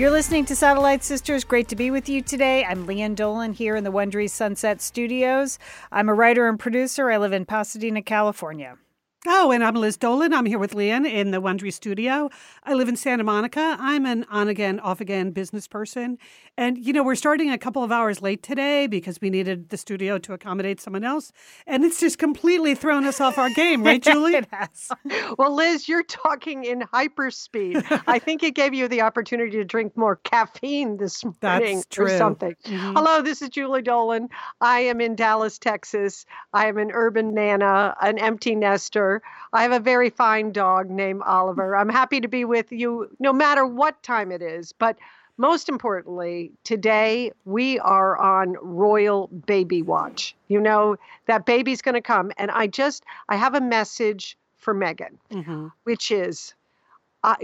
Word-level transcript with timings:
You're 0.00 0.10
listening 0.10 0.46
to 0.46 0.56
Satellite 0.56 1.04
Sisters. 1.04 1.44
Great 1.44 1.68
to 1.68 1.76
be 1.76 1.90
with 1.90 2.08
you 2.08 2.22
today. 2.22 2.64
I'm 2.64 2.86
Lian 2.86 3.14
Dolan 3.14 3.52
here 3.52 3.76
in 3.76 3.84
the 3.84 3.92
Wondery 3.92 4.30
Sunset 4.30 4.80
Studios. 4.80 5.58
I'm 5.92 6.08
a 6.08 6.14
writer 6.14 6.48
and 6.48 6.58
producer. 6.58 7.10
I 7.10 7.18
live 7.18 7.34
in 7.34 7.44
Pasadena, 7.44 8.00
California. 8.00 8.78
Oh, 9.26 9.52
and 9.52 9.62
I'm 9.62 9.74
Liz 9.74 9.98
Dolan. 9.98 10.32
I'm 10.32 10.46
here 10.46 10.58
with 10.58 10.74
Lian 10.74 11.04
in 11.04 11.30
the 11.30 11.42
Wondery 11.42 11.70
studio. 11.74 12.30
I 12.64 12.72
live 12.72 12.88
in 12.88 12.96
Santa 12.96 13.22
Monica. 13.22 13.76
I'm 13.78 14.06
an 14.06 14.24
on 14.30 14.48
again, 14.48 14.80
off 14.80 15.02
again 15.02 15.30
business 15.32 15.68
person. 15.68 16.16
And, 16.56 16.78
you 16.78 16.94
know, 16.94 17.02
we're 17.02 17.14
starting 17.16 17.50
a 17.50 17.58
couple 17.58 17.84
of 17.84 17.92
hours 17.92 18.22
late 18.22 18.42
today 18.42 18.86
because 18.86 19.20
we 19.20 19.28
needed 19.28 19.68
the 19.68 19.76
studio 19.76 20.16
to 20.16 20.32
accommodate 20.32 20.80
someone 20.80 21.04
else. 21.04 21.32
And 21.66 21.84
it's 21.84 22.00
just 22.00 22.16
completely 22.18 22.74
thrown 22.74 23.04
us 23.04 23.20
off 23.20 23.36
our 23.36 23.50
game, 23.50 23.84
right, 23.84 24.02
Julie? 24.02 24.36
it 24.36 24.48
has. 24.50 24.88
Well, 25.36 25.54
Liz, 25.54 25.86
you're 25.86 26.02
talking 26.02 26.64
in 26.64 26.80
hyperspeed. 26.80 28.02
I 28.06 28.18
think 28.20 28.42
it 28.42 28.54
gave 28.54 28.72
you 28.72 28.88
the 28.88 29.02
opportunity 29.02 29.52
to 29.58 29.64
drink 29.64 29.98
more 29.98 30.16
caffeine 30.16 30.96
this 30.96 31.22
morning 31.42 31.82
or 31.98 32.08
something. 32.08 32.54
Mhm. 32.64 32.94
Hello, 32.94 33.20
this 33.20 33.42
is 33.42 33.50
Julie 33.50 33.82
Dolan. 33.82 34.30
I 34.62 34.80
am 34.80 34.98
in 35.02 35.14
Dallas, 35.14 35.58
Texas. 35.58 36.24
I 36.54 36.68
am 36.68 36.78
an 36.78 36.90
urban 36.94 37.34
nana, 37.34 37.94
an 38.00 38.18
empty 38.18 38.54
nester. 38.54 39.09
I 39.52 39.62
have 39.62 39.72
a 39.72 39.80
very 39.80 40.10
fine 40.10 40.52
dog 40.52 40.90
named 40.90 41.22
Oliver. 41.22 41.76
I'm 41.76 41.88
happy 41.88 42.20
to 42.20 42.28
be 42.28 42.44
with 42.44 42.70
you 42.70 43.08
no 43.18 43.32
matter 43.32 43.66
what 43.66 44.02
time 44.02 44.30
it 44.32 44.42
is. 44.42 44.72
But 44.72 44.96
most 45.36 45.68
importantly, 45.68 46.52
today 46.64 47.32
we 47.44 47.78
are 47.80 48.16
on 48.18 48.56
Royal 48.60 49.28
Baby 49.46 49.82
Watch. 49.82 50.34
You 50.48 50.60
know, 50.60 50.96
that 51.26 51.46
baby's 51.46 51.82
going 51.82 51.94
to 51.94 52.02
come. 52.02 52.30
And 52.36 52.50
I 52.50 52.66
just, 52.66 53.04
I 53.28 53.36
have 53.36 53.54
a 53.54 53.60
message 53.60 54.36
for 54.58 54.74
Meghan, 54.74 55.16
Mhm. 55.30 55.72
which 55.84 56.10
is 56.10 56.54
I, 57.24 57.36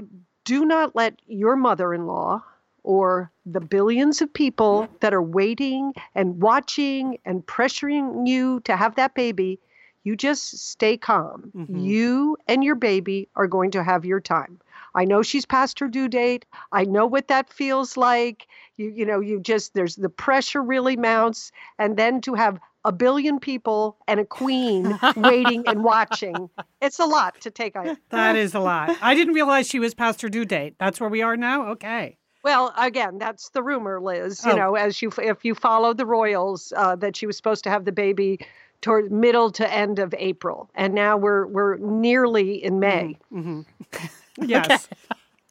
do 0.44 0.64
not 0.64 0.94
let 0.94 1.14
your 1.27 1.56
mother 1.56 1.92
in 1.94 2.06
law 2.06 2.42
or 2.83 3.31
the 3.44 3.61
billions 3.61 4.22
of 4.22 4.33
people 4.33 4.89
that 5.00 5.12
are 5.12 5.22
waiting 5.22 5.92
and 6.14 6.41
watching 6.41 7.19
and 7.25 7.44
pressuring 7.47 8.28
you 8.28 8.61
to 8.61 8.77
have 8.77 8.94
that 8.94 9.14
baby, 9.14 9.59
you 10.07 10.15
just 10.17 10.57
stay 10.71 10.97
calm. 10.97 11.51
Mhm. 11.57 11.85
You 11.85 12.37
and 12.47 12.62
your 12.62 12.77
baby 12.77 13.29
are 13.35 13.49
going 13.49 13.73
to 13.73 13.83
have 13.83 14.05
your 14.05 14.21
time. 14.21 14.61
I 14.95 15.05
know 15.05 15.21
she's 15.23 15.45
past 15.45 15.81
her 15.81 15.89
due 15.89 16.09
date. 16.09 16.47
I 16.71 16.85
know 16.85 17.07
what 17.07 17.27
that 17.29 17.53
feels 17.53 17.97
like. 17.97 18.47
You 18.77 18.89
you 18.99 19.05
know, 19.05 19.21
you 19.21 19.41
just 19.41 19.75
there's 19.75 19.97
the 19.97 20.09
pressure 20.09 20.62
really 20.62 20.97
mounts 20.97 21.51
and 21.79 21.97
then 21.97 22.21
to 22.23 22.34
have 22.34 22.59
a 22.84 22.93
billion 22.93 23.41
people 23.41 23.97
and 24.07 24.21
a 24.21 24.25
queen 24.25 24.97
waiting 25.17 25.67
and 25.67 25.83
watching. 25.83 26.49
It's 26.81 27.01
a 27.01 27.05
lot 27.05 27.41
to 27.41 27.51
take 27.51 27.75
on. 27.77 27.97
That 28.11 28.37
is 28.37 28.55
a 28.55 28.61
lot. 28.61 28.97
I 29.03 29.15
didn't 29.17 29.34
realize 29.34 29.67
she 29.69 29.81
was 29.81 29.93
past 29.95 30.23
her 30.23 30.29
due 30.29 30.45
date. 30.45 30.75
That's 30.79 31.01
where 31.01 31.11
we 31.11 31.21
are 31.23 31.37
now? 31.37 31.67
Okay. 31.73 32.17
Well, 32.45 32.73
again, 32.79 33.19
that's 33.19 33.49
the 33.51 33.62
rumor, 33.62 34.01
Liz. 34.01 34.45
You 34.47 34.53
Oh. 34.53 34.57
know, 34.57 34.75
as 34.77 35.03
you 35.03 35.11
if 35.19 35.45
you 35.45 35.55
follow 35.57 35.93
the 35.95 36.07
royals, 36.07 36.73
uh, 36.77 36.95
that 37.03 37.17
she 37.17 37.27
was 37.27 37.37
supposed 37.37 37.65
to 37.65 37.71
have 37.71 37.84
the 37.84 37.93
baby 38.07 38.39
toward 38.81 39.11
middle 39.13 39.51
to 39.53 39.73
end 39.73 39.99
of 39.99 40.15
April, 40.19 40.71
and 40.75 40.95
now 40.95 41.17
we're 41.17 41.47
we're 41.47 41.77
nearly 41.77 42.62
in 42.62 42.78
May. 42.81 43.19
hmm 43.31 43.62
Yes. 44.39 44.89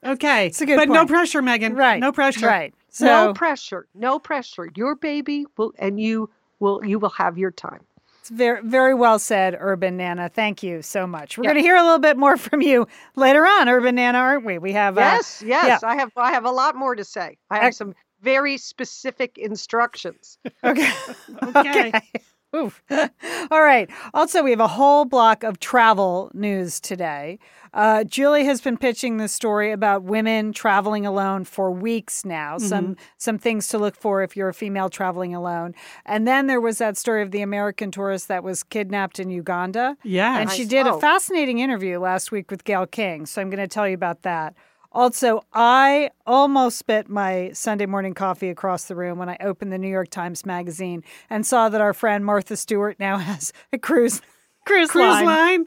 Okay. 0.05 0.47
It's 0.47 0.61
a 0.61 0.65
good 0.67 0.77
but 0.77 0.89
no 0.89 1.05
pressure, 1.07 1.41
Meghan. 1.41 1.75
Right. 1.75 1.99
No 1.99 2.11
pressure. 2.11 2.45
Right. 2.47 2.73
So, 2.89 3.05
no 3.05 3.33
pressure, 3.33 3.87
no 3.95 4.19
pressure. 4.19 4.69
Your 4.75 4.95
baby 4.95 5.45
will, 5.57 5.73
and 5.79 5.99
you 5.99 6.29
will 6.59 6.85
you 6.85 6.99
will 6.99 7.09
have 7.09 7.37
your 7.37 7.51
time. 7.51 7.81
It's 8.21 8.29
very, 8.29 8.61
very 8.63 8.93
well 8.95 9.19
said, 9.19 9.55
Urban 9.59 9.97
Nana. 9.97 10.29
Thank 10.29 10.63
you 10.63 10.81
so 10.81 11.05
much. 11.05 11.37
We're 11.37 11.43
Yeah. 11.43 11.51
going 11.51 11.61
to 11.63 11.67
hear 11.67 11.75
a 11.75 11.83
little 11.83 11.99
bit 11.99 12.17
more 12.17 12.37
from 12.37 12.61
you 12.61 12.87
later 13.15 13.45
on, 13.45 13.69
Urban 13.69 13.95
Nana, 13.95 14.17
aren't 14.17 14.45
we? 14.45 14.57
We 14.57 14.71
have 14.71 14.97
uh, 14.97 15.01
Yes, 15.01 15.43
yes, 15.45 15.83
I 15.83 15.95
have 15.95 16.11
I 16.15 16.31
have 16.31 16.45
a 16.45 16.51
lot 16.51 16.75
more 16.75 16.95
to 16.95 17.03
say. 17.03 17.37
I 17.51 17.59
have 17.59 17.75
some 17.75 17.93
very 18.21 18.57
specific 18.57 19.37
instructions. 19.37 20.37
Okay. 20.63 20.91
Okay. 21.45 21.91
Oof. 22.55 22.81
All 23.51 23.61
right. 23.61 23.89
Also, 24.13 24.41
we 24.43 24.51
have 24.51 24.59
a 24.59 24.67
whole 24.67 25.05
block 25.05 25.43
of 25.43 25.59
travel 25.59 26.31
news 26.33 26.79
today. 26.79 27.37
Uh, 27.73 28.05
Julie 28.05 28.45
has 28.45 28.61
been 28.61 28.77
pitching 28.77 29.17
this 29.17 29.33
story 29.33 29.71
about 29.73 30.03
women 30.03 30.53
traveling 30.53 31.05
alone 31.05 31.43
for 31.43 31.69
weeks 31.69 32.23
now. 32.23 32.57
Some 32.57 32.95
some 33.17 33.37
things 33.37 33.67
to 33.67 33.77
look 33.77 33.97
for 33.97 34.23
if 34.23 34.37
you're 34.37 34.47
a 34.49 34.53
female 34.53 34.89
traveling 34.89 35.35
alone. 35.35 35.75
And 36.05 36.25
then 36.25 36.47
there 36.47 36.61
was 36.61 36.77
that 36.77 36.97
story 36.97 37.21
of 37.21 37.31
the 37.31 37.41
American 37.41 37.91
tourist 37.91 38.29
that 38.29 38.43
was 38.45 38.63
kidnapped 38.63 39.19
in 39.19 39.29
Uganda. 39.29 39.97
Yeah. 40.03 40.39
And 40.39 40.49
she 40.49 40.61
Nice. 40.61 40.69
did 40.69 40.87
a 40.87 40.97
fascinating 40.99 41.59
interview 41.59 41.99
last 41.99 42.31
week 42.31 42.49
with 42.49 42.63
Gayle 42.63 42.87
King. 42.87 43.25
So 43.25 43.41
I'm 43.41 43.49
going 43.49 43.59
to 43.59 43.67
tell 43.67 43.87
you 43.87 43.95
about 43.95 44.21
that. 44.21 44.53
Also, 44.95 45.45
I 45.53 46.11
almost 46.25 46.77
spit 46.77 47.09
my 47.09 47.51
Sunday 47.51 47.85
morning 47.85 48.13
coffee 48.13 48.47
across 48.49 48.85
the 48.85 48.95
room 48.95 49.19
when 49.19 49.27
I 49.27 49.35
opened 49.41 49.73
the 49.73 49.77
New 49.77 49.89
York 49.89 50.09
Times 50.09 50.45
Magazine 50.45 51.03
and 51.29 51.45
saw 51.45 51.67
that 51.67 51.81
our 51.81 51.93
friend 51.93 52.23
Martha 52.23 52.55
Stewart 52.55 52.97
now 52.97 53.17
has 53.31 53.51
a 53.73 53.77
cruise 53.77 54.21
cruise, 54.65 54.89
Cruise 54.89 55.03
line. 55.03 55.25
line. 55.25 55.65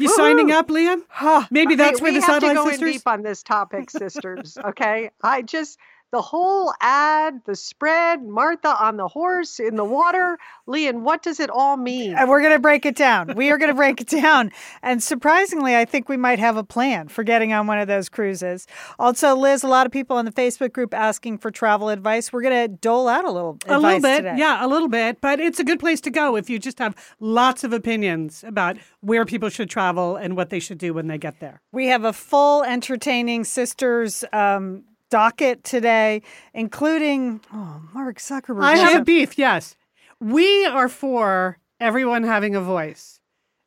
You 0.00 0.08
signing 0.08 0.50
up, 0.50 0.70
Lian? 0.70 1.02
Huh. 1.08 1.46
Maybe 1.52 1.76
that's 1.76 2.00
we, 2.00 2.06
where 2.06 2.12
the 2.12 2.18
we 2.18 2.22
have 2.24 2.40
to 2.40 2.46
satellite 2.48 2.80
go 2.80 2.86
in 2.86 2.92
deep 2.92 3.06
on 3.06 3.22
this 3.22 3.44
topic, 3.44 3.90
sisters. 3.92 4.58
Okay, 4.64 5.10
I 5.22 5.42
just 5.42 5.78
the 6.14 6.22
whole 6.22 6.72
ad, 6.80 7.40
the 7.44 7.56
spread, 7.56 8.22
Martha 8.22 8.76
on 8.80 8.96
the 8.98 9.08
horse 9.08 9.58
in 9.58 9.74
the 9.74 9.84
water. 9.84 10.38
Lian, 10.68 11.02
what 11.02 11.24
does 11.24 11.40
it 11.40 11.50
all 11.50 11.76
mean? 11.76 12.14
And 12.14 12.28
we're 12.28 12.40
going 12.40 12.52
to 12.52 12.60
break 12.60 12.86
it 12.86 12.94
down. 12.94 13.34
We 13.34 13.50
are 13.50 13.58
going 13.58 13.68
to 13.70 13.74
break 13.74 14.00
it 14.00 14.06
down. 14.06 14.52
And 14.80 15.02
surprisingly, 15.02 15.74
I 15.76 15.84
think 15.84 16.08
we 16.08 16.16
might 16.16 16.38
have 16.38 16.56
a 16.56 16.62
plan 16.62 17.08
for 17.08 17.24
getting 17.24 17.52
on 17.52 17.66
one 17.66 17.80
of 17.80 17.88
those 17.88 18.08
cruises. 18.08 18.68
Also, 18.96 19.34
Liz, 19.34 19.64
a 19.64 19.66
lot 19.66 19.86
of 19.86 19.92
people 19.92 20.18
in 20.18 20.24
the 20.24 20.30
Facebook 20.30 20.72
group 20.72 20.94
asking 20.94 21.38
for 21.38 21.50
travel 21.50 21.88
advice. 21.88 22.32
We're 22.32 22.42
going 22.42 22.70
to 22.70 22.76
dole 22.76 23.08
out 23.08 23.24
a 23.24 23.30
little 23.32 23.58
A 23.66 23.80
little 23.80 24.00
bit, 24.00 24.18
today. 24.18 24.36
yeah, 24.38 24.64
a 24.64 24.68
little 24.68 24.88
bit, 24.88 25.20
but 25.20 25.40
it's 25.40 25.58
a 25.58 25.64
good 25.64 25.80
place 25.80 26.00
to 26.02 26.10
go 26.12 26.36
if 26.36 26.48
you 26.48 26.60
just 26.60 26.78
have 26.78 26.94
lots 27.18 27.64
of 27.64 27.72
opinions 27.72 28.44
about 28.46 28.76
where 29.00 29.24
people 29.24 29.48
should 29.48 29.68
travel 29.68 30.14
and 30.14 30.36
what 30.36 30.50
they 30.50 30.60
should 30.60 30.78
do 30.78 30.94
when 30.94 31.08
they 31.08 31.18
get 31.18 31.40
there. 31.40 31.60
We 31.72 31.88
have 31.88 32.04
a 32.04 32.12
full 32.12 32.62
entertaining 32.62 33.42
sisters 33.42 34.22
um, 34.32 34.84
docket 35.14 35.62
today, 35.62 36.20
including 36.54 37.40
oh, 37.52 37.80
Mark 37.94 38.18
Zuckerberg. 38.18 38.64
I 38.64 38.74
have 38.74 39.02
a 39.02 39.04
beef, 39.04 39.38
yes. 39.38 39.76
We 40.18 40.66
are 40.66 40.88
for 40.88 41.60
everyone 41.78 42.24
having 42.24 42.56
a 42.56 42.60
voice, 42.60 43.20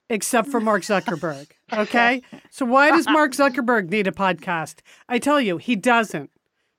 except 0.09 0.49
for 0.49 0.59
Mark 0.59 0.81
Zuckerberg. 0.81 1.47
Okay? 1.71 2.21
so 2.49 2.65
why 2.65 2.91
does 2.91 3.07
Mark 3.07 3.31
Zuckerberg 3.31 3.89
need 3.89 4.07
a 4.07 4.11
podcast? 4.11 4.79
I 5.07 5.19
tell 5.19 5.39
you, 5.39 5.55
he 5.55 5.77
doesn't. 5.77 6.31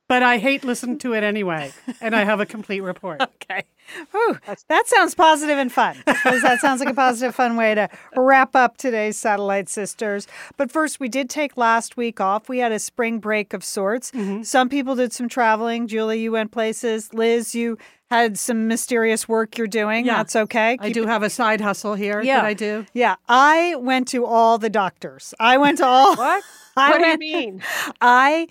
But 0.09 0.23
I 0.23 0.39
hate 0.39 0.65
listening 0.65 0.99
to 1.01 1.13
it 1.13 1.23
anyway, 1.23 1.73
and 2.01 2.17
I 2.17 2.25
have 2.25 2.41
a 2.41 2.47
complete 2.47 2.81
report. 2.81 3.21
Okay. 3.51 3.65
Whew, 4.11 4.37
that 4.69 4.87
sounds 4.87 5.15
positive 5.15 5.57
and 5.57 5.73
fun. 5.73 5.97
That 6.05 6.59
sounds 6.61 6.81
like 6.81 6.91
a 6.91 6.95
positive, 6.95 7.35
fun 7.35 7.57
way 7.57 7.75
to 7.75 7.89
wrap 8.15 8.55
up 8.55 8.77
today's 8.77 9.17
Satellite 9.17 9.71
Sisters. 9.71 10.27
But 10.59 10.71
first, 10.71 11.01
we 11.01 11.09
did 11.09 11.31
take 11.31 11.57
last 11.57 11.97
week 11.97 12.21
off. 12.21 12.47
We 12.51 12.59
had 12.59 12.71
a 12.71 12.79
spring 12.79 13.19
break 13.21 13.55
of 13.55 13.65
sorts. 13.65 14.11
Mm-hmm. 14.11 14.43
Some 14.43 14.69
people 14.69 14.95
did 14.97 15.15
some 15.15 15.31
traveling. 15.31 15.87
Julie, 15.87 16.21
you 16.21 16.33
went 16.33 16.51
places. 16.53 17.15
Liz, 17.15 17.55
you 17.55 17.79
had 18.11 18.39
some 18.39 18.69
mysterious 18.69 19.27
work 19.27 19.57
you're 19.57 19.67
doing. 19.67 20.05
Yeah. 20.05 20.19
That's 20.19 20.37
okay. 20.37 20.73
I 20.79 20.89
Keep 20.89 20.95
do 20.95 21.07
have 21.07 21.23
a 21.23 21.31
side 21.31 21.63
hustle 21.63 21.95
here 21.95 22.21
Yeah. 22.21 22.37
that 22.37 22.45
I 22.45 22.53
do. 22.53 22.85
Yeah, 22.93 23.17
I 23.31 23.77
went 23.77 24.09
to 24.09 24.27
all 24.27 24.59
the 24.59 24.69
doctors. 24.71 25.33
I 25.41 25.57
went 25.57 25.79
to 25.79 25.87
all. 25.87 26.15
What? 26.17 26.45
I 26.77 26.91
what 26.91 26.99
do 26.99 27.07
you 27.09 27.19
mean? 27.19 27.63
I, 28.03 28.47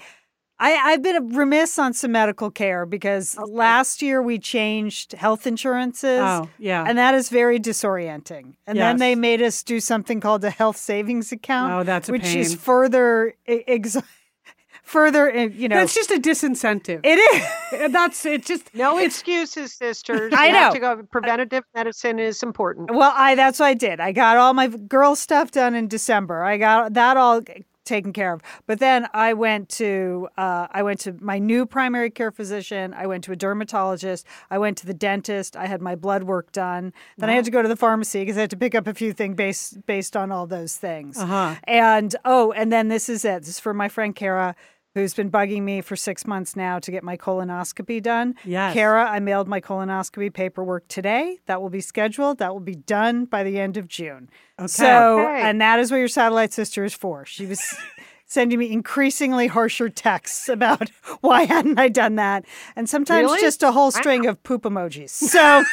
I, 0.60 0.74
I've 0.76 1.04
been 1.04 1.30
remiss 1.36 1.78
on 1.78 1.94
some 1.94 2.12
medical 2.14 2.50
care 2.50 2.86
because 2.88 3.38
Okay. 3.38 3.52
last 3.52 4.02
year 4.02 4.22
we 4.24 4.40
changed 4.40 5.12
health 5.14 5.46
insurances. 5.46 6.20
Oh, 6.22 6.50
yeah. 6.58 6.84
And 6.88 6.98
that 6.98 7.14
is 7.14 7.30
very 7.30 7.60
disorienting. 7.60 8.56
And 8.66 8.78
then 8.78 8.98
they 8.98 9.14
made 9.14 9.42
us 9.42 9.62
do 9.62 9.80
something 9.80 10.20
called 10.20 10.44
a 10.44 10.50
health 10.50 10.78
savings 10.78 11.32
account. 11.32 11.74
Oh, 11.74 11.84
that's 11.84 12.10
a 12.10 12.12
which 12.12 12.34
is 12.34 12.56
further, 12.56 13.36
ex- 13.48 13.98
further, 14.84 15.30
uh, 15.32 15.42
you 15.44 15.68
know. 15.70 15.80
It's 15.80 15.94
just 15.94 16.10
a 16.12 16.20
disincentive. 16.20 17.02
it 17.04 17.20
is. 17.20 17.92
That's 17.92 18.26
it. 18.26 18.46
Just 18.46 18.74
No 18.74 18.98
excuses, 18.98 19.74
sisters. 19.74 20.34
I 20.36 20.48
You 20.48 20.54
have 20.56 20.74
know. 20.74 20.74
to 20.74 20.80
go. 20.98 21.04
Preventative 21.12 21.66
medicine 21.76 22.18
is 22.20 22.42
important. 22.42 22.90
Well, 22.92 23.14
I 23.16 23.36
that's 23.36 23.60
what 23.60 23.68
I 23.68 23.74
did. 23.74 24.00
I 24.00 24.12
got 24.12 24.38
all 24.38 24.54
my 24.54 24.68
girl 24.68 25.16
stuff 25.16 25.52
done 25.52 25.76
in 25.76 25.88
December. 25.88 26.44
I 26.44 26.58
got 26.58 26.94
that 26.94 27.16
all 27.18 27.42
taken 27.88 28.14
care 28.14 28.34
of. 28.34 28.42
But 28.68 28.80
then 28.80 29.08
I 29.14 29.34
went 29.34 29.70
to 29.70 30.30
uh, 30.38 30.68
I 30.72 30.84
went 30.84 31.00
to 31.02 31.16
my 31.20 31.40
new 31.40 31.66
primary 31.66 32.12
care 32.12 32.32
physician. 32.32 32.94
I 32.94 33.08
went 33.08 33.24
to 33.24 33.32
a 33.32 33.36
dermatologist. 33.36 34.28
I 34.52 34.58
went 34.58 34.78
to 34.80 34.86
the 34.86 34.94
dentist. 34.94 35.56
I 35.56 35.66
had 35.66 35.82
my 35.82 35.96
blood 35.96 36.24
work 36.24 36.52
done. 36.52 36.94
Then 37.18 37.30
I 37.30 37.34
had 37.34 37.46
to 37.46 37.52
go 37.52 37.62
to 37.62 37.68
the 37.68 37.76
pharmacy 37.76 38.20
because 38.20 38.38
I 38.38 38.42
had 38.42 38.50
to 38.52 38.58
pick 38.58 38.76
up 38.76 38.88
a 38.88 38.94
few 38.94 39.14
things 39.14 39.36
based 39.36 39.86
based 39.86 40.16
on 40.16 40.32
all 40.32 40.46
those 40.46 40.76
things. 40.76 41.18
Uh-huh. 41.18 41.56
And 41.64 42.16
oh, 42.26 42.52
and 42.52 42.72
then 42.72 42.90
this 42.90 43.10
is 43.10 43.26
it. 43.26 43.40
This 43.40 43.50
is 43.50 43.60
for 43.60 43.74
my 43.74 43.90
friend 43.90 44.16
Kara. 44.16 44.56
Who's 44.98 45.14
been 45.14 45.30
bugging 45.30 45.62
me 45.62 45.82
for 45.82 45.96
six 45.96 46.26
months 46.26 46.56
now 46.56 46.80
to 46.80 46.90
get 46.90 47.04
my 47.04 47.18
colonoscopy 47.18 48.02
done? 48.02 48.34
Yes. 48.44 48.74
Kara, 48.74 49.08
I 49.08 49.20
mailed 49.20 49.48
my 49.48 49.62
colonoscopy 49.62 50.34
paperwork 50.34 50.88
today. 50.88 51.38
That 51.46 51.62
will 51.62 51.70
be 51.70 51.82
scheduled. 51.82 52.40
That 52.40 52.52
will 52.52 52.62
be 52.62 52.74
done 52.74 53.26
by 53.26 53.44
the 53.44 53.60
end 53.60 53.78
of 53.78 53.88
June. 53.88 54.28
Okay. 54.58 54.66
So, 54.66 55.20
Okay. 55.20 55.42
and 55.44 55.62
that 55.62 55.80
is 55.80 55.92
what 55.92 55.98
your 55.98 56.08
satellite 56.08 56.52
sister 56.52 56.84
is 56.84 56.96
for. 56.96 57.26
She 57.28 57.46
was 57.46 57.62
sending 58.26 58.58
me 58.58 58.72
increasingly 58.72 59.46
harsher 59.46 59.88
texts 59.88 60.50
about 60.50 60.90
why 61.22 61.44
hadn't 61.44 61.78
I 61.78 61.90
done 61.90 62.16
that, 62.16 62.46
and 62.76 62.90
sometimes 62.90 63.26
Really? 63.26 63.42
just 63.42 63.62
a 63.62 63.72
whole 63.72 63.92
string 63.92 64.26
of 64.26 64.42
poop 64.42 64.64
emojis. 64.64 65.12
So, 65.12 65.64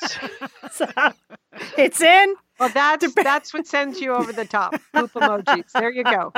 so 0.70 0.86
it's 1.76 2.00
in. 2.00 2.34
Well, 2.62 2.70
that's 2.72 3.12
that's 3.14 3.52
what 3.52 3.66
sends 3.66 4.00
you 4.00 4.12
over 4.14 4.32
the 4.32 4.44
top. 4.44 4.72
Poop 4.94 5.12
emojis. 5.14 5.72
There 5.72 5.90
you 5.90 6.04
go. 6.04 6.32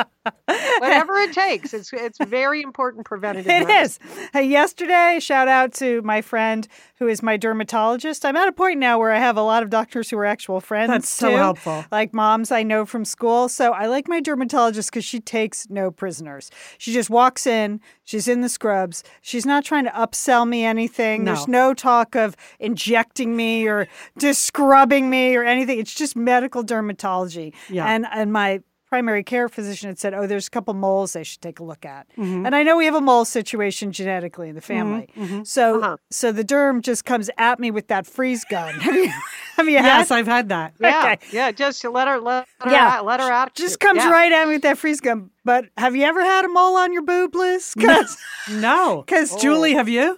Whatever 0.79 1.17
it 1.19 1.33
takes. 1.35 1.75
It's 1.75 1.93
it's 1.93 2.19
very 2.25 2.63
important 2.63 3.05
preventative. 3.05 3.51
It 3.51 3.67
medicine. 3.67 4.07
is. 4.09 4.29
Hey, 4.33 4.45
yesterday, 4.45 5.19
shout 5.21 5.49
out 5.49 5.75
to 5.75 6.01
my 6.03 6.23
friend 6.23 6.67
who 6.99 7.09
is 7.09 7.23
my 7.23 7.37
dermatologist. 7.37 8.25
I'm 8.25 8.37
at 8.37 8.49
a 8.49 8.53
point 8.53 8.79
now 8.79 8.99
where 8.99 9.11
I 9.11 9.19
have 9.19 9.37
a 9.37 9.43
lot 9.43 9.63
of 9.63 9.69
doctors 9.69 10.09
who 10.09 10.17
are 10.17 10.25
actual 10.25 10.61
friends. 10.61 10.89
That's 10.91 11.09
so 11.11 11.29
too, 11.31 11.37
helpful. 11.37 11.85
Like 11.93 12.15
moms 12.15 12.51
I 12.51 12.63
know 12.63 12.87
from 12.87 13.05
school. 13.05 13.49
So 13.51 13.73
I 13.73 13.87
like 13.87 14.09
my 14.09 14.21
dermatologist 14.21 14.91
because 14.91 15.05
she 15.05 15.21
takes 15.21 15.69
no 15.69 15.91
prisoners. 15.91 16.51
She 16.79 16.93
just 16.93 17.11
walks 17.11 17.47
in, 17.47 17.81
she's 18.05 18.29
in 18.29 18.41
the 18.41 18.49
scrubs. 18.49 19.05
She's 19.21 19.45
not 19.45 19.65
trying 19.65 19.85
to 19.85 19.91
upsell 19.91 20.49
me 20.49 20.65
anything. 20.65 21.25
There's 21.25 21.47
No. 21.49 21.69
no 21.69 21.75
talk 21.75 22.15
of 22.17 22.35
injecting 22.61 23.37
me 23.37 23.67
or 23.67 23.89
just 24.19 24.45
scrubbing 24.45 25.11
me 25.11 25.37
or 25.37 25.45
anything. 25.45 25.79
It's 25.79 25.95
just 25.95 26.14
medical 26.15 26.63
dermatology. 26.65 27.55
Yeah. 27.69 27.87
And 27.87 28.07
and 28.13 28.33
my 28.33 28.61
primary 28.91 29.25
care 29.25 29.49
physician 29.49 29.89
had 29.89 29.99
said, 29.99 30.15
"Oh, 30.15 30.25
there's 30.27 30.47
a 30.47 30.51
couple 30.51 30.73
moles 30.75 31.15
they 31.15 31.25
should 31.25 31.41
take 31.41 31.59
a 31.59 31.65
look 31.65 31.85
at." 31.85 32.07
Mm-hmm. 32.17 32.47
And 32.47 32.55
I 32.55 32.63
know 32.63 32.77
we 32.77 32.85
have 32.85 32.95
a 32.95 33.01
mole 33.01 33.25
situation 33.25 33.91
genetically 33.91 34.49
in 34.49 34.55
the 34.55 34.61
family. 34.61 35.09
So 35.45 35.81
Uh-huh. 35.81 35.97
so 36.11 36.31
the 36.31 36.45
derm 36.45 36.81
just 36.81 37.05
comes 37.05 37.29
at 37.37 37.59
me 37.59 37.71
with 37.73 37.89
that 37.89 38.07
freeze 38.07 38.45
gun. 38.45 38.75
have 38.81 38.95
you 38.95 39.09
have 39.57 39.67
you 39.67 39.73
Yes, 39.73 40.09
had? 40.11 40.19
I've 40.19 40.27
had 40.29 40.49
that. 40.51 40.75
Yeah, 40.81 41.01
Okay. 41.15 41.19
yeah. 41.33 41.51
Just 41.51 41.85
let 41.85 42.07
her 42.07 42.21
let 42.21 42.47
her 42.61 42.71
Yeah. 42.71 42.99
out, 42.99 43.05
let 43.05 43.19
her 43.21 43.31
out. 43.33 43.55
just 43.55 43.81
comes 43.81 43.99
yeah. 43.99 44.11
right 44.11 44.31
at 44.31 44.47
me 44.47 44.55
with 44.55 44.63
that 44.63 44.79
freeze 44.79 45.01
gun. 45.01 45.31
But 45.45 45.65
have 45.77 45.97
you 45.97 46.05
ever 46.05 46.23
had 46.23 46.45
a 46.45 46.49
mole 46.49 46.77
on 46.77 46.93
your 46.93 47.03
boob, 47.03 47.35
Liz? 47.35 47.75
No, 47.77 48.03
because 48.05 48.17
No. 48.61 49.05
'Cause- 49.07 49.41
Julie, 49.43 49.73
have 49.75 49.89
you? 49.89 50.17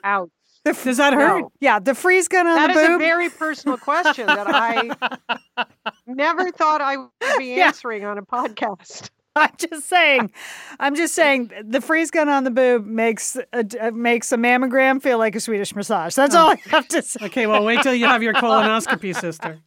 Out. 0.67 0.83
Does 0.85 0.97
that 0.97 1.13
hurt? 1.15 1.41
No. 1.41 1.53
yeah, 1.61 1.79
the 1.79 1.95
freeze 1.95 2.29
gun 2.29 2.47
on 2.47 2.57
That 2.57 2.75
the 2.75 2.81
is 2.81 2.89
a 2.95 2.99
very 2.99 3.29
personal 3.31 3.77
question 3.77 4.27
that 4.27 4.47
I 4.49 5.65
never 6.07 6.51
thought 6.51 6.81
I 6.81 6.97
would 6.97 7.11
be 7.39 7.57
Yeah. 7.57 7.67
answering 7.69 8.05
on 8.05 8.19
a 8.19 8.23
podcast. 8.23 9.11
I'm 9.39 9.51
just 9.59 9.87
saying, 9.87 10.33
I'm 10.81 10.95
just 10.95 11.15
saying, 11.15 11.51
the 11.63 11.83
freeze 11.83 12.11
gun 12.11 12.31
on 12.31 12.45
the 12.45 12.51
boob 12.51 12.87
makes 12.87 13.37
a, 13.53 13.67
uh, 13.79 13.91
makes 13.91 14.33
a 14.33 14.39
mammogram 14.39 15.03
feel 15.03 15.19
like 15.19 15.37
a 15.37 15.41
Swedish 15.41 15.75
massage. 15.77 16.15
That's 16.15 16.35
all 16.35 16.53
I 16.53 16.57
have 16.71 16.89
to 16.89 17.03
say. 17.03 17.27
Okay, 17.27 17.47
well, 17.47 17.63
wait 17.63 17.83
till 17.83 17.93
you 17.95 18.07
have 18.07 18.23
your 18.23 18.33
colonoscopy, 18.43 19.15
sister. 19.15 19.59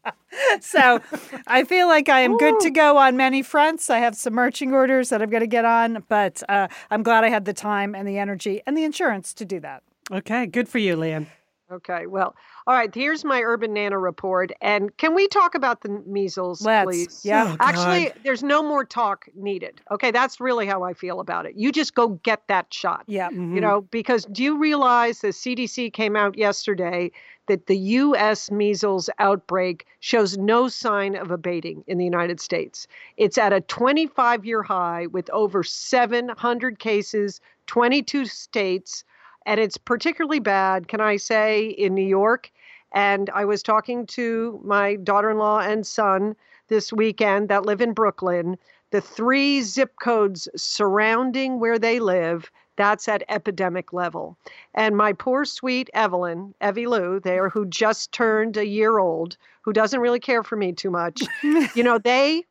So 0.60 1.00
I 1.46 1.66
feel 1.66 1.88
like 1.88 2.10
I 2.10 2.22
am 2.22 2.36
good 2.38 2.60
to 2.62 2.72
go 2.72 2.98
on 2.98 3.16
many 3.16 3.44
fronts. 3.44 3.92
I 3.92 4.00
have 4.00 4.16
some 4.16 4.34
marching 4.34 4.74
orders 4.74 5.10
that 5.10 5.22
I'm 5.22 5.30
going 5.30 5.42
to 5.42 5.48
get 5.48 5.66
on, 5.66 6.04
but 6.10 6.42
uh, 6.50 6.68
I'm 6.90 7.04
glad 7.04 7.24
I 7.24 7.30
had 7.30 7.46
the 7.46 7.54
time 7.54 7.94
and 7.94 8.08
the 8.08 8.18
energy 8.18 8.64
and 8.66 8.76
the 8.76 8.84
insurance 8.84 9.36
to 9.36 9.46
do 9.46 9.60
that. 9.60 9.84
Okay, 10.12 10.46
good 10.46 10.68
for 10.68 10.80
you, 10.80 10.96
Lian. 10.96 11.28
Okay, 11.72 12.08
well, 12.08 12.36
all 12.66 12.74
right. 12.74 12.94
Here's 12.94 13.24
my 13.24 13.42
Urban 13.44 13.74
Nana 13.74 14.00
report, 14.00 14.52
and 14.60 14.96
can 14.98 15.14
we 15.14 15.28
talk 15.28 15.54
about 15.54 15.82
the 15.82 16.02
measles, 16.08 16.66
Let's. 16.66 16.86
please? 16.86 17.22
Yeah. 17.24 17.52
Oh, 17.52 17.58
Actually, 17.60 18.12
there's 18.24 18.42
no 18.42 18.64
more 18.64 18.84
talk 18.84 19.28
needed. 19.36 19.80
Okay, 19.92 20.10
that's 20.10 20.40
really 20.40 20.66
how 20.66 20.82
I 20.82 20.96
feel 20.96 21.20
about 21.20 21.46
it. 21.46 21.54
You 21.56 21.72
just 21.72 21.94
go 21.94 22.10
get 22.24 22.48
that 22.48 22.74
shot. 22.74 23.04
Yeah. 23.06 23.30
Mm-hmm. 23.30 23.54
You 23.54 23.62
know, 23.62 23.82
because 23.82 24.26
do 24.32 24.42
you 24.42 24.58
realize 24.58 25.20
the 25.20 25.28
CDC 25.28 25.94
came 25.94 26.16
out 26.16 26.36
yesterday 26.36 27.12
that 27.48 27.68
the 27.68 27.78
U.S. 27.78 28.50
measles 28.50 29.12
outbreak 29.20 29.86
shows 30.00 30.40
no 30.40 30.70
sign 30.70 31.16
of 31.16 31.30
abating 31.30 31.84
in 31.86 32.00
the 32.00 32.06
United 32.06 32.40
States? 32.40 32.88
It's 33.18 33.38
at 33.38 33.54
a 33.54 33.62
25 33.62 34.44
year 34.44 34.64
high 34.64 35.06
with 35.06 35.30
over 35.30 35.64
700 35.64 36.80
cases, 36.80 37.42
22 37.68 38.26
states, 38.26 39.04
and 39.50 39.60
it's 39.60 39.78
particularly 39.78 40.38
bad, 40.38 40.88
can 40.88 41.02
I 41.02 41.18
say, 41.18 41.70
in 41.70 41.96
New 41.96 42.06
York. 42.06 42.52
And 42.92 43.32
I 43.32 43.46
was 43.46 43.64
talking 43.64 44.06
to 44.08 44.60
my 44.64 44.96
daughter 44.98 45.32
in 45.32 45.40
law 45.40 45.58
and 45.58 45.88
son 45.88 46.36
this 46.68 46.94
weekend 46.94 47.50
that 47.50 47.66
live 47.66 47.82
in 47.82 47.94
Brooklyn. 47.94 48.60
The 48.92 49.02
three 49.02 49.64
zip 49.64 49.96
codes 50.00 50.48
surrounding 50.56 51.60
where 51.60 51.80
they 51.80 52.00
live, 52.00 52.52
that's 52.76 53.08
at 53.08 53.24
epidemic 53.28 53.92
level. 53.92 54.38
And 54.76 54.96
my 54.96 55.14
poor 55.14 55.46
sweet 55.46 55.90
Evelyn, 55.96 56.54
Evie 56.62 56.86
Lou, 56.86 57.20
there, 57.20 57.50
who 57.50 57.66
just 57.66 58.12
turned 58.12 58.56
a 58.56 58.68
year 58.68 59.00
old, 59.00 59.36
who 59.62 59.74
doesn't 59.74 60.00
really 60.00 60.20
care 60.20 60.44
for 60.44 60.58
me 60.58 60.74
too 60.74 60.92
much, 60.92 61.24
you 61.74 61.82
know, 61.82 61.98
they 61.98 62.46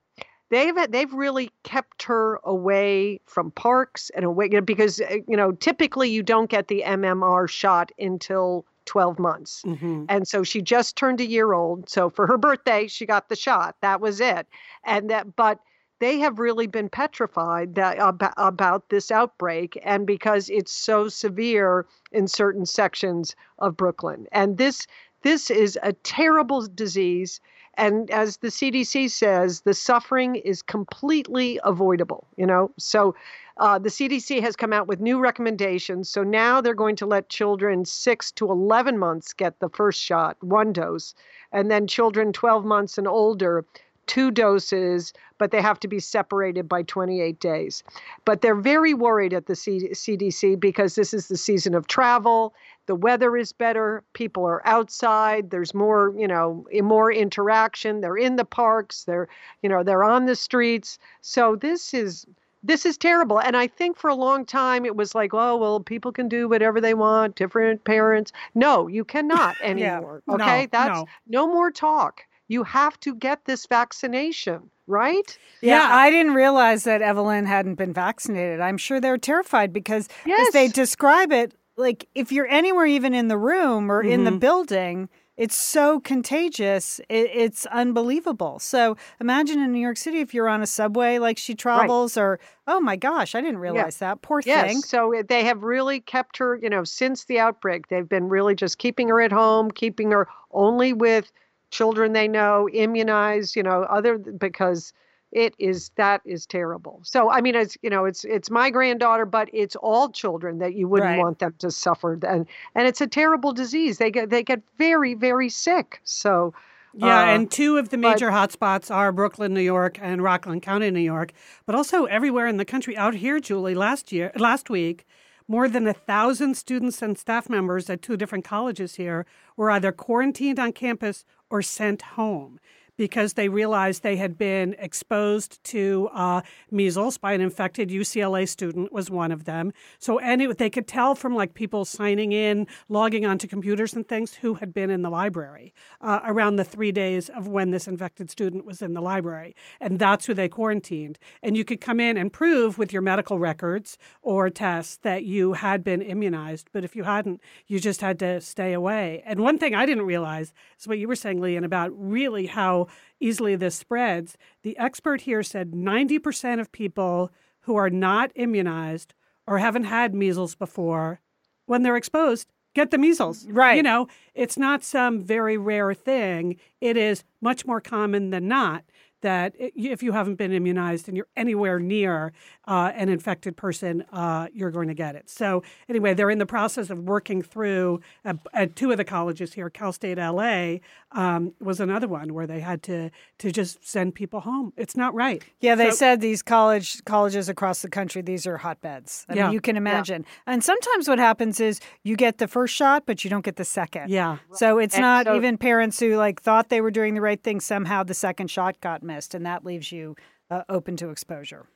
they've 0.50 0.74
they've 0.90 1.12
really 1.12 1.50
kept 1.62 2.04
her 2.04 2.40
away 2.44 3.20
from 3.26 3.50
parks 3.52 4.10
and 4.10 4.24
away 4.24 4.46
you 4.46 4.58
know, 4.58 4.60
because 4.60 5.00
uh, 5.00 5.16
you 5.26 5.36
know 5.36 5.52
typically 5.52 6.10
you 6.10 6.22
don't 6.22 6.50
get 6.50 6.68
the 6.68 6.82
MMR 6.86 7.48
shot 7.48 7.92
until 7.98 8.64
12 8.86 9.18
months. 9.18 9.62
hmm 9.62 10.04
And 10.08 10.26
so 10.26 10.42
she 10.42 10.62
just 10.62 10.96
turned 10.96 11.20
a 11.20 11.26
year 11.26 11.52
old. 11.52 11.88
So 11.88 12.08
for 12.10 12.26
her 12.26 12.38
birthday, 12.38 12.86
she 12.88 13.04
got 13.06 13.28
the 13.28 13.36
shot. 13.36 13.76
That 13.82 14.00
was 14.00 14.20
it. 14.20 14.46
And 14.84 15.10
that, 15.10 15.36
but 15.36 15.60
they 16.00 16.18
have 16.20 16.38
really 16.38 16.66
been 16.66 16.88
petrified 16.88 17.74
that 17.74 17.98
about, 17.98 18.34
about 18.36 18.88
this 18.88 19.10
outbreak, 19.10 19.78
and 19.82 20.06
because 20.06 20.48
it's 20.48 20.72
so 20.72 21.08
severe 21.08 21.86
in 22.12 22.28
certain 22.28 22.64
sections 22.66 23.34
of 23.58 23.76
Brooklyn. 23.76 24.26
And 24.32 24.56
this 24.58 24.86
this 25.22 25.50
is 25.50 25.78
a 25.82 25.92
terrible 25.92 26.66
disease. 26.68 27.40
And 27.78 28.10
as 28.10 28.38
the 28.38 28.48
CDC 28.48 29.08
says, 29.08 29.60
the 29.60 29.72
suffering 29.72 30.34
is 30.34 30.62
completely 30.62 31.60
avoidable. 31.62 32.26
You 32.36 32.46
know, 32.46 32.72
so 32.76 33.14
uh, 33.56 33.78
the 33.78 33.88
CDC 33.88 34.40
has 34.42 34.56
come 34.56 34.72
out 34.72 34.88
with 34.88 35.00
new 35.00 35.20
recommendations. 35.20 36.08
So 36.08 36.24
now 36.24 36.60
they're 36.60 36.74
going 36.74 36.96
to 36.96 37.06
let 37.06 37.28
children 37.28 37.84
six 37.84 38.32
to 38.32 38.50
11 38.50 38.98
months 38.98 39.32
get 39.32 39.60
the 39.60 39.68
first 39.68 40.02
shot, 40.02 40.36
one 40.42 40.72
dose, 40.72 41.14
and 41.52 41.70
then 41.70 41.86
children 41.86 42.32
12 42.32 42.64
months 42.64 42.98
and 42.98 43.06
older, 43.06 43.64
two 44.08 44.32
doses, 44.32 45.12
but 45.36 45.52
they 45.52 45.62
have 45.62 45.78
to 45.80 45.86
be 45.86 46.00
separated 46.00 46.68
by 46.68 46.82
28 46.82 47.38
days. 47.38 47.84
But 48.24 48.40
they're 48.40 48.56
very 48.56 48.94
worried 48.94 49.32
at 49.32 49.46
the 49.46 49.54
C- 49.54 49.90
CDC 49.90 50.58
because 50.58 50.96
this 50.96 51.14
is 51.14 51.28
the 51.28 51.36
season 51.36 51.74
of 51.74 51.86
travel. 51.86 52.54
The 52.86 52.96
weather 52.96 53.36
is 53.36 53.52
better. 53.52 54.02
People 54.14 54.44
are 54.46 54.66
outside. 54.66 55.50
There's 55.50 55.74
more, 55.74 56.14
you 56.16 56.26
know, 56.26 56.66
more 56.82 57.12
interaction. 57.12 58.00
They're 58.00 58.16
in 58.16 58.36
the 58.36 58.44
parks. 58.46 59.04
They're, 59.04 59.28
you 59.62 59.68
know, 59.68 59.84
they're 59.84 60.04
on 60.04 60.26
the 60.26 60.34
streets. 60.34 60.98
So 61.20 61.54
this 61.54 61.94
is 61.94 62.26
this 62.64 62.84
is 62.84 62.98
terrible. 62.98 63.40
And 63.40 63.56
I 63.56 63.68
think 63.68 63.96
for 63.96 64.10
a 64.10 64.14
long 64.14 64.44
time 64.44 64.84
it 64.84 64.96
was 64.96 65.14
like, 65.14 65.32
oh 65.32 65.56
well, 65.56 65.80
people 65.80 66.12
can 66.12 66.28
do 66.28 66.48
whatever 66.48 66.80
they 66.80 66.94
want. 66.94 67.36
Different 67.36 67.84
parents. 67.84 68.32
No, 68.54 68.88
you 68.88 69.04
cannot 69.04 69.56
anymore. 69.62 70.22
No, 70.26 70.34
okay, 70.34 70.66
that's 70.72 70.98
no. 70.98 71.06
no 71.28 71.46
more 71.46 71.70
talk. 71.70 72.24
You 72.48 72.64
have 72.64 72.98
to 73.00 73.14
get 73.14 73.44
this 73.44 73.66
vaccination, 73.66 74.70
right? 74.86 75.38
Yeah, 75.60 75.88
Yeah. 75.88 75.96
I 75.96 76.10
didn't 76.10 76.34
realize 76.34 76.84
that 76.84 77.02
Evelyn 77.02 77.46
hadn't 77.46 77.74
been 77.76 77.92
vaccinated. 77.92 78.60
I'm 78.60 78.78
sure 78.78 79.00
they're 79.00 79.18
terrified 79.18 79.72
because 79.72 80.08
as 80.26 80.52
they 80.52 80.68
describe 80.68 81.30
it, 81.32 81.52
like 81.76 82.08
if 82.14 82.32
you're 82.32 82.48
anywhere 82.48 82.86
even 82.86 83.14
in 83.14 83.28
the 83.28 83.38
room 83.38 83.90
or 83.92 84.02
in 84.02 84.24
the 84.24 84.30
Mhm. 84.32 84.40
building, 84.40 85.08
it's 85.36 85.54
so 85.56 86.00
contagious. 86.00 86.98
It, 87.08 87.30
it's 87.32 87.64
unbelievable. 87.66 88.58
So 88.58 88.96
imagine 89.20 89.60
in 89.60 89.70
New 89.72 89.78
York 89.78 89.96
City 89.96 90.18
if 90.20 90.34
you're 90.34 90.48
on 90.48 90.62
a 90.62 90.66
subway 90.66 91.18
like 91.18 91.38
she 91.38 91.54
travels 91.54 92.16
or 92.16 92.40
oh 92.66 92.80
my 92.80 92.96
gosh, 92.96 93.34
I 93.36 93.40
didn't 93.40 93.58
realize 93.58 93.98
that. 93.98 94.20
Poor 94.22 94.42
Yes. 94.44 94.66
thing. 94.72 94.82
So 94.82 95.22
they 95.28 95.44
have 95.44 95.62
really 95.62 96.00
kept 96.00 96.38
her, 96.38 96.58
you 96.60 96.68
know, 96.68 96.82
since 96.82 97.26
the 97.26 97.38
outbreak, 97.38 97.86
they've 97.88 98.08
been 98.08 98.28
really 98.28 98.56
just 98.56 98.78
keeping 98.78 99.08
her 99.10 99.20
at 99.20 99.30
home, 99.32 99.70
keeping 99.70 100.10
her 100.10 100.26
only 100.50 100.92
with 100.92 101.30
children 101.70 102.12
they 102.12 102.28
know, 102.28 102.68
immunized, 102.72 103.56
you 103.56 103.62
know, 103.62 103.82
other 103.84 104.18
because 104.18 104.92
it 105.32 105.54
is 105.58 105.90
that 105.96 106.22
is 106.24 106.46
terrible. 106.46 107.00
So 107.04 107.30
I 107.30 107.40
mean 107.42 107.54
it's 107.54 107.76
you 107.82 107.90
know 107.90 108.04
it's 108.06 108.24
it's 108.24 108.50
my 108.50 108.70
granddaughter 108.70 109.26
but 109.26 109.50
it's 109.52 109.76
all 109.76 110.10
children 110.10 110.58
that 110.58 110.74
you 110.74 110.88
wouldn't 110.88 111.12
Right. 111.12 111.16
want 111.16 111.38
them 111.40 111.54
to 111.58 111.70
suffer 111.70 112.14
and 112.26 112.46
and 112.74 112.86
it's 112.86 113.00
a 113.02 113.06
terrible 113.06 113.52
disease. 113.52 113.98
They 113.98 114.10
get 114.10 114.30
they 114.30 114.42
get 114.42 114.62
very 114.78 115.14
very 115.14 115.50
sick. 115.50 116.00
So 116.04 116.54
Yeah, 116.92 117.22
Uh, 117.22 117.24
and 117.24 117.50
two 117.50 117.76
of 117.76 117.90
the 117.90 117.96
major 117.98 118.30
hotspots 118.30 118.90
are 118.94 119.12
Brooklyn, 119.12 119.52
New 119.54 119.60
York, 119.60 119.98
and 120.00 120.22
Rockland 120.22 120.62
County, 120.62 120.90
New 120.90 121.00
York, 121.00 121.32
but 121.66 121.74
also 121.74 122.06
everywhere 122.06 122.46
in 122.46 122.56
the 122.56 122.64
country. 122.64 122.96
Out 122.96 123.14
here, 123.14 123.38
Julie, 123.40 123.74
last 123.74 124.10
year, 124.10 124.32
last 124.36 124.70
week, 124.70 125.06
more 125.46 125.68
than 125.68 125.86
a 125.86 125.92
thousand 125.94 126.56
students 126.56 127.00
and 127.02 127.16
staff 127.18 127.48
members 127.48 127.88
at 127.90 128.02
two 128.02 128.16
different 128.16 128.44
colleges 128.44 128.96
here 128.96 129.26
were 129.56 129.70
either 129.70 129.92
quarantined 129.92 130.58
on 130.58 130.72
campus 130.72 131.24
or 131.50 131.62
sent 131.62 132.02
home 132.02 132.60
because 132.98 133.34
they 133.34 133.48
realized 133.48 134.02
they 134.02 134.16
had 134.16 134.36
been 134.36 134.76
exposed 134.78 135.64
to 135.64 136.10
uh, 136.12 136.42
measles 136.70 137.16
by 137.16 137.32
an 137.32 137.40
infected 137.40 137.88
UCLA 137.88 138.46
student 138.46 138.92
was 138.92 139.10
one 139.10 139.32
of 139.32 139.44
them. 139.44 139.72
So 139.98 140.18
any 140.18 140.52
they 140.52 140.68
could 140.68 140.88
tell 140.88 141.14
from 141.14 141.34
like 141.34 141.54
people 141.54 141.84
signing 141.84 142.32
in, 142.32 142.66
logging 142.88 143.24
onto 143.24 143.46
computers 143.46 143.94
and 143.94 144.06
things 144.06 144.34
who 144.34 144.54
had 144.54 144.74
been 144.74 144.90
in 144.90 145.02
the 145.02 145.10
library 145.10 145.72
uh, 146.00 146.20
around 146.24 146.56
the 146.56 146.64
three 146.64 146.92
days 146.92 147.28
of 147.30 147.46
when 147.46 147.70
this 147.70 147.86
infected 147.86 148.30
student 148.30 148.66
was 148.66 148.82
in 148.82 148.92
the 148.92 149.00
library, 149.00 149.54
and 149.80 149.98
that's 149.98 150.26
who 150.26 150.34
they 150.34 150.48
quarantined. 150.48 151.18
And 151.42 151.56
you 151.56 151.64
could 151.64 151.80
come 151.80 152.00
in 152.00 152.16
and 152.16 152.32
prove 152.32 152.78
with 152.78 152.92
your 152.92 153.02
medical 153.02 153.38
records 153.38 153.96
or 154.22 154.50
tests 154.50 154.98
that 155.02 155.24
you 155.24 155.52
had 155.52 155.84
been 155.84 156.02
immunized, 156.02 156.68
but 156.72 156.82
if 156.82 156.96
you 156.96 157.04
hadn't, 157.04 157.40
you 157.68 157.78
just 157.78 158.00
had 158.00 158.18
to 158.18 158.40
stay 158.40 158.72
away. 158.72 159.22
And 159.24 159.40
one 159.40 159.58
thing 159.58 159.74
I 159.74 159.86
didn't 159.86 160.06
realize 160.06 160.52
is 160.80 160.88
what 160.88 160.98
you 160.98 161.06
were 161.06 161.14
saying, 161.14 161.40
Lian, 161.40 161.64
about 161.64 161.92
really 161.94 162.46
how 162.46 162.87
easily 163.20 163.56
this 163.56 163.74
spreads. 163.74 164.36
The 164.62 164.76
expert 164.78 165.22
here 165.22 165.42
said 165.42 165.72
90% 165.72 166.60
of 166.60 166.72
people 166.72 167.30
who 167.62 167.76
are 167.76 167.90
not 167.90 168.30
immunized 168.34 169.14
or 169.46 169.58
haven't 169.58 169.84
had 169.84 170.14
measles 170.14 170.54
before, 170.54 171.20
when 171.66 171.82
they're 171.82 171.96
exposed, 171.96 172.48
get 172.74 172.90
the 172.90 172.98
measles. 172.98 173.46
Right. 173.46 173.76
You 173.76 173.82
know, 173.82 174.08
it's 174.34 174.56
not 174.56 174.84
some 174.84 175.20
very 175.20 175.56
rare 175.56 175.94
thing. 175.94 176.56
It 176.80 176.96
is 176.96 177.24
much 177.40 177.66
more 177.66 177.80
common 177.80 178.30
than 178.30 178.48
not 178.48 178.84
that 179.20 179.54
if 179.58 180.02
you 180.02 180.12
haven't 180.12 180.36
been 180.36 180.52
immunized 180.52 181.08
and 181.08 181.16
you're 181.16 181.26
anywhere 181.36 181.80
near 181.80 182.32
uh, 182.66 182.92
an 182.94 183.08
infected 183.08 183.56
person, 183.56 184.04
uh, 184.12 184.46
you're 184.52 184.70
going 184.70 184.88
to 184.88 184.94
get 184.94 185.16
it. 185.16 185.28
So, 185.28 185.62
anyway, 185.88 186.14
they're 186.14 186.30
in 186.30 186.38
the 186.38 186.46
process 186.46 186.88
of 186.90 187.00
working 187.00 187.42
through 187.42 188.00
at, 188.24 188.36
at 188.54 188.76
two 188.76 188.90
of 188.92 188.96
the 188.96 189.04
colleges 189.04 189.54
here. 189.54 189.70
Cal 189.70 189.92
State 189.92 190.18
LA 190.18 190.76
um, 191.12 191.54
was 191.60 191.80
another 191.80 192.06
one 192.08 192.34
where 192.34 192.46
they 192.46 192.60
had 192.60 192.82
to, 192.84 193.10
to 193.38 193.50
just 193.50 193.86
send 193.86 194.14
people 194.14 194.40
home. 194.40 194.72
It's 194.76 194.96
not 194.96 195.14
right. 195.14 195.42
Yeah, 195.60 195.74
they 195.74 195.90
So- 195.90 195.96
said 195.96 196.20
these 196.20 196.42
college 196.42 197.02
colleges 197.04 197.48
across 197.48 197.82
the 197.82 197.88
country, 197.88 198.20
these 198.22 198.46
are 198.46 198.58
hotbeds. 198.58 199.24
I 199.28 199.34
Yeah. 199.34 199.44
mean, 199.44 199.54
you 199.54 199.60
can 199.60 199.76
imagine. 199.76 200.26
And 200.46 200.62
sometimes 200.62 201.08
what 201.08 201.18
happens 201.18 201.60
is 201.60 201.80
you 202.04 202.14
get 202.16 202.38
the 202.38 202.48
first 202.48 202.74
shot, 202.74 203.04
but 203.06 203.24
you 203.24 203.30
don't 203.30 203.44
get 203.44 203.56
the 203.56 203.64
second. 203.64 204.10
Yeah. 204.10 204.38
So 204.52 204.78
it's 204.78 204.94
And 204.94 205.02
not 205.02 205.26
so- 205.26 205.36
even 205.36 205.56
parents 205.56 205.98
who 205.98 206.16
like 206.16 206.42
thought 206.42 206.68
they 206.68 206.80
were 206.80 206.90
doing 206.90 207.14
the 207.14 207.20
right 207.22 207.42
thing. 207.42 207.60
Somehow 207.60 208.02
the 208.02 208.14
second 208.14 208.50
shot 208.50 208.80
got 208.80 209.02
missed, 209.02 209.34
and 209.34 209.46
that 209.46 209.64
leaves 209.64 209.90
you 209.92 210.14
uh, 210.50 210.62
open 210.68 210.96
to 210.96 211.10
exposure. 211.10 211.66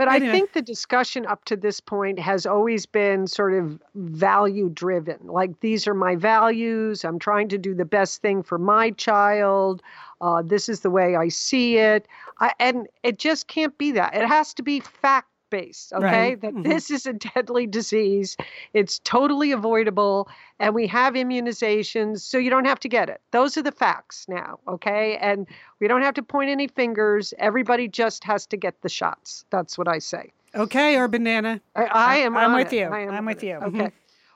But 0.00 0.08
I 0.08 0.18
think 0.18 0.54
the 0.54 0.62
discussion 0.62 1.26
up 1.26 1.44
to 1.44 1.56
this 1.56 1.78
point 1.78 2.18
has 2.18 2.46
always 2.46 2.86
been 2.86 3.26
sort 3.26 3.52
of 3.52 3.78
value 3.94 4.70
driven. 4.70 5.18
Like, 5.24 5.60
these 5.60 5.86
are 5.86 5.92
my 5.92 6.16
values. 6.16 7.04
I'm 7.04 7.18
trying 7.18 7.50
to 7.50 7.58
do 7.58 7.74
the 7.74 7.84
best 7.84 8.22
thing 8.22 8.42
for 8.42 8.56
my 8.56 8.92
child. 8.92 9.82
Uh, 10.22 10.40
this 10.40 10.70
is 10.70 10.80
the 10.80 10.88
way 10.88 11.16
I 11.16 11.28
see 11.28 11.76
it. 11.76 12.08
I, 12.38 12.54
and 12.58 12.88
it 13.02 13.18
just 13.18 13.46
can't 13.46 13.76
be 13.76 13.92
that. 13.92 14.14
It 14.14 14.26
has 14.26 14.54
to 14.54 14.62
be 14.62 14.80
fact 14.80 15.28
based, 15.50 15.92
okay? 15.92 16.04
Right. 16.30 16.40
That 16.40 16.54
Mhm. 16.54 16.64
this 16.64 16.90
is 16.90 17.04
a 17.06 17.12
deadly 17.12 17.66
disease. 17.66 18.36
It's 18.72 19.00
totally 19.00 19.52
avoidable. 19.52 20.28
And 20.58 20.74
we 20.74 20.86
have 20.86 21.14
immunizations, 21.14 22.20
so 22.20 22.38
you 22.38 22.50
don't 22.50 22.66
have 22.66 22.80
to 22.80 22.88
get 22.88 23.08
it. 23.08 23.20
Those 23.32 23.56
are 23.56 23.62
the 23.62 23.72
facts 23.72 24.26
now, 24.28 24.58
okay? 24.68 25.16
And 25.18 25.46
we 25.80 25.88
don't 25.88 26.02
have 26.02 26.14
to 26.14 26.22
point 26.22 26.50
any 26.50 26.68
fingers. 26.68 27.34
Everybody 27.38 27.88
just 27.88 28.24
has 28.24 28.46
to 28.46 28.56
get 28.56 28.80
the 28.82 28.88
shots. 28.88 29.44
That's 29.50 29.76
what 29.76 29.88
I 29.88 29.98
say. 29.98 30.32
Okay, 30.54 30.96
Urban 30.96 31.22
Nana. 31.22 31.60
I, 31.76 31.84
I 31.84 32.16
am. 32.18 32.36
I'm 32.36 32.54
with 32.54 32.72
it. 32.72 32.76
you. 32.78 32.86
I 32.86 33.00
am 33.00 33.24
with 33.26 33.42
it. 33.42 33.46
you. 33.46 33.54
Okay. 33.56 33.90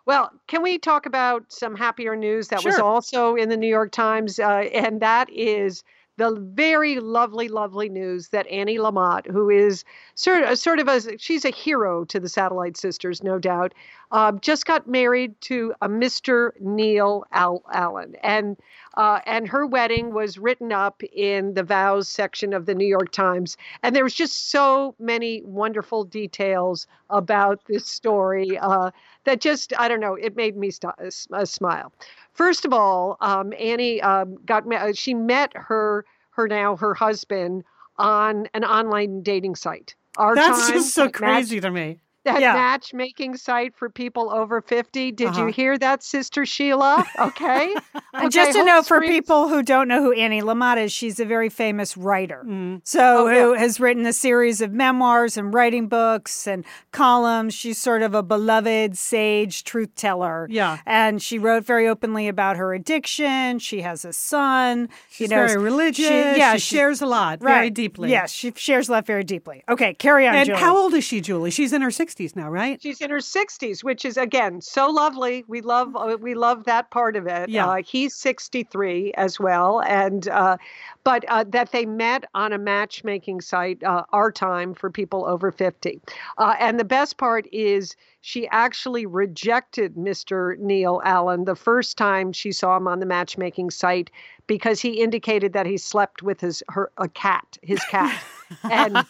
Well, 0.07 0.31
can 0.49 0.63
we 0.63 0.77
talk 0.79 1.07
about 1.07 1.51
some 1.51 1.75
happier 1.75 2.15
news 2.15 2.49
that 2.49 2.63
was 2.63 2.79
also 2.79 3.37
in 3.37 3.49
the 3.49 3.57
New 3.57 3.67
York 3.69 3.91
Times? 3.91 4.39
Uh, 4.39 4.69
and 4.73 5.01
that 5.01 5.31
is 5.31 5.83
the 6.17 6.37
very 6.55 7.01
lovely, 7.01 7.49
lovely 7.49 7.89
news 7.89 8.29
that 8.29 8.47
Annie 8.47 8.79
Lamott, 8.79 9.27
who 9.27 9.51
is 9.51 9.85
sort 10.15 10.45
of, 10.45 10.59
sort 10.59 10.79
of 10.79 10.89
a, 10.89 11.19
she's 11.19 11.45
a 11.45 11.51
hero 11.51 12.05
to 12.05 12.21
the 12.21 12.29
Satellite 12.29 12.77
Sisters, 12.77 13.23
no 13.23 13.39
doubt, 13.39 13.75
uh, 14.13 14.33
just 14.33 14.65
got 14.65 14.87
married 14.87 15.41
to 15.41 15.75
a 15.83 15.89
Mr. 15.89 16.53
Neil 16.61 17.25
Al- 17.33 17.65
Allen. 17.73 18.15
And 18.23 18.57
uh, 18.97 19.19
and 19.27 19.49
her 19.49 19.67
wedding 19.67 20.15
was 20.15 20.39
written 20.39 20.73
up 20.73 21.03
in 21.13 21.55
the 21.55 21.65
vows 21.65 22.09
section 22.09 22.53
of 22.53 22.67
the 22.67 22.75
New 22.77 22.87
York 22.87 23.11
Times. 23.11 23.57
And 23.83 23.97
there 23.97 24.05
was 24.05 24.15
just 24.15 24.51
so 24.51 24.95
many 25.01 25.43
wonderful 25.43 26.05
details 26.05 26.87
about 27.11 27.61
this 27.67 27.87
story 27.87 28.57
uh, 28.59 28.93
that 29.25 29.41
just, 29.41 29.73
I 29.79 29.89
don't 29.89 30.01
know, 30.01 30.15
it 30.15 30.37
made 30.37 30.57
me 30.57 30.71
st- 30.71 30.95
uh, 31.33 31.45
smile. 31.45 31.93
First 32.33 32.65
of 32.65 32.73
all, 32.73 33.17
um, 33.21 33.53
Annie 33.59 34.01
um, 34.03 34.37
got 34.45 34.67
ma- 34.67 34.93
she 34.95 35.15
met 35.15 35.53
her 35.55 36.05
her 36.31 36.49
now 36.49 36.77
her 36.77 36.95
husband 36.95 37.65
on 37.97 38.49
an 38.55 38.65
online 38.65 39.23
dating 39.23 39.55
site. 39.55 39.95
Our 40.17 40.35
That's 40.35 40.67
time, 40.67 40.73
just 40.73 40.95
so 40.95 41.05
match- 41.05 41.13
crazy 41.15 41.61
to 41.61 41.71
me. 41.71 42.01
That 42.25 42.41
Yeah. 42.41 42.55
matchmaking 42.55 43.37
site 43.37 43.75
for 43.77 43.89
people 43.89 44.31
over 44.31 44.61
50. 44.61 45.13
Did 45.13 45.29
Uh-huh. 45.29 45.47
you 45.47 45.53
hear 45.53 45.79
that, 45.79 46.03
Sister 46.03 46.45
Sheila? 46.47 47.05
Okay. 47.19 47.75
And 48.15 48.27
Okay, 48.27 48.29
just 48.45 48.53
to 48.53 48.65
know 48.65 48.81
for 48.83 48.99
screen. 48.99 49.11
people 49.11 49.49
who 49.49 49.61
don't 49.61 49.89
know 49.89 50.01
who 50.01 50.13
Annie 50.13 50.41
Lamott 50.41 50.79
is, 50.79 50.93
she's 50.93 51.19
a 51.19 51.25
very 51.25 51.49
famous 51.49 51.97
writer. 51.97 52.45
Mm. 52.47 52.81
So, 52.85 53.27
Oh, 53.27 53.29
yeah. 53.29 53.35
who 53.43 53.53
has 53.55 53.81
written 53.81 54.07
a 54.07 54.13
series 54.13 54.61
of 54.61 54.73
memoirs 54.73 55.37
and 55.37 55.53
writing 55.53 55.89
books 55.89 56.47
and 56.47 56.65
columns. 56.93 57.55
She's 57.55 57.77
sort 57.77 58.03
of 58.03 58.15
a 58.15 58.23
beloved 58.23 58.97
sage 58.97 59.65
truth 59.65 59.97
teller. 59.97 60.47
Yeah. 60.49 60.79
And 60.87 61.21
she 61.21 61.39
wrote 61.41 61.65
very 61.65 61.89
openly 61.89 62.29
about 62.29 62.57
her 62.57 62.73
addiction. 62.73 63.59
She 63.59 63.81
has 63.83 64.05
a 64.05 64.13
son. 64.13 64.89
She's 65.11 65.29
you 65.29 65.37
know, 65.37 65.47
very 65.47 65.61
religious. 65.61 66.09
yeah, 66.39 66.53
she 66.55 66.61
she- 66.61 66.77
shares 66.77 67.03
a 67.03 67.07
lot 67.07 67.43
right. 67.43 67.53
very 67.55 67.71
deeply. 67.71 68.11
Yes, 68.11 68.31
she 68.31 68.53
shares 68.55 68.89
love 68.89 69.07
very 69.07 69.25
deeply. 69.25 69.65
Okay, 69.69 69.95
carry 69.95 70.29
on, 70.29 70.37
And 70.37 70.47
Julie. 70.47 70.61
how 70.61 70.77
old 70.77 70.95
is 70.95 71.03
she, 71.03 71.21
Julie? 71.21 71.51
She's 71.51 71.73
in 71.73 71.83
her 71.83 71.91
60s 71.91 72.14
now, 72.37 72.51
right? 72.51 72.81
She's 72.81 73.01
in 73.01 73.11
her 73.11 73.19
60s, 73.19 73.83
which 73.83 74.05
is 74.05 74.17
again 74.17 74.61
so 74.61 74.89
lovely. 74.89 75.45
We 75.49 75.61
love 75.61 75.97
uh, 75.97 76.17
we 76.21 76.35
love 76.35 76.65
that 76.65 76.91
part 76.91 77.17
of 77.17 77.27
it. 77.27 77.49
Yeah. 77.49 77.67
Uh, 77.67 77.83
he's 77.83 78.15
63 78.15 79.13
as 79.15 79.41
well, 79.41 79.81
and 79.83 80.29
uh, 80.29 80.57
but 81.05 81.25
uh, 81.29 81.45
that 81.49 81.71
they 81.73 81.85
met 81.87 82.25
on 82.35 82.53
a 82.53 82.59
matchmaking 82.59 83.41
site, 83.43 83.83
uh, 83.85 84.05
our 84.13 84.33
time 84.33 84.73
for 84.75 84.91
people 84.91 85.25
over 85.27 85.53
50. 85.53 86.01
Uh, 86.39 86.55
and 86.59 86.81
the 86.81 86.85
best 86.85 87.19
part 87.19 87.47
is 87.53 87.95
she 88.23 88.49
actually 88.49 89.05
rejected 89.05 89.97
Mr. 89.97 90.59
Neil 90.59 91.03
Allen 91.05 91.45
the 91.45 91.55
first 91.55 91.99
time 91.99 92.33
she 92.33 92.51
saw 92.53 92.77
him 92.79 92.89
on 92.89 93.01
the 93.01 93.07
matchmaking 93.07 93.71
site 93.71 94.11
because 94.47 94.81
he 94.81 95.03
indicated 95.03 95.53
that 95.53 95.67
he 95.67 95.77
slept 95.77 96.23
with 96.23 96.41
his 96.41 96.63
her 96.69 96.91
a 96.99 97.09
cat, 97.09 97.59
his 97.63 97.81
cat. 97.91 98.23
and 98.71 99.05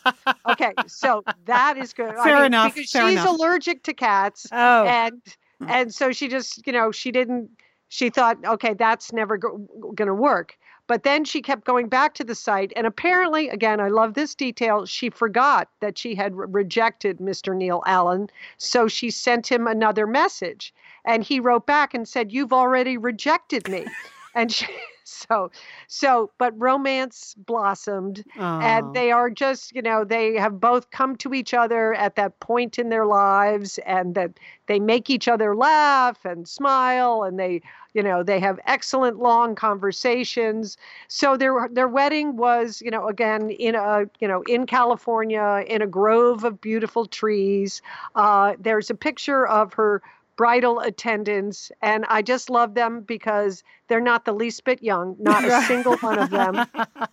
okay, 0.48 0.72
so 0.86 1.22
that 1.46 1.76
is 1.76 1.92
good. 1.92 2.10
Fair 2.10 2.18
I 2.20 2.24
Fair 2.24 2.36
mean, 2.36 2.44
enough, 2.46 2.74
Because 2.74 2.90
fair 2.90 3.08
she's 3.08 3.20
enough. 3.20 3.38
allergic 3.38 3.82
to 3.84 3.94
cats 3.94 4.46
Oh. 4.52 4.84
and 4.84 5.22
and 5.66 5.94
so 5.94 6.10
she 6.12 6.26
just 6.28 6.66
you 6.66 6.72
know 6.72 6.90
she 6.92 7.10
didn't 7.12 7.50
she 7.94 8.10
thought 8.10 8.36
okay 8.44 8.74
that's 8.74 9.12
never 9.12 9.36
go- 9.36 9.58
going 9.94 10.08
to 10.08 10.14
work 10.14 10.58
but 10.88 11.04
then 11.04 11.24
she 11.24 11.40
kept 11.40 11.64
going 11.64 11.88
back 11.88 12.12
to 12.12 12.24
the 12.24 12.34
site 12.34 12.72
and 12.74 12.88
apparently 12.88 13.48
again 13.48 13.78
i 13.78 13.86
love 13.86 14.14
this 14.14 14.34
detail 14.34 14.84
she 14.84 15.08
forgot 15.08 15.68
that 15.80 15.96
she 15.96 16.12
had 16.16 16.34
re- 16.34 16.46
rejected 16.50 17.18
mr 17.18 17.54
neil 17.56 17.84
allen 17.86 18.28
so 18.58 18.88
she 18.88 19.10
sent 19.10 19.46
him 19.46 19.68
another 19.68 20.08
message 20.08 20.74
and 21.04 21.22
he 21.22 21.38
wrote 21.38 21.66
back 21.66 21.94
and 21.94 22.08
said 22.08 22.32
you've 22.32 22.52
already 22.52 22.98
rejected 22.98 23.68
me 23.68 23.86
and 24.34 24.50
she, 24.50 24.66
so 25.04 25.50
so 25.86 26.30
but 26.38 26.58
romance 26.58 27.34
blossomed 27.36 28.24
Aw. 28.38 28.60
and 28.60 28.94
they 28.94 29.12
are 29.12 29.28
just 29.28 29.74
you 29.74 29.82
know 29.82 30.02
they 30.02 30.34
have 30.34 30.58
both 30.58 30.90
come 30.90 31.14
to 31.16 31.34
each 31.34 31.52
other 31.52 31.92
at 31.94 32.16
that 32.16 32.40
point 32.40 32.78
in 32.78 32.88
their 32.88 33.04
lives 33.04 33.78
and 33.86 34.14
that 34.14 34.32
they 34.66 34.80
make 34.80 35.10
each 35.10 35.28
other 35.28 35.54
laugh 35.54 36.24
and 36.24 36.48
smile 36.48 37.22
and 37.22 37.38
they 37.38 37.60
you 37.94 38.02
know 38.02 38.22
they 38.22 38.40
have 38.40 38.60
excellent 38.66 39.18
long 39.18 39.54
conversations. 39.54 40.76
So 41.08 41.36
their 41.36 41.68
their 41.70 41.88
wedding 41.88 42.36
was 42.36 42.82
you 42.84 42.90
know 42.90 43.08
again 43.08 43.50
in 43.50 43.74
a 43.74 44.04
you 44.20 44.28
know 44.28 44.42
in 44.42 44.66
california 44.66 45.64
in 45.66 45.80
a 45.80 45.86
grove 45.86 46.44
of 46.44 46.60
beautiful 46.60 47.06
trees. 47.06 47.80
Uh, 48.14 48.54
there's 48.58 48.90
a 48.90 48.94
picture 48.94 49.46
of 49.46 49.74
her 49.74 50.02
bridal 50.36 50.80
attendants 50.80 51.70
and 51.80 52.04
i 52.08 52.20
just 52.20 52.50
love 52.50 52.74
them 52.74 53.02
because 53.02 53.62
they're 53.86 54.00
not 54.00 54.24
the 54.24 54.32
least 54.32 54.64
bit 54.64 54.82
young 54.82 55.14
not 55.20 55.44
a 55.44 55.62
single 55.62 55.96
one 55.98 56.18
of 56.18 56.30
them. 56.30 56.66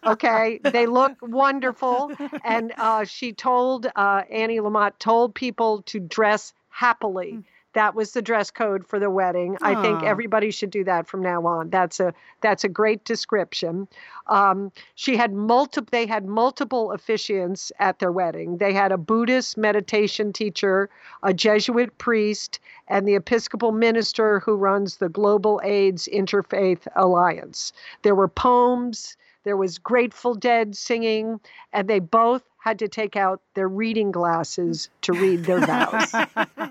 Okay? 0.03 0.59
They 0.63 0.87
look 0.87 1.13
wonderful. 1.21 2.11
And 2.43 2.73
uh, 2.77 3.03
she 3.05 3.33
told 3.33 3.85
uh, 3.95 4.23
annie 4.31 4.59
lamott 4.59 4.93
told 4.97 5.35
people 5.35 5.83
to 5.83 5.99
dress 5.99 6.53
happily 6.69 7.43
that 7.73 7.95
was 7.95 8.11
the 8.11 8.21
dress 8.21 8.51
code 8.51 8.85
for 8.85 8.99
the 8.99 9.09
wedding. 9.09 9.57
I 9.61 9.81
think 9.81 10.03
everybody 10.03 10.51
should 10.51 10.71
do 10.71 10.83
that 10.83 11.07
from 11.07 11.21
now 11.21 11.45
on. 11.45 11.69
That's 11.69 11.99
a 11.99 12.13
that's 12.41 12.63
a 12.63 12.69
great 12.69 13.05
description. 13.05 13.87
Um, 14.27 14.71
she 14.95 15.15
had 15.15 15.33
multiple. 15.33 15.89
They 15.91 16.05
had 16.05 16.25
multiple 16.25 16.93
officiants 16.95 17.71
at 17.79 17.99
their 17.99 18.11
wedding. 18.11 18.57
They 18.57 18.73
had 18.73 18.91
a 18.91 18.97
Buddhist 18.97 19.57
meditation 19.57 20.33
teacher, 20.33 20.89
a 21.23 21.33
Jesuit 21.33 21.97
priest, 21.97 22.59
and 22.87 23.07
the 23.07 23.15
Episcopal 23.15 23.71
minister 23.71 24.39
who 24.39 24.55
runs 24.55 24.97
the 24.97 25.09
Global 25.09 25.61
AIDS 25.63 26.09
Interfaith 26.11 26.87
Alliance. 26.95 27.73
There 28.01 28.15
were 28.15 28.27
poems. 28.27 29.17
There 29.43 29.57
was 29.57 29.79
Grateful 29.79 30.35
Dead 30.35 30.77
singing, 30.77 31.39
and 31.73 31.87
they 31.87 31.99
both 31.99 32.43
had 32.63 32.77
to 32.77 32.87
take 32.87 33.15
out 33.15 33.41
their 33.55 33.67
reading 33.67 34.11
glasses 34.11 34.87
to 35.01 35.13
read 35.13 35.45
their 35.45 35.59
vows. 35.65 36.11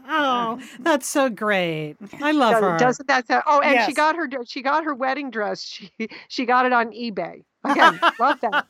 oh, 0.09 0.61
that's 0.79 1.09
so 1.09 1.29
great. 1.29 1.97
I 2.23 2.31
love 2.31 2.55
her. 2.63 2.79
Doesn't 2.79 3.09
that 3.09 3.27
sound? 3.27 3.43
Oh, 3.47 3.61
and 3.61 3.75
Yes. 3.75 3.87
she 3.89 3.93
got 3.95 4.15
her 4.15 4.29
she 4.47 4.63
got 4.63 4.85
her 4.85 4.95
wedding 4.95 5.31
dress. 5.33 5.63
She 5.63 5.91
she 6.29 6.45
got 6.47 6.65
it 6.65 6.73
on 6.73 6.93
eBay. 6.93 7.43
Again, 7.65 8.01
love 8.21 8.41
that. 8.41 8.67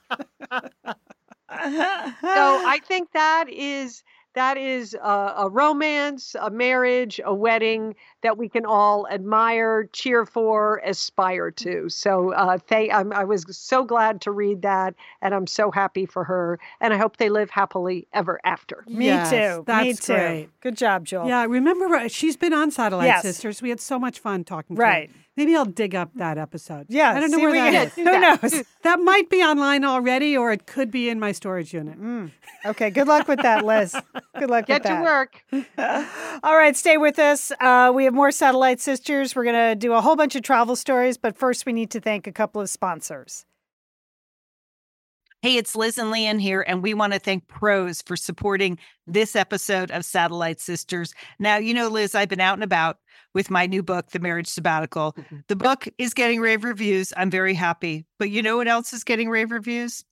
So 1.52 1.56
I 2.22 2.78
think 2.86 3.10
that 3.12 3.46
is 3.48 4.04
that 4.34 4.56
is 4.56 4.94
a, 4.94 5.34
a 5.38 5.48
romance, 5.50 6.36
a 6.40 6.50
marriage, 6.50 7.20
a 7.24 7.34
wedding 7.34 7.94
that 8.22 8.36
we 8.38 8.48
can 8.48 8.64
all 8.66 9.08
admire, 9.08 9.88
cheer 9.92 10.24
for, 10.26 10.80
aspire 10.84 11.50
to. 11.52 11.88
So 11.88 12.32
uh, 12.32 12.58
thank, 12.58 12.92
I'm, 12.92 13.12
I 13.12 13.24
was 13.24 13.44
so 13.56 13.84
glad 13.84 14.20
to 14.22 14.30
read 14.30 14.62
that, 14.62 14.94
and 15.22 15.34
I'm 15.34 15.46
so 15.46 15.70
happy 15.70 16.06
for 16.06 16.24
her, 16.24 16.58
and 16.80 16.92
I 16.94 16.96
hope 16.98 17.16
they 17.16 17.28
live 17.30 17.50
happily 17.50 18.06
ever 18.12 18.40
after. 18.44 18.84
Me 18.86 19.06
Yes, 19.06 19.30
too. 19.30 19.58
Me 19.58 19.64
that's 19.66 20.06
too. 20.06 20.14
great. 20.14 20.48
Good 20.60 20.76
job, 20.76 21.06
Joel. 21.06 21.26
Yeah, 21.28 21.44
remember 21.46 21.86
uh, 21.96 22.08
she's 22.08 22.36
been 22.36 22.52
on 22.52 22.70
Satellite 22.70 23.06
Yes. 23.06 23.22
Sisters. 23.22 23.62
We 23.62 23.70
had 23.70 23.80
so 23.80 23.98
much 23.98 24.18
fun 24.20 24.44
talking 24.44 24.76
to 24.76 24.82
her. 24.82 24.88
Right. 24.88 25.10
Maybe 25.36 25.56
I'll 25.56 25.64
dig 25.64 25.94
up 25.94 26.10
that 26.16 26.36
episode. 26.36 26.86
Yeah. 26.90 27.12
I 27.12 27.20
don't 27.20 27.30
know 27.30 27.38
where 27.38 27.50
we 27.50 27.56
that 27.58 27.72
can- 27.72 27.86
is. 27.86 27.94
Who 27.94 28.04
that. 28.04 28.42
knows? 28.42 28.62
That 28.82 28.98
might 29.00 29.28
be 29.28 29.42
online 29.42 29.84
already, 29.84 30.34
or 30.38 30.52
it 30.52 30.64
could 30.66 30.90
be 30.90 31.10
in 31.10 31.20
my 31.20 31.32
storage 31.32 31.74
unit. 31.74 32.00
Mm. 32.00 32.30
Okay. 32.64 32.88
Good 32.88 33.06
luck 33.08 33.28
with 33.28 33.40
that, 33.42 33.64
Liz. 33.64 33.94
Good 34.38 34.50
luck 34.50 34.66
Get 34.66 34.82
with 34.82 34.82
to 34.82 34.88
that. 34.88 35.02
work. 35.02 35.44
All 36.42 36.56
right, 36.56 36.76
stay 36.76 36.96
with 36.96 37.18
us. 37.18 37.52
Uh, 37.60 37.92
we 37.94 38.04
have 38.04 38.14
more 38.14 38.30
Satellite 38.30 38.80
Sisters. 38.80 39.34
We're 39.34 39.44
going 39.44 39.70
to 39.70 39.74
do 39.74 39.92
a 39.92 40.00
whole 40.00 40.16
bunch 40.16 40.36
of 40.36 40.42
travel 40.42 40.76
stories, 40.76 41.16
but 41.16 41.36
first 41.36 41.66
we 41.66 41.72
need 41.72 41.90
to 41.90 42.00
thank 42.00 42.26
a 42.26 42.32
couple 42.32 42.60
of 42.60 42.70
sponsors. 42.70 43.44
Hey, 45.42 45.56
it's 45.56 45.74
Liz 45.74 45.96
and 45.96 46.10
Lian 46.10 46.38
here, 46.38 46.60
and 46.68 46.82
we 46.82 46.92
want 46.92 47.14
to 47.14 47.18
thank 47.18 47.48
Prose 47.48 48.02
for 48.02 48.14
supporting 48.14 48.76
this 49.06 49.34
episode 49.34 49.90
of 49.90 50.04
Satellite 50.04 50.60
Sisters. 50.60 51.14
Now, 51.38 51.56
you 51.56 51.72
know, 51.72 51.88
Liz, 51.88 52.14
I've 52.14 52.28
been 52.28 52.42
out 52.42 52.54
and 52.54 52.62
about 52.62 52.98
with 53.32 53.48
my 53.50 53.64
new 53.64 53.82
book, 53.82 54.10
The 54.10 54.18
Marriage 54.18 54.48
Sabbatical. 54.48 55.16
The 55.48 55.56
book 55.56 55.88
is 55.96 56.12
getting 56.12 56.40
rave 56.40 56.62
reviews. 56.62 57.14
I'm 57.16 57.30
very 57.30 57.54
happy. 57.54 58.04
But 58.18 58.28
you 58.28 58.42
know 58.42 58.58
what 58.58 58.68
else 58.68 58.92
is 58.92 59.02
getting 59.02 59.30
rave 59.30 59.50
reviews? 59.50 60.04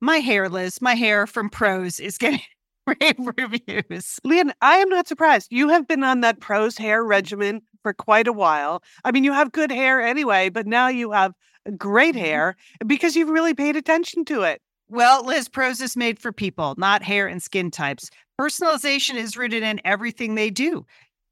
My 0.00 0.18
hair, 0.18 0.48
Liz, 0.48 0.80
my 0.80 0.94
hair 0.94 1.26
from 1.26 1.50
Prose 1.50 1.98
is 1.98 2.16
getting 2.16 2.40
rave 2.88 3.14
reviews. 3.36 4.18
Lian, 4.24 4.52
I 4.60 4.76
am 4.76 4.88
not 4.88 5.08
surprised. 5.08 5.48
You 5.50 5.68
have 5.68 5.86
been 5.86 6.04
on 6.04 6.20
that 6.20 6.40
Prose 6.40 6.78
hair 6.78 7.04
regimen 7.04 7.62
for 7.82 7.92
quite 7.92 8.26
a 8.26 8.32
while. 8.32 8.82
I 9.04 9.12
mean, 9.12 9.24
you 9.24 9.32
have 9.32 9.52
good 9.52 9.70
hair 9.70 10.00
anyway, 10.00 10.48
but 10.48 10.66
now 10.66 10.88
you 10.88 11.12
have 11.12 11.32
great 11.76 12.14
mm-hmm. 12.14 12.24
hair 12.24 12.56
because 12.86 13.16
you've 13.16 13.30
really 13.30 13.54
paid 13.54 13.76
attention 13.76 14.24
to 14.26 14.42
it. 14.42 14.60
Well, 14.90 15.24
Liz, 15.24 15.48
Prose 15.48 15.82
is 15.82 15.96
made 15.96 16.18
for 16.18 16.32
people, 16.32 16.74
not 16.78 17.02
hair 17.02 17.26
and 17.26 17.42
skin 17.42 17.70
types. 17.70 18.08
Personalization 18.40 19.16
is 19.16 19.36
rooted 19.36 19.62
in 19.62 19.80
everything 19.84 20.34
they 20.34 20.48
do, 20.48 20.86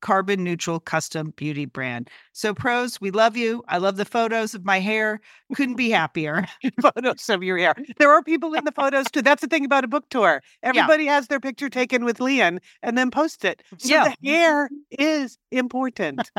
carbon 0.00 0.44
neutral 0.44 0.80
custom 0.80 1.32
beauty 1.36 1.64
brand. 1.64 2.08
So, 2.32 2.54
Prose, 2.54 3.00
we 3.00 3.10
love 3.10 3.36
you. 3.36 3.62
I 3.68 3.78
love 3.78 3.96
the 3.96 4.04
photos 4.04 4.54
of 4.54 4.64
my 4.64 4.80
hair. 4.80 5.20
Couldn't 5.54 5.76
be 5.76 5.90
happier. 6.00 6.46
photos 6.80 7.28
of 7.28 7.42
your 7.42 7.58
hair. 7.58 7.74
There 7.98 8.10
are 8.12 8.22
people 8.22 8.54
in 8.54 8.64
the 8.64 8.72
photos 8.72 9.06
too. 9.10 9.22
That's 9.22 9.40
the 9.42 9.48
thing 9.48 9.64
about 9.64 9.84
a 9.84 9.88
book 9.88 10.08
tour. 10.10 10.42
Everybody 10.62 11.06
has 11.06 11.26
their 11.28 11.40
picture 11.40 11.68
taken 11.68 12.04
with 12.04 12.20
Lian 12.20 12.60
and 12.82 12.96
then 12.96 13.10
post 13.10 13.44
it. 13.44 13.62
So 13.78 13.88
Yeah. 13.88 14.12
the 14.22 14.28
hair 14.30 14.70
is 14.90 15.38
important. 15.50 16.30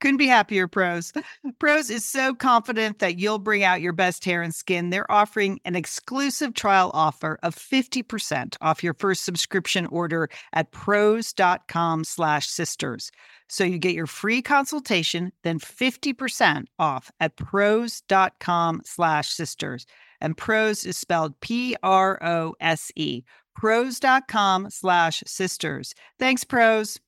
Couldn't 0.00 0.18
be 0.18 0.26
happier, 0.26 0.68
Prose. 0.68 1.12
Prose 1.58 1.90
is 1.90 2.04
so 2.04 2.34
confident 2.34 2.98
that 2.98 3.18
you'll 3.18 3.38
bring 3.38 3.64
out 3.64 3.80
your 3.80 3.92
best 3.92 4.24
hair 4.24 4.42
and 4.42 4.54
skin. 4.54 4.90
They're 4.90 5.10
offering 5.10 5.60
an 5.64 5.76
exclusive 5.76 6.54
trial 6.54 6.90
offer 6.94 7.38
of 7.42 7.54
50% 7.54 8.56
off 8.60 8.82
your 8.82 8.94
first 8.94 9.24
subscription 9.24 9.86
order 9.86 10.28
at 10.52 10.72
prose.com 10.72 12.04
slash 12.04 12.48
sisters. 12.48 13.10
So 13.48 13.64
you 13.64 13.78
get 13.78 13.94
your 13.94 14.06
free 14.06 14.42
consultation, 14.42 15.32
then 15.42 15.58
50% 15.58 16.64
off 16.78 17.10
at 17.20 17.36
prose.com 17.36 18.82
slash 18.84 19.28
sisters. 19.28 19.86
And 20.20 20.36
prose 20.36 20.84
is 20.84 20.96
spelled 20.96 21.38
P-R-O-S-E. 21.40 23.24
Prose.com 23.54 24.70
slash 24.70 25.22
sisters. 25.26 25.94
Thanks, 26.18 26.44
Prose. 26.44 26.98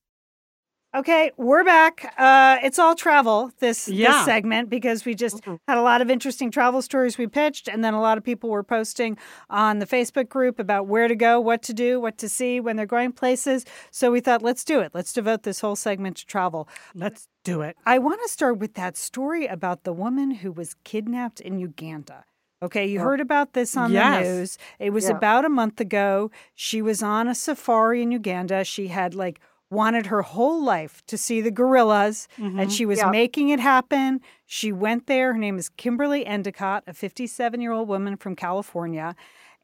Okay, 0.97 1.31
we're 1.37 1.63
back. 1.63 2.11
Uh, 2.17 2.57
it's 2.63 2.79
all 2.79 2.95
travel 2.95 3.51
this 3.59 3.87
Yeah. 3.87 4.13
this 4.13 4.25
segment 4.25 4.67
because 4.67 5.05
we 5.05 5.13
just 5.13 5.43
Mhm. 5.43 5.59
had 5.67 5.77
a 5.77 5.83
lot 5.83 6.01
of 6.01 6.09
interesting 6.09 6.49
travel 6.49 6.81
stories 6.81 7.19
we 7.19 7.27
pitched, 7.27 7.67
and 7.67 7.83
then 7.83 7.93
a 7.93 8.01
lot 8.01 8.17
of 8.17 8.23
people 8.23 8.49
were 8.49 8.63
posting 8.63 9.15
on 9.47 9.77
the 9.77 9.85
Facebook 9.85 10.27
group 10.27 10.57
about 10.57 10.87
where 10.87 11.07
to 11.07 11.15
go, 11.15 11.39
what 11.39 11.61
to 11.63 11.73
do, 11.73 11.99
what 11.99 12.17
to 12.17 12.27
see 12.27 12.59
when 12.59 12.77
they're 12.77 12.87
going 12.87 13.11
places. 13.11 13.63
So 13.91 14.11
we 14.11 14.21
thought, 14.21 14.41
let's 14.41 14.63
do 14.63 14.79
it. 14.79 14.89
Let's 14.95 15.13
devote 15.13 15.43
this 15.43 15.59
whole 15.59 15.75
segment 15.75 16.17
to 16.17 16.25
travel. 16.25 16.67
Let's 16.95 17.27
do 17.43 17.61
it. 17.61 17.77
I 17.85 17.99
want 17.99 18.19
to 18.23 18.27
start 18.27 18.57
with 18.57 18.73
that 18.73 18.97
story 18.97 19.45
about 19.45 19.83
the 19.83 19.93
woman 19.93 20.31
who 20.31 20.51
was 20.51 20.73
kidnapped 20.83 21.39
in 21.39 21.59
Uganda. 21.59 22.25
Okay, 22.63 22.87
you 22.87 23.01
heard 23.01 23.21
about 23.21 23.53
this 23.53 23.77
on 23.77 23.91
Yes. 23.91 24.25
the 24.25 24.33
news. 24.33 24.57
It 24.79 24.89
was 24.89 25.09
Yeah. 25.09 25.15
about 25.17 25.45
a 25.45 25.49
month 25.49 25.79
ago. 25.79 26.31
She 26.55 26.81
was 26.81 27.03
on 27.03 27.27
a 27.27 27.35
safari 27.35 28.01
in 28.01 28.09
Uganda. 28.11 28.63
She 28.63 28.87
had 28.87 29.13
like 29.13 29.39
wanted 29.69 30.05
her 30.07 30.21
whole 30.21 30.63
life 30.63 31.01
to 31.07 31.17
see 31.17 31.41
the 31.41 31.51
gorillas 31.51 32.27
and 32.37 32.71
she 32.71 32.85
was 32.85 32.99
Yeah. 32.99 33.09
making 33.11 33.49
it 33.49 33.59
happen. 33.59 34.21
She 34.45 34.71
went 34.71 35.07
there. 35.07 35.33
Her 35.33 35.39
name 35.39 35.57
is 35.57 35.69
Kimberly 35.69 36.25
Endicott, 36.25 36.83
a 36.87 36.93
57 36.93 37.59
year 37.61 37.71
old 37.73 37.87
woman 37.89 38.15
from 38.17 38.35
California. 38.35 39.15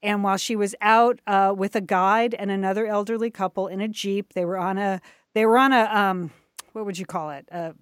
And 0.01 0.21
while 0.23 0.35
she 0.37 0.55
was 0.57 0.75
out 0.81 1.19
uh, 1.27 1.53
with 1.55 1.75
a 1.77 1.81
guide 1.81 2.33
and 2.33 2.51
another 2.51 2.85
elderly 2.85 3.31
couple 3.31 3.67
in 3.67 3.79
a 3.79 3.87
jeep, 3.87 4.33
they 4.33 4.43
were 4.43 4.57
on 4.57 4.77
a 4.77 4.99
they 5.33 5.45
were 5.45 5.57
on 5.57 5.71
a 5.71 5.83
um, 5.85 6.31
what 6.73 6.85
would 6.85 6.97
you 6.97 7.05
call 7.05 7.29
it 7.29 7.47
a 7.51 7.73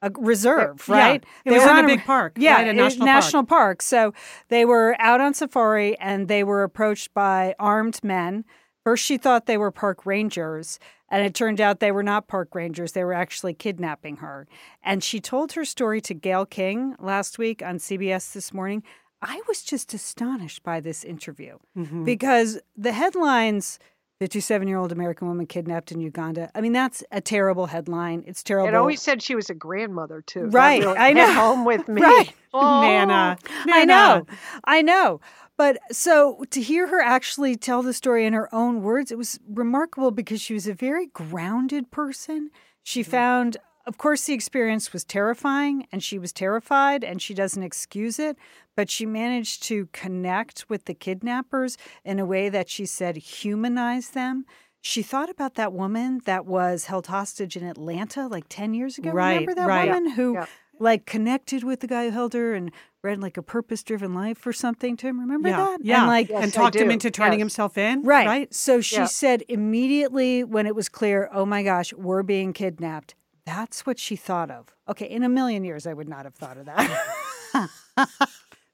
a 0.00 0.12
reserve, 0.16 0.84
Yeah, 0.88 0.94
right? 0.94 1.24
It 1.44 1.50
They 1.50 1.56
was 1.56 1.64
were 1.64 1.70
in 1.70 1.76
on 1.78 1.84
a 1.84 1.86
a- 1.92 1.96
big 1.96 2.04
park. 2.04 2.34
yeah, 2.38 2.54
right, 2.54 2.68
a 2.68 2.72
national, 2.72 3.06
national 3.06 3.42
park. 3.42 3.58
park. 3.78 3.82
So 3.82 4.14
they 4.48 4.64
were 4.64 4.94
out 5.00 5.20
on 5.20 5.34
safari 5.34 5.98
and 5.98 6.28
they 6.28 6.44
were 6.44 6.62
approached 6.62 7.12
by 7.14 7.56
armed 7.58 7.98
men. 8.04 8.44
First, 8.88 9.04
she 9.04 9.18
thought 9.18 9.44
they 9.44 9.58
were 9.58 9.70
park 9.70 10.06
rangers, 10.06 10.78
and 11.10 11.22
it 11.22 11.34
turned 11.34 11.60
out 11.60 11.78
they 11.78 11.92
were 11.92 12.02
not 12.02 12.26
park 12.26 12.54
rangers. 12.54 12.92
They 12.92 13.04
were 13.04 13.12
actually 13.12 13.52
kidnapping 13.52 14.16
her. 14.16 14.48
And 14.82 15.04
she 15.04 15.20
told 15.20 15.52
her 15.52 15.66
story 15.66 16.00
to 16.00 16.14
Gayle 16.14 16.46
King 16.46 16.96
last 16.98 17.36
week 17.36 17.62
on 17.62 17.76
CBS 17.80 18.32
This 18.32 18.50
Morning. 18.54 18.82
I 19.20 19.42
was 19.46 19.62
just 19.62 19.92
astonished 19.92 20.62
by 20.62 20.80
this 20.80 21.04
interview 21.04 21.58
Mhm. 21.76 22.06
because 22.06 22.60
the 22.78 22.92
headlines 22.92 23.78
57 24.20 24.66
year 24.66 24.78
old 24.78 24.90
American 24.90 25.28
woman 25.28 25.46
kidnapped 25.46 25.92
in 25.92 26.00
Uganda. 26.00 26.50
I 26.54 26.60
mean, 26.60 26.72
that's 26.72 27.04
a 27.12 27.20
terrible 27.20 27.66
headline. 27.66 28.24
It's 28.26 28.42
terrible. 28.42 28.68
It 28.68 28.74
always 28.74 29.00
said 29.00 29.22
she 29.22 29.36
was 29.36 29.48
a 29.48 29.54
grandmother 29.54 30.22
too. 30.22 30.46
Right, 30.46 30.80
really 30.82 30.98
I 30.98 31.12
know. 31.12 31.32
home 31.32 31.64
with 31.64 31.86
me. 31.88 32.02
Right. 32.02 32.32
Oh. 32.52 32.80
Nana. 32.82 33.38
I 33.66 33.84
know. 33.84 34.26
I 34.64 34.82
know. 34.82 35.20
But 35.56 35.78
so 35.90 36.44
to 36.50 36.60
hear 36.60 36.86
her 36.86 37.00
actually 37.00 37.56
tell 37.56 37.82
the 37.82 37.92
story 37.92 38.24
in 38.26 38.32
her 38.32 38.52
own 38.54 38.82
words, 38.82 39.10
it 39.12 39.18
was 39.18 39.38
remarkable 39.48 40.10
because 40.10 40.40
she 40.40 40.54
was 40.54 40.66
a 40.66 40.74
very 40.74 41.06
grounded 41.06 41.90
person. 41.90 42.50
She 42.82 43.02
mm-hmm. 43.02 43.10
found, 43.10 43.56
of 43.88 43.98
course, 43.98 44.24
the 44.24 44.34
experience 44.34 44.92
was 44.92 45.02
terrifying 45.04 45.86
and 45.90 46.02
she 46.02 46.18
was 46.18 46.32
terrified 46.32 47.02
and 47.02 47.20
she 47.20 47.34
doesn't 47.34 47.62
excuse 47.62 48.18
it, 48.18 48.36
but 48.76 48.90
she 48.90 49.06
managed 49.06 49.62
to 49.64 49.86
connect 49.92 50.68
with 50.68 50.84
the 50.84 50.94
kidnappers 50.94 51.76
in 52.04 52.18
a 52.20 52.26
way 52.26 52.48
that 52.50 52.68
she 52.68 52.86
said 52.86 53.16
humanized 53.16 54.14
them. 54.14 54.44
She 54.80 55.02
thought 55.02 55.30
about 55.30 55.54
that 55.54 55.72
woman 55.72 56.20
that 56.26 56.46
was 56.46 56.84
held 56.84 57.08
hostage 57.08 57.56
in 57.56 57.64
Atlanta 57.64 58.28
like 58.28 58.44
10 58.48 58.74
years 58.74 58.98
ago. 58.98 59.10
Right, 59.10 59.30
Remember 59.40 59.54
that 59.54 59.66
right. 59.66 59.88
woman 59.88 60.10
who 60.10 60.34
Yeah. 60.34 60.46
like 60.78 61.06
connected 61.06 61.64
with 61.64 61.80
the 61.80 61.88
guy 61.88 62.04
who 62.04 62.10
held 62.10 62.34
her 62.34 62.54
and 62.54 62.70
read 63.02 63.20
like 63.20 63.36
a 63.36 63.42
purpose 63.42 63.82
driven 63.82 64.14
life 64.14 64.46
or 64.46 64.52
something 64.52 64.96
to 64.98 65.08
him? 65.08 65.18
Remember 65.18 65.48
Yeah, 65.48 65.56
that? 65.56 65.78
yeah. 65.82 65.98
And 65.98 66.06
like 66.06 66.28
Yes, 66.28 66.42
and 66.44 66.52
talked 66.52 66.76
him 66.76 66.90
into 66.90 67.10
turning 67.10 67.38
Yes. 67.40 67.44
himself 67.46 67.76
in. 67.78 68.02
Right. 68.02 68.26
Right. 68.26 68.54
So 68.54 68.80
she 68.80 68.96
Yeah. 68.96 69.06
said 69.06 69.42
immediately 69.48 70.44
when 70.44 70.66
it 70.66 70.76
was 70.76 70.88
clear, 70.88 71.28
oh 71.32 71.44
my 71.46 71.62
gosh, 71.62 71.92
we're 71.94 72.22
being 72.22 72.52
kidnapped. 72.52 73.14
That's 73.48 73.86
what 73.86 73.98
she 73.98 74.14
thought 74.14 74.50
of. 74.50 74.74
Okay, 74.88 75.06
in 75.06 75.22
a 75.22 75.28
million 75.28 75.64
years, 75.64 75.86
I 75.86 75.94
would 75.94 76.08
not 76.08 76.24
have 76.26 76.34
thought 76.34 76.58
of 76.58 76.66
that. 76.66 77.68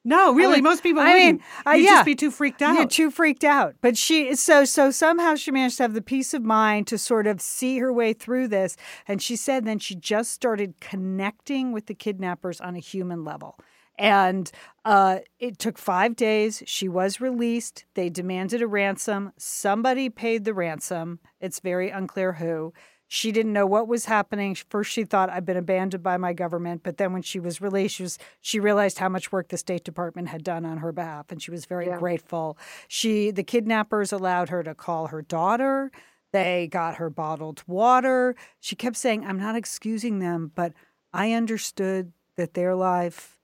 No, 0.03 0.33
really, 0.35 0.55
mean- 0.55 0.63
most 0.65 0.83
people 0.83 1.01
I 1.01 1.13
wouldn't. 1.13 1.39
mean, 1.39 1.43
uh, 1.65 1.71
You'd 1.71 1.85
yeah. 1.85 1.91
just 1.95 2.05
be 2.05 2.15
too 2.15 2.29
freaked 2.29 2.61
out. 2.61 2.75
Yeah, 2.75 2.85
too 2.85 3.09
freaked 3.09 3.45
out. 3.45 3.75
But 3.81 3.97
she 3.97 4.35
so 4.35 4.65
so 4.65 4.91
somehow 4.91 5.35
she 5.35 5.49
managed 5.51 5.77
to 5.77 5.83
have 5.83 5.93
the 5.93 6.01
peace 6.01 6.33
of 6.33 6.43
mind 6.43 6.87
to 6.87 6.97
sort 6.97 7.25
of 7.25 7.39
see 7.39 7.77
her 7.79 7.91
way 7.93 8.11
through 8.13 8.49
this. 8.49 8.75
And 9.07 9.21
she 9.21 9.35
said 9.37 9.63
then 9.65 9.79
she 9.79 9.95
just 9.95 10.31
started 10.31 10.79
connecting 10.81 11.71
with 11.71 11.85
the 11.87 11.95
kidnappers 11.95 12.59
on 12.59 12.75
a 12.75 12.79
human 12.79 13.23
level. 13.23 13.57
And 13.97 14.51
uh, 14.83 15.19
it 15.39 15.57
took 15.57 15.77
five 15.77 16.17
days. 16.17 16.61
She 16.65 16.89
was 16.89 17.21
released. 17.21 17.85
They 17.93 18.09
demanded 18.09 18.61
a 18.61 18.67
ransom. 18.67 19.31
Somebody 19.37 20.09
paid 20.09 20.43
the 20.43 20.53
ransom. 20.53 21.19
It's 21.39 21.61
very 21.61 21.91
unclear 21.91 22.33
who. 22.33 22.73
She 23.07 23.31
didn't 23.31 23.53
know 23.53 23.67
what 23.67 23.87
was 23.87 24.05
happening. 24.05 24.55
First, 24.55 24.91
she 24.91 25.03
thought 25.03 25.29
I've 25.29 25.45
been 25.45 25.57
abandoned 25.57 26.01
by 26.01 26.17
my 26.17 26.33
government, 26.33 26.81
but 26.83 26.97
then 26.97 27.13
when 27.13 27.21
she 27.21 27.39
was 27.39 27.61
released, 27.61 27.95
she, 27.95 28.03
was, 28.03 28.17
she 28.41 28.59
realized 28.59 28.97
how 28.97 29.09
much 29.09 29.31
work 29.31 29.49
the 29.49 29.57
State 29.57 29.83
Department 29.83 30.29
had 30.29 30.43
done 30.43 30.65
on 30.65 30.77
her 30.79 30.91
behalf, 30.91 31.31
and 31.31 31.41
she 31.41 31.51
was 31.51 31.65
very 31.65 31.85
Yeah. 31.87 31.99
grateful. 31.99 32.57
She, 32.87 33.29
the 33.31 33.43
kidnappers, 33.43 34.11
allowed 34.11 34.49
her 34.49 34.63
to 34.63 34.73
call 34.73 35.07
her 35.07 35.21
daughter. 35.21 35.91
They 36.31 36.67
got 36.67 36.95
her 36.95 37.09
bottled 37.09 37.63
water. 37.67 38.35
She 38.59 38.75
kept 38.75 38.97
saying, 38.97 39.23
"I'm 39.25 39.39
not 39.39 39.55
excusing 39.55 40.19
them, 40.19 40.51
but 40.55 40.73
I 41.13 41.31
understood 41.31 42.11
that 42.35 42.55
their 42.55 42.75
life, 42.75 43.37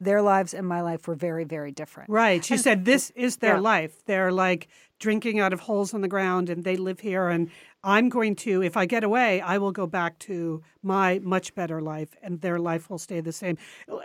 their 0.00 0.22
lives, 0.22 0.54
and 0.54 0.66
my 0.66 0.80
life 0.80 1.06
were 1.06 1.14
very, 1.16 1.44
very 1.44 1.72
different." 1.72 2.08
Right. 2.08 2.42
She 2.44 2.56
said 2.56 2.84
this 2.84 3.10
is 3.10 3.38
their 3.38 3.56
Yeah. 3.56 3.60
life. 3.60 4.04
They're 4.06 4.32
like 4.32 4.68
drinking 5.02 5.40
out 5.40 5.52
of 5.52 5.60
holes 5.60 5.92
in 5.92 6.00
the 6.00 6.08
ground 6.08 6.48
and 6.48 6.62
they 6.62 6.76
live 6.76 7.00
here 7.00 7.28
and 7.28 7.50
I'm 7.84 8.08
going 8.08 8.36
to 8.36 8.62
if 8.62 8.76
I 8.76 8.86
get 8.86 9.02
away, 9.02 9.40
I 9.40 9.58
will 9.58 9.72
go 9.72 9.88
back 9.88 10.16
to 10.20 10.62
my 10.84 11.18
much 11.18 11.52
better 11.56 11.80
life 11.82 12.10
and 12.22 12.40
their 12.40 12.60
life 12.60 12.88
will 12.88 12.98
stay 12.98 13.20
the 13.20 13.32
same. 13.32 13.58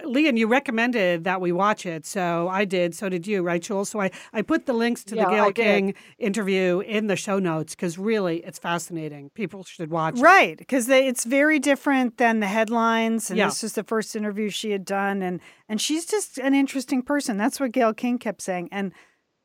Lian, 0.03 0.35
you 0.35 0.47
recommended 0.47 1.23
that 1.25 1.39
we 1.39 1.51
watch 1.51 1.85
it. 1.85 2.03
So 2.03 2.47
I 2.47 2.65
did, 2.65 2.95
so 2.95 3.07
did 3.07 3.27
you, 3.27 3.43
right, 3.43 3.61
Jules? 3.61 3.89
So 3.89 4.01
I, 4.01 4.09
I 4.33 4.41
put 4.41 4.65
the 4.65 4.73
links 4.73 5.03
to 5.05 5.15
Yeah, 5.15 5.25
the 5.25 5.29
Gayle 5.29 5.43
I 5.43 5.51
did. 5.51 5.63
King 5.63 5.93
interview 6.17 6.79
in 6.79 7.05
the 7.05 7.15
show 7.15 7.37
notes 7.37 7.75
because 7.75 7.99
really 7.99 8.37
it's 8.37 8.57
fascinating. 8.57 9.29
People 9.35 9.63
should 9.63 9.91
watch 9.91 10.17
it. 10.17 10.21
Right, 10.23 10.57
because 10.57 10.89
it's 10.89 11.23
very 11.23 11.59
different 11.59 12.17
than 12.17 12.39
the 12.39 12.47
headlines, 12.47 13.29
and 13.29 13.37
Yeah. 13.37 13.45
this 13.45 13.63
is 13.63 13.73
the 13.73 13.83
first 13.83 14.15
interview 14.15 14.49
she 14.49 14.71
had 14.71 14.85
done, 14.85 15.21
and 15.21 15.39
and 15.69 15.79
she's 15.79 16.05
just 16.07 16.39
an 16.39 16.55
interesting 16.55 17.03
person. 17.03 17.37
That's 17.37 17.59
what 17.59 17.73
Gayle 17.73 17.93
King 17.93 18.17
kept 18.17 18.41
saying, 18.41 18.69
and 18.71 18.91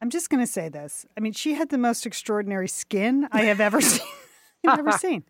I'm 0.03 0.11
just 0.11 0.31
going 0.31 0.45
to 0.45 0.51
say 0.51 0.69
this. 0.69 1.07
I 1.17 1.21
mean, 1.21 1.33
she 1.33 1.55
had 1.55 1.69
the 1.69 1.79
most 1.79 2.07
extraordinary 2.07 2.67
skin 2.67 3.29
I 3.31 3.43
have 3.43 3.61
ever 3.61 3.81
seen. 3.81 4.05
I've 4.67 4.79
ever 4.81 4.91
seen. 4.99 5.23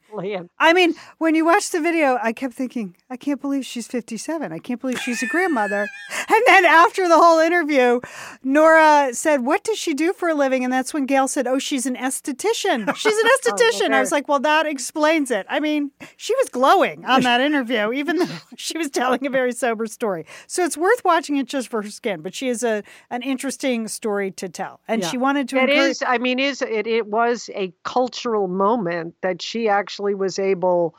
I 0.59 0.73
mean, 0.73 0.95
when 1.19 1.35
you 1.35 1.45
watch 1.45 1.71
the 1.71 1.81
video, 1.81 2.19
I 2.23 2.33
kept 2.33 2.55
thinking, 2.55 2.97
I 3.11 3.17
can't 3.17 3.41
believe 3.41 3.65
she's 3.65 3.87
57. 3.87 4.53
I 4.53 4.59
can't 4.59 4.81
believe 4.81 5.01
she's 5.01 5.23
a 5.23 5.27
grandmother. 5.27 5.89
and 6.29 6.43
then 6.47 6.65
after 6.65 7.09
the 7.09 7.17
whole 7.17 7.39
interview, 7.41 8.01
Norah 8.43 9.11
said, 9.15 9.45
What 9.45 9.65
does 9.65 9.79
she 9.79 9.95
do 9.95 10.13
for 10.13 10.29
a 10.29 10.35
living? 10.35 10.65
And 10.65 10.73
that's 10.73 10.93
when 10.93 11.07
Gayle 11.07 11.29
said, 11.29 11.47
Oh, 11.47 11.59
she's 11.59 11.87
an 11.87 11.97
esthetician. 11.97 12.95
She's 13.03 13.17
an 13.17 13.25
oh, 13.27 13.39
esthetician. 13.43 13.93
I 13.93 14.01
was 14.01 14.13
like, 14.13 14.29
Well, 14.29 14.41
that 14.41 14.67
explains 14.67 15.31
it. 15.31 15.47
I 15.49 15.61
mean, 15.61 15.91
she 16.17 16.35
was 16.37 16.49
glowing 16.49 17.05
on 17.05 17.23
that 17.23 17.41
interview, 17.49 17.93
even 17.93 18.17
though 18.19 18.27
she 18.57 18.77
was 18.79 18.91
telling 18.91 19.27
a 19.27 19.31
very 19.31 19.53
sober 19.53 19.87
story. 19.87 20.27
So 20.47 20.65
it's 20.65 20.77
worth 20.77 21.05
watching 21.05 21.37
it 21.37 21.47
just 21.47 21.69
for 21.69 21.83
her 21.83 21.91
skin. 21.91 22.21
But 22.21 22.35
she 22.35 22.49
is 22.49 22.63
a 22.63 22.83
an 23.11 23.23
interesting 23.23 23.89
story 23.89 24.31
to 24.33 24.49
tell. 24.49 24.81
And 24.89 25.03
Yeah. 25.03 25.09
she 25.09 25.19
wanted 25.19 25.49
to 25.51 25.57
It 25.57 25.71
encourage. 25.71 25.91
is. 25.91 26.03
I 26.07 26.19
mean, 26.19 26.39
is 26.39 26.63
it? 26.63 26.87
It 26.87 27.07
was 27.07 27.51
a 27.55 27.73
cultural 27.85 28.49
moment 28.49 29.15
that 29.23 29.41
she 29.43 29.69
actually 29.69 30.02
was 30.15 30.39
able 30.39 30.95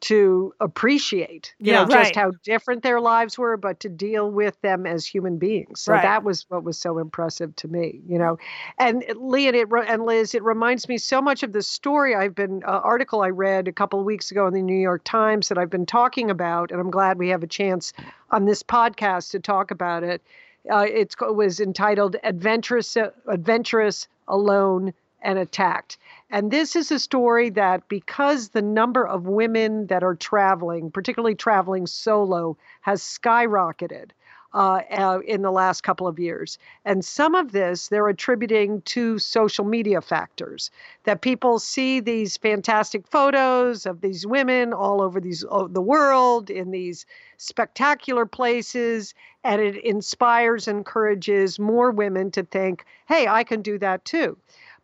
to 0.00 0.54
appreciate. 0.60 1.54
You 1.58 1.72
Yeah. 1.72 1.82
know, 1.82 1.84
Right. 1.84 2.04
just 2.04 2.14
how 2.16 2.32
different 2.42 2.82
their 2.82 3.00
lives 3.00 3.38
were, 3.38 3.58
but 3.58 3.80
to 3.80 3.88
deal 3.90 4.30
with 4.30 4.58
them 4.62 4.86
as 4.86 5.04
human 5.04 5.36
beings. 5.36 5.80
So 5.80 5.92
Right. 5.92 6.02
that 6.02 6.24
was 6.24 6.46
what 6.48 6.64
was 6.64 6.78
so 6.78 6.96
impressive 6.98 7.54
to 7.56 7.68
me. 7.68 8.00
You 8.08 8.18
know, 8.18 8.38
and 8.78 9.04
Lian 9.16 9.54
it, 9.54 9.68
and 9.70 10.04
Liz, 10.06 10.34
it 10.34 10.42
reminds 10.42 10.88
me 10.88 10.96
so 10.96 11.20
much 11.20 11.42
of 11.42 11.52
the 11.52 11.60
story 11.62 12.14
I've 12.14 12.34
been 12.34 12.62
uh, 12.64 12.80
article 12.82 13.20
I 13.20 13.28
read 13.28 13.68
a 13.68 13.72
couple 13.72 14.00
of 14.00 14.06
weeks 14.06 14.30
ago 14.30 14.46
in 14.46 14.54
the 14.54 14.62
New 14.62 14.80
York 14.80 15.02
Times 15.04 15.48
that 15.48 15.58
I've 15.58 15.68
been 15.70 15.84
talking 15.86 16.30
about, 16.30 16.70
and 16.70 16.80
I'm 16.80 16.90
glad 16.90 17.18
we 17.18 17.28
have 17.28 17.42
a 17.42 17.46
chance 17.46 17.92
on 18.30 18.46
this 18.46 18.62
podcast 18.62 19.32
to 19.32 19.38
talk 19.40 19.70
about 19.70 20.02
it. 20.02 20.22
Uh, 20.70 20.86
it's, 20.88 21.14
it 21.20 21.34
was 21.34 21.60
entitled 21.60 22.16
"Adventurous, 22.22 22.96
Adventurous, 23.26 24.08
Alone, 24.28 24.94
and 25.22 25.38
Attacked." 25.38 25.98
And 26.30 26.50
this 26.50 26.76
is 26.76 26.90
a 26.90 26.98
story 26.98 27.50
that, 27.50 27.88
because 27.88 28.50
the 28.50 28.62
number 28.62 29.06
of 29.06 29.26
women 29.26 29.86
that 29.88 30.02
are 30.02 30.14
traveling, 30.14 30.90
particularly 30.90 31.34
traveling 31.34 31.86
solo, 31.86 32.56
has 32.82 33.02
skyrocketed 33.02 34.10
uh, 34.52 34.82
uh, 34.90 35.20
in 35.26 35.42
the 35.42 35.50
last 35.52 35.82
couple 35.82 36.08
of 36.08 36.18
years. 36.18 36.58
And 36.84 37.04
some 37.04 37.34
of 37.34 37.52
this 37.52 37.88
they're 37.88 38.08
attributing 38.08 38.82
to 38.82 39.18
social 39.18 39.64
media 39.64 40.00
factors 40.00 40.70
that 41.04 41.20
people 41.20 41.58
see 41.58 42.00
these 42.00 42.36
fantastic 42.36 43.06
photos 43.06 43.86
of 43.86 44.00
these 44.00 44.26
women 44.26 44.72
all 44.72 45.02
over 45.02 45.20
these 45.20 45.44
the 45.68 45.80
world 45.80 46.50
in 46.50 46.72
these 46.72 47.06
spectacular 47.36 48.26
places 48.26 49.14
and 49.44 49.62
it 49.62 49.76
inspires 49.84 50.66
encourages 50.68 51.58
more 51.58 51.90
women 51.90 52.30
to 52.32 52.42
think 52.42 52.84
hey 53.06 53.26
i 53.28 53.44
can 53.44 53.62
do 53.62 53.78
that 53.78 54.04
too 54.04 54.36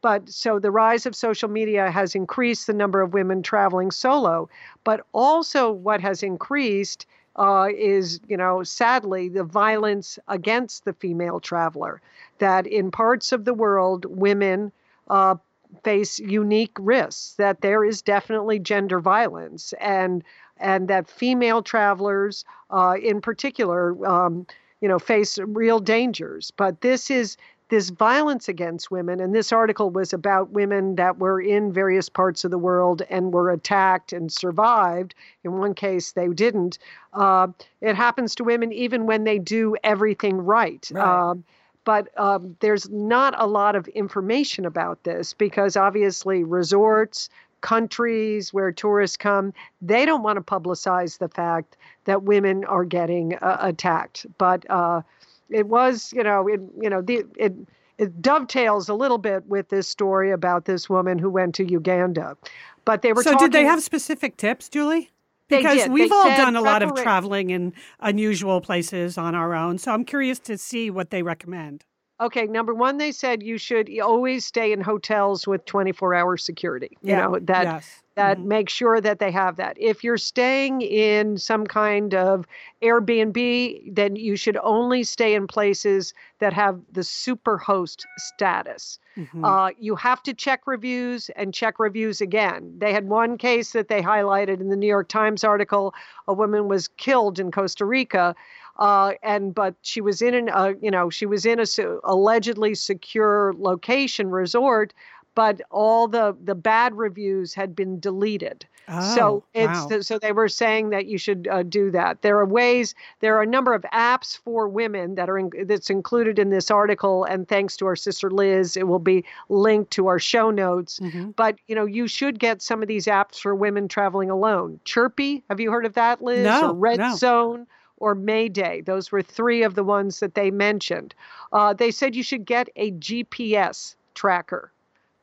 but 0.07 0.29
so 0.31 0.51
the 0.61 0.71
rise 0.71 1.05
of 1.07 1.17
social 1.17 1.49
media 1.49 1.91
has 1.91 2.15
increased 2.15 2.67
the 2.67 2.79
number 2.83 3.01
of 3.01 3.13
women 3.13 3.43
traveling 3.43 3.91
solo 3.91 4.49
but 4.85 5.01
also 5.13 5.71
what 5.71 6.01
has 6.01 6.23
increased 6.23 7.07
uh, 7.37 7.69
is, 7.77 8.21
you 8.29 8.37
know, 8.37 8.63
sadly, 8.63 9.29
the 9.29 9.45
violence 9.45 10.19
against 10.29 10.85
the 10.85 10.95
female 10.95 11.39
traveler. 11.39 12.01
That 12.39 12.67
in 12.67 12.91
parts 12.91 13.33
of 13.33 13.45
the 13.45 13.53
world, 13.53 14.07
women 14.07 14.73
uh, 15.09 15.37
face 15.85 16.19
unique 16.19 16.77
risks. 16.79 17.35
That 17.35 17.61
there 17.61 17.85
is 17.85 18.03
definitely 18.03 18.59
gender 18.59 19.01
violence, 19.01 19.75
and 19.81 20.25
and 20.59 20.89
that 20.89 21.11
female 21.11 21.63
travelers, 21.63 22.45
uh, 22.71 22.95
in 23.03 23.21
particular, 23.21 24.07
um, 24.07 24.47
you 24.81 24.89
know, 24.89 24.99
face 24.99 25.39
real 25.39 25.79
dangers. 25.79 26.51
But 26.57 26.81
this 26.81 27.11
is 27.11 27.37
this 27.69 27.91
violence 27.91 28.49
against 28.49 28.91
women, 28.91 29.21
and 29.21 29.35
this 29.35 29.53
article 29.53 29.91
was 29.91 30.13
about 30.13 30.51
women 30.51 30.95
that 30.97 31.19
were 31.19 31.41
in 31.41 31.73
various 31.73 32.09
parts 32.09 32.45
of 32.45 32.51
the 32.51 32.59
world 32.59 33.03
and 33.11 33.33
were 33.33 33.51
attacked 33.51 34.13
and 34.13 34.31
survived. 34.31 35.15
In 35.43 35.59
one 35.59 35.75
case, 35.75 36.13
they 36.13 36.29
didn't. 36.29 36.79
Uh, 37.13 37.49
it 37.81 37.97
happens 37.97 38.35
to 38.37 38.45
women 38.45 38.73
even 38.73 39.07
when 39.07 39.25
they 39.25 39.39
do 39.39 39.77
everything 39.83 40.39
right. 40.39 40.89
Right. 40.93 41.31
Um, 41.31 41.45
but 41.85 42.09
um, 42.19 42.57
there's 42.61 42.91
not 42.91 43.35
a 43.39 43.47
lot 43.47 43.77
of 43.77 43.87
information 43.89 44.67
about 44.67 45.05
this 45.05 45.33
because 45.33 45.77
obviously 45.77 46.43
resorts, 46.43 47.29
countries 47.61 48.53
where 48.53 48.71
tourists 48.73 49.17
come, 49.17 49.53
they 49.81 50.05
don't 50.05 50.23
want 50.23 50.37
to 50.37 50.43
publicize 50.43 51.19
the 51.19 51.29
fact 51.29 51.77
that 52.05 52.25
women 52.25 52.65
are 52.65 52.85
getting 52.85 53.35
uh, 53.37 53.59
attacked. 53.61 54.27
But 54.37 54.69
uh, 54.71 55.03
it 55.51 55.67
was, 55.67 56.13
you 56.13 56.23
know, 56.23 56.47
it, 56.49 56.61
you 56.81 56.91
know, 56.91 57.03
the, 57.03 57.25
it, 57.37 57.55
it 57.99 58.21
dovetails 58.21 58.89
a 58.89 58.95
little 58.95 59.19
bit 59.19 59.47
with 59.47 59.69
this 59.69 59.89
story 59.89 60.31
about 60.31 60.65
this 60.65 60.89
woman 60.89 61.19
who 61.19 61.31
went 61.31 61.55
to 61.57 61.65
Uganda. 61.65 62.37
But 62.85 63.03
they 63.03 63.13
were 63.13 63.23
so 63.23 63.33
talking, 63.33 63.51
did 63.51 63.53
they 63.53 63.65
have 63.65 63.83
specific 63.83 64.37
tips, 64.37 64.69
Julie? 64.69 65.11
Because 65.49 65.89
we've 65.89 66.11
They 66.11 66.17
all 66.17 66.37
done 66.37 66.57
a 66.57 66.61
lot 66.61 66.83
of 66.83 66.95
traveling 66.95 67.51
in 67.51 67.73
unusual 68.01 68.61
places 68.61 69.17
on 69.17 69.35
our 69.35 69.55
own. 69.55 69.79
So 69.79 69.93
I'm 69.93 70.05
curious 70.05 70.39
to 70.41 70.59
see 70.59 70.91
what 70.91 71.11
they 71.11 71.23
recommend. 71.23 71.85
Okay, 72.21 72.47
number 72.47 72.75
one, 72.75 72.97
they 72.97 73.13
said 73.13 73.43
you 73.43 73.59
should 73.59 73.91
always 74.01 74.47
stay 74.47 74.73
in 74.73 74.81
hotels 74.81 75.47
with 75.47 75.65
24 75.67 76.15
hour 76.15 76.37
security. 76.37 76.97
You 77.03 77.13
Yeah. 77.13 77.21
know, 77.21 77.39
that 77.43 77.65
yes. 77.65 78.03
That 78.17 78.39
Mhm. 78.39 78.45
make 78.45 78.69
sure 78.69 79.01
that 79.01 79.19
they 79.19 79.31
have 79.31 79.57
that. 79.57 79.77
If 79.79 80.03
you're 80.03 80.17
staying 80.19 80.81
in 80.83 81.37
some 81.39 81.67
kind 81.67 82.15
of 82.15 82.47
Airbnb, 82.83 83.95
then 83.95 84.17
you 84.17 84.37
should 84.37 84.57
only 84.63 85.05
stay 85.05 85.35
in 85.35 85.47
places 85.47 86.15
that 86.39 86.53
have 86.53 86.81
the 86.93 87.03
superhost 87.03 88.07
status. 88.17 88.99
Mhm. 89.17 89.43
Uh, 89.43 89.71
you 89.79 89.95
have 89.97 90.23
to 90.25 90.35
check 90.35 90.67
reviews 90.67 91.31
and 91.37 91.53
check 91.55 91.79
reviews 91.79 92.21
again. 92.21 92.75
They 92.79 92.93
had 92.93 93.09
one 93.09 93.37
case 93.39 93.73
that 93.73 93.89
they 93.89 94.03
highlighted 94.03 94.61
in 94.61 94.69
the 94.69 94.77
New 94.77 94.87
York 94.89 95.09
Times 95.09 95.45
article. 95.45 95.95
A 96.27 96.33
woman 96.35 96.69
was 96.69 96.89
killed 96.89 97.39
in 97.39 97.51
Costa 97.51 97.85
Rica, 97.85 98.35
uh, 98.79 99.13
and 99.23 99.55
but 99.55 99.75
she 99.83 100.01
was 100.01 100.23
in 100.23 100.35
an 100.35 100.49
uh, 100.49 100.73
you 100.81 100.91
know 100.91 101.11
she 101.11 101.27
was 101.27 101.47
in 101.47 101.61
a 101.61 101.67
se- 101.67 101.87
allegedly 102.05 102.75
secure 102.75 103.53
location 103.57 104.31
resort, 104.31 104.93
but 105.37 105.61
all 105.71 106.09
the 106.09 106.37
the 106.43 106.57
bad 106.57 106.95
reviews 106.97 107.55
had 107.55 107.77
been 107.77 108.01
deleted. 108.01 108.67
so 109.15 109.27
Oh, 109.29 109.45
it's 109.53 109.91
wow. 109.91 110.01
so 110.01 110.19
they 110.19 110.31
were 110.33 110.49
saying 110.49 110.91
that 110.91 111.07
you 111.07 111.19
should 111.19 111.47
uh, 111.51 111.63
do 111.65 111.91
that. 111.91 112.23
There 112.23 112.39
are 112.39 112.47
ways. 112.47 112.95
There 113.21 113.37
are 113.37 113.43
a 113.43 113.47
number 113.47 113.75
of 113.75 113.83
apps 113.93 114.39
for 114.39 114.69
women 114.69 115.17
that 115.17 115.29
are 115.29 115.39
in, 115.39 115.51
that's 115.67 115.91
included 115.91 116.39
in 116.39 116.51
this 116.51 116.71
article, 116.71 117.25
and 117.25 117.49
thanks 117.49 117.77
to 117.79 117.87
our 117.87 117.97
sister 117.97 118.31
Liz, 118.31 118.77
it 118.77 118.87
will 118.87 119.01
be 119.01 119.25
linked 119.49 119.91
to 119.93 120.07
our 120.07 120.19
show 120.21 120.51
notes. 120.51 121.01
Mhm. 121.01 121.35
But 121.37 121.57
you 121.67 121.75
know, 121.75 121.85
you 121.85 122.07
should 122.09 122.39
get 122.39 122.63
some 122.63 122.81
of 122.81 122.89
these 122.89 123.07
apps 123.07 123.41
for 123.41 123.55
women 123.55 123.89
traveling 123.89 124.31
alone. 124.31 124.79
Chirpy, 124.85 125.43
have 125.51 125.59
you 125.61 125.71
heard 125.73 125.85
of 125.87 125.95
that, 125.95 126.23
Liz? 126.23 126.45
No, 126.45 126.71
or 126.71 126.75
Red 126.75 126.99
no. 127.01 127.15
Zone 127.17 127.67
or 127.99 128.15
Mayday. 128.15 128.83
Those 128.83 129.11
were 129.11 129.23
three 129.23 129.63
of 129.65 129.75
the 129.75 129.83
ones 129.85 130.21
that 130.21 130.35
they 130.35 130.51
mentioned. 130.53 131.13
Uh, 131.53 131.73
they 131.73 131.91
said 131.91 132.15
you 132.15 132.23
should 132.23 132.45
get 132.45 132.69
a 132.77 132.93
GPS 132.93 133.97
tracker. 134.15 134.71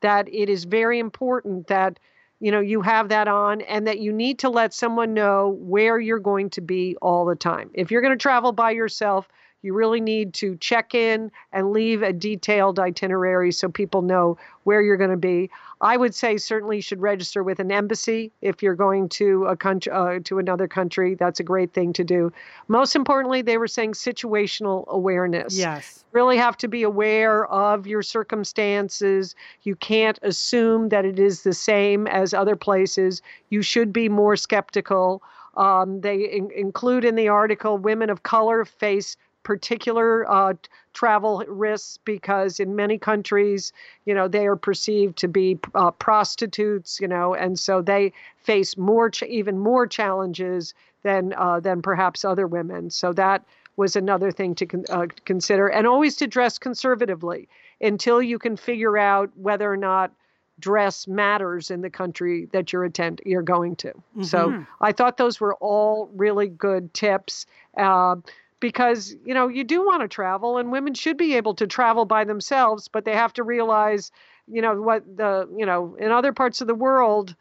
That 0.03 0.27
it 0.31 0.49
is 0.49 0.65
very 0.65 0.99
important 0.99 1.67
that 1.67 1.99
you 2.39 2.51
know 2.51 2.59
you 2.59 2.81
have 2.81 3.09
that 3.09 3.27
on 3.27 3.61
and 3.61 3.87
that 3.87 3.99
you 3.99 4.13
need 4.13 4.39
to 4.39 4.49
let 4.49 4.73
someone 4.73 5.13
know 5.13 5.57
where 5.59 5.99
you're 5.99 6.19
going 6.19 6.51
to 6.51 6.61
be 6.61 6.95
all 7.01 7.25
the 7.25 7.35
time. 7.35 7.71
If 7.73 7.89
you're 7.89 8.01
going 8.01 8.13
to 8.13 8.21
travel 8.21 8.51
by 8.51 8.71
yourself, 8.71 9.27
you 9.63 9.73
really 9.73 10.01
need 10.01 10.33
to 10.35 10.55
check 10.57 10.93
in 10.93 11.31
and 11.51 11.71
leave 11.71 12.03
a 12.03 12.13
detailed 12.13 12.77
itinerary 12.79 13.51
so 13.51 13.69
people 13.69 14.01
know 14.03 14.37
where 14.65 14.81
you're 14.81 14.97
going 14.97 15.09
to 15.09 15.17
be. 15.17 15.49
I 15.81 15.97
would 15.97 16.13
say 16.13 16.37
certainly 16.37 16.77
you 16.77 16.81
should 16.81 17.01
register 17.01 17.43
with 17.43 17.59
an 17.59 17.71
embassy 17.71 18.31
if 18.41 18.61
you're 18.61 18.75
going 18.75 19.09
to 19.09 19.45
a 19.45 19.55
country 19.57 19.91
uh, 19.91 20.19
to 20.25 20.37
another 20.39 20.67
country. 20.67 21.15
That's 21.15 21.39
a 21.39 21.43
great 21.43 21.73
thing 21.73 21.93
to 21.93 22.03
do. 22.03 22.31
Most 22.67 22.95
importantly, 22.95 23.41
they 23.41 23.57
were 23.57 23.67
saying 23.67 23.93
situational 23.93 24.87
awareness 24.87 25.57
Yes. 25.57 26.03
you 26.13 26.17
really 26.17 26.37
have 26.37 26.57
to 26.57 26.67
be 26.67 26.83
aware 26.83 27.45
of 27.47 27.87
your 27.87 28.01
circumstances. 28.01 29.35
You 29.63 29.75
can't 29.75 30.19
assume 30.21 30.89
that 30.89 31.05
it 31.05 31.19
is 31.19 31.43
the 31.43 31.53
same 31.53 32.07
as 32.07 32.33
other 32.33 32.55
places. 32.55 33.21
You 33.49 33.61
should 33.61 33.91
be 33.93 34.09
more 34.09 34.35
skeptical. 34.35 35.23
Um, 35.55 36.01
they 36.01 36.15
in- 36.17 36.51
include 36.51 37.05
in 37.05 37.15
the 37.15 37.27
article 37.27 37.77
women 37.77 38.09
of 38.09 38.23
color 38.23 38.65
face 38.65 39.15
particular 39.43 40.29
uh, 40.31 40.53
travel 40.93 41.43
risks 41.47 41.97
because 42.05 42.59
in 42.59 42.75
many 42.75 42.97
countries, 42.97 43.73
you 44.05 44.13
know, 44.13 44.27
they 44.27 44.45
are 44.47 44.55
perceived 44.55 45.17
to 45.17 45.27
be 45.27 45.59
uh, 45.75 45.91
prostitutes, 45.91 46.99
you 46.99 47.07
know, 47.07 47.33
and 47.33 47.59
so 47.59 47.81
they 47.81 48.13
face 48.37 48.77
more, 48.77 49.09
ch- 49.09 49.23
even 49.23 49.59
more 49.59 49.87
challenges 49.87 50.73
than 51.03 51.33
uh, 51.37 51.59
than 51.59 51.81
perhaps 51.81 52.23
other 52.25 52.47
women. 52.47 52.89
So 52.89 53.13
that 53.13 53.43
was 53.75 53.95
another 53.95 54.31
thing 54.31 54.55
to 54.55 54.65
con- 54.65 54.85
uh, 54.89 55.07
consider, 55.25 55.67
and 55.67 55.87
always 55.87 56.15
to 56.17 56.27
dress 56.27 56.57
conservatively 56.57 57.47
until 57.81 58.21
you 58.21 58.39
can 58.39 58.55
figure 58.55 58.97
out 58.97 59.29
whether 59.35 59.71
or 59.71 59.77
not 59.77 60.11
dress 60.59 61.07
matters 61.07 61.71
in 61.71 61.81
the 61.81 61.89
country 61.89 62.47
that 62.53 62.71
you're 62.71 62.83
attend 62.85 63.21
you're 63.25 63.41
going 63.41 63.75
to. 63.75 63.91
So 64.21 64.49
Mhm. 64.49 64.67
I 64.79 64.91
thought 64.91 65.17
those 65.17 65.39
were 65.41 65.55
all 65.55 66.09
really 66.13 66.47
good 66.47 66.93
tips. 66.93 67.45
Uh, 67.75 68.17
because 68.63 69.13
you 69.25 69.33
know 69.33 69.49
you 69.49 69.65
do 69.65 69.85
want 69.85 70.01
to 70.01 70.07
travel 70.07 70.57
and 70.57 70.71
women 70.71 70.93
should 70.93 71.17
be 71.17 71.35
able 71.35 71.53
to 71.53 71.67
travel 71.67 72.05
by 72.05 72.23
themselves 72.23 72.87
but 72.87 73.03
they 73.03 73.11
have 73.13 73.33
to 73.33 73.43
realize 73.43 74.09
you 74.47 74.61
know 74.61 74.73
what 74.81 75.03
the 75.17 75.45
you 75.57 75.65
know 75.65 75.97
in 75.99 76.11
other 76.11 76.31
parts 76.31 76.61
of 76.61 76.67
the 76.67 76.73
world 76.73 77.35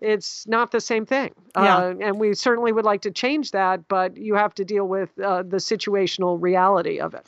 it's 0.00 0.48
not 0.48 0.70
the 0.70 0.80
same 0.80 1.04
thing 1.04 1.30
Yeah. 1.54 1.76
uh, 1.76 1.94
and 2.00 2.18
we 2.18 2.32
certainly 2.32 2.72
would 2.72 2.86
like 2.86 3.02
to 3.02 3.10
change 3.10 3.50
that 3.50 3.86
but 3.86 4.16
you 4.16 4.34
have 4.34 4.54
to 4.54 4.64
deal 4.64 4.86
with 4.88 5.10
uh, 5.18 5.42
the 5.42 5.58
situational 5.58 6.40
reality 6.40 6.98
of 6.98 7.12
it 7.12 7.26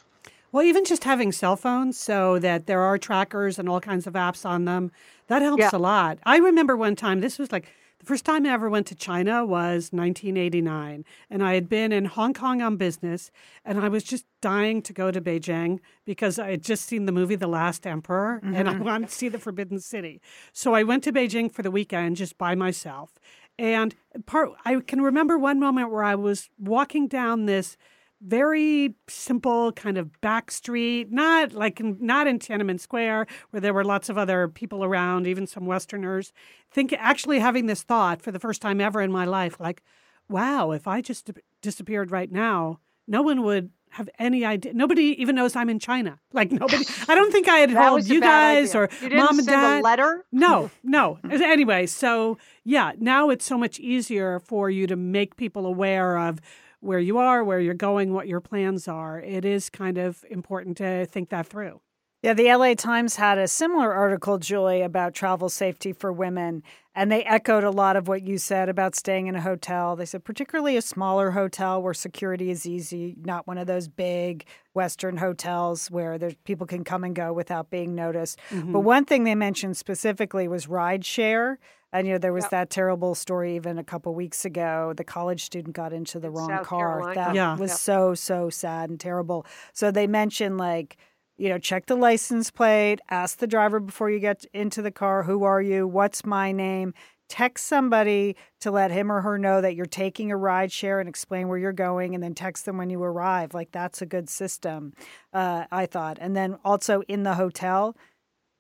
Well, 0.51 0.65
even 0.65 0.85
just 0.87 1.05
having 1.05 1.31
cell 1.31 1.57
phones 1.57 1.99
so 1.99 2.39
that 2.39 2.65
there 2.65 2.81
are 2.81 2.97
trackers 2.97 3.59
and 3.59 3.69
all 3.69 3.81
kinds 3.81 4.07
of 4.07 4.15
apps 4.15 4.47
on 4.47 4.65
them, 4.65 4.91
that 5.27 5.43
helps 5.43 5.61
Yeah. 5.61 5.71
a 5.79 5.79
lot. 5.93 6.19
I 6.25 6.37
remember 6.39 6.77
one 6.77 6.97
time, 6.97 7.21
this 7.21 7.39
was 7.39 7.51
like 7.53 7.67
the 8.05 8.09
first 8.09 8.27
time 8.27 8.45
I 8.45 8.51
ever 8.51 8.69
went 8.69 8.87
to 8.89 8.95
China 8.95 9.47
was 9.47 9.89
1989. 9.91 11.07
And 11.31 11.43
I 11.43 11.55
had 11.55 11.71
been 11.71 11.91
in 11.91 12.05
Hong 12.05 12.35
Kong 12.35 12.61
on 12.61 12.77
business, 12.77 13.31
and 13.65 13.81
I 13.81 13.89
was 13.89 14.05
just 14.05 14.27
dying 14.43 14.83
to 14.83 14.93
go 14.93 15.11
to 15.11 15.23
Beijing 15.23 15.79
because 16.05 16.39
I 16.39 16.51
had 16.51 16.63
just 16.63 16.85
seen 16.85 17.07
the 17.07 17.13
movie 17.13 17.35
The 17.35 17.47
Last 17.47 17.87
Emperor 17.87 18.43
and 18.43 18.69
I 18.69 18.75
mm-hmm. 18.75 18.85
wanted 18.85 19.09
to 19.09 19.15
see 19.15 19.31
the 19.31 19.39
Forbidden 19.39 19.81
City. 19.81 20.21
So 20.53 20.75
I 20.75 20.83
went 20.83 21.03
to 21.05 21.13
Beijing 21.13 21.51
for 21.51 21.63
the 21.63 21.71
weekend 21.71 22.17
just 22.17 22.37
by 22.37 22.55
myself. 22.55 23.15
And 23.59 23.95
part 24.27 24.51
I 24.67 24.81
can 24.81 25.01
remember 25.01 25.39
one 25.39 25.59
moment 25.59 25.91
where 25.91 26.05
I 26.05 26.15
was 26.15 26.51
walking 26.59 27.09
down 27.09 27.47
this 27.47 27.79
very 28.27 28.95
simple 29.09 29.73
kind 29.73 29.99
of 29.99 30.21
back 30.21 30.51
street, 30.51 31.13
not 31.13 31.53
like 31.53 31.81
in, 31.81 31.97
not 32.01 32.27
in 32.27 32.39
Tiananmen 32.39 32.81
Square 32.81 33.27
where 33.51 33.61
there 33.61 33.75
were 33.75 33.85
lots 33.85 34.09
of 34.09 34.17
other 34.19 34.49
people 34.49 34.83
around, 34.85 35.27
even 35.27 35.47
some 35.47 35.67
Westerners. 35.67 36.33
Think 36.71 36.93
actually 36.99 37.39
having 37.39 37.67
this 37.67 37.83
thought 37.83 38.23
for 38.23 38.33
the 38.33 38.39
first 38.41 38.63
time 38.63 38.81
ever 38.81 39.01
in 39.01 39.13
my 39.13 39.25
life, 39.25 39.61
like, 39.61 39.83
wow, 40.29 40.71
if 40.71 40.87
I 40.89 41.01
just 41.01 41.31
disappeared 41.61 42.11
right 42.11 42.33
now, 42.33 42.81
no 43.07 43.21
one 43.23 43.43
would 43.43 43.71
have 43.91 44.09
any 44.19 44.45
idea. 44.45 44.73
Nobody 44.75 45.15
even 45.23 45.37
knows 45.37 45.55
I'm 45.55 45.69
in 45.71 45.79
China. 45.79 46.19
Like 46.33 46.51
nobody. 46.51 46.85
I 47.09 47.15
don't 47.15 47.31
think 47.31 47.47
I 47.49 47.59
had 47.59 47.71
told 47.71 48.09
you 48.09 48.21
guys 48.21 48.75
idea. 48.75 48.81
or 48.81 49.09
you 49.09 49.17
mom 49.17 49.39
and 49.39 49.45
send 49.45 49.47
dad. 49.47 49.81
a 49.81 49.83
letter 49.83 50.25
No, 50.33 50.71
no. 50.83 51.19
anyway, 51.31 51.87
so 51.87 52.37
yeah, 52.65 52.93
now 52.99 53.31
it's 53.31 53.45
so 53.45 53.57
much 53.57 53.79
easier 53.79 54.41
for 54.41 54.69
you 54.69 54.87
to 54.89 54.97
make 54.97 55.37
people 55.37 55.65
aware 55.65 56.19
of 56.19 56.41
where 56.85 56.99
you 56.99 57.19
are, 57.19 57.43
where 57.43 57.61
you're 57.61 57.75
going, 57.75 58.13
what 58.13 58.29
your 58.29 58.41
plans 58.41 58.87
are. 58.87 59.19
It 59.21 59.45
is 59.45 59.71
kind 59.71 59.99
of 59.99 60.25
important 60.31 60.77
to 60.79 61.07
think 61.07 61.31
that 61.31 61.47
through. 61.47 61.81
Yeah, 62.25 62.33
the 62.33 62.51
LA 62.55 62.73
Times 62.73 63.17
had 63.17 63.37
a 63.37 63.47
similar 63.47 63.93
article, 63.93 64.39
Julie, 64.39 64.81
about 64.81 65.13
travel 65.13 65.51
safety 65.51 65.93
for 65.93 66.11
women. 66.11 66.63
And 66.95 67.13
they 67.13 67.23
echoed 67.25 67.65
a 67.65 67.71
lot 67.71 67.97
of 67.97 68.09
what 68.09 68.23
you 68.23 68.39
said 68.39 68.71
about 68.71 68.95
staying 68.95 69.27
in 69.27 69.35
a 69.35 69.43
hotel. 69.43 69.95
They 69.95 70.07
said, 70.07 70.25
particularly 70.25 70.79
a 70.79 70.81
smaller 70.81 71.33
hotel 71.33 71.83
where 71.83 71.93
security 71.93 72.51
is 72.51 72.65
easy, 72.65 73.15
not 73.23 73.47
one 73.47 73.59
of 73.59 73.67
those 73.67 73.89
big 73.89 74.47
Western 74.73 75.19
hotels 75.19 75.91
where 75.91 76.17
there's, 76.17 76.35
people 76.45 76.67
can 76.67 76.83
come 76.83 77.05
and 77.05 77.15
go 77.15 77.31
without 77.31 77.69
being 77.69 77.95
noticed. 77.95 78.39
But 78.49 78.57
mm-hmm. 78.57 78.73
one 78.73 79.05
thing 79.05 79.25
they 79.25 79.35
mentioned 79.35 79.77
specifically 79.77 80.49
was 80.49 80.67
ride 80.67 81.05
share. 81.05 81.59
And, 81.93 82.07
you 82.07 82.15
know, 82.15 82.19
there 82.19 82.33
was 82.33 82.45
Yep. 82.45 82.51
that 82.53 82.71
terrible 82.71 83.15
story 83.15 83.55
even 83.55 83.77
a 83.77 83.85
couple 83.85 84.15
weeks 84.15 84.47
ago. 84.47 84.95
The 84.97 85.05
college 85.05 85.45
student 85.45 85.77
got 85.77 85.93
into 85.93 86.19
the 86.19 86.31
wrong 86.31 86.49
South 86.49 86.67
car. 86.67 87.01
Carolina. 87.01 87.15
That 87.15 87.35
Yeah. 87.35 87.57
was 87.59 87.73
Yep. 87.73 87.79
so, 87.79 88.15
so 88.15 88.49
sad 88.49 88.89
and 88.89 88.99
terrible. 88.99 89.45
So 89.75 89.91
they 89.91 90.07
mentioned, 90.07 90.57
like, 90.57 90.97
you 91.37 91.49
know, 91.49 91.59
check 91.59 91.87
the 91.87 91.97
license 91.97 92.51
plate, 92.51 93.01
ask 93.11 93.39
the 93.39 93.47
driver 93.47 93.81
before 93.81 94.11
you 94.11 94.21
get 94.21 94.45
into 94.53 94.83
the 94.83 94.91
car, 94.91 95.25
who 95.25 95.45
are 95.45 95.61
you? 95.61 95.87
What's 95.87 96.25
my 96.25 96.53
name? 96.53 96.95
Text 97.29 97.67
somebody 97.67 98.37
to 98.61 98.71
let 98.71 98.91
him 98.91 99.11
or 99.11 99.23
her 99.23 99.39
know 99.39 99.61
that 99.61 99.75
you're 99.75 99.87
taking 99.87 100.31
a 100.31 100.37
ride 100.37 100.71
share 100.71 101.01
and 101.01 101.09
explain 101.09 101.49
where 101.49 101.59
you're 101.59 101.73
going, 101.73 102.15
and 102.15 102.23
then 102.23 102.35
text 102.35 102.67
them 102.67 102.77
when 102.77 102.91
you 102.91 103.03
arrive. 103.03 103.55
Like, 103.55 103.73
that's 103.73 104.03
a 104.03 104.07
good 104.07 104.29
system, 104.29 104.93
uh, 105.33 105.65
I 105.73 105.87
thought. 105.87 106.19
And 106.21 106.37
then 106.37 106.59
also 106.65 107.03
in 107.09 107.23
the 107.23 107.35
hotel, 107.35 107.97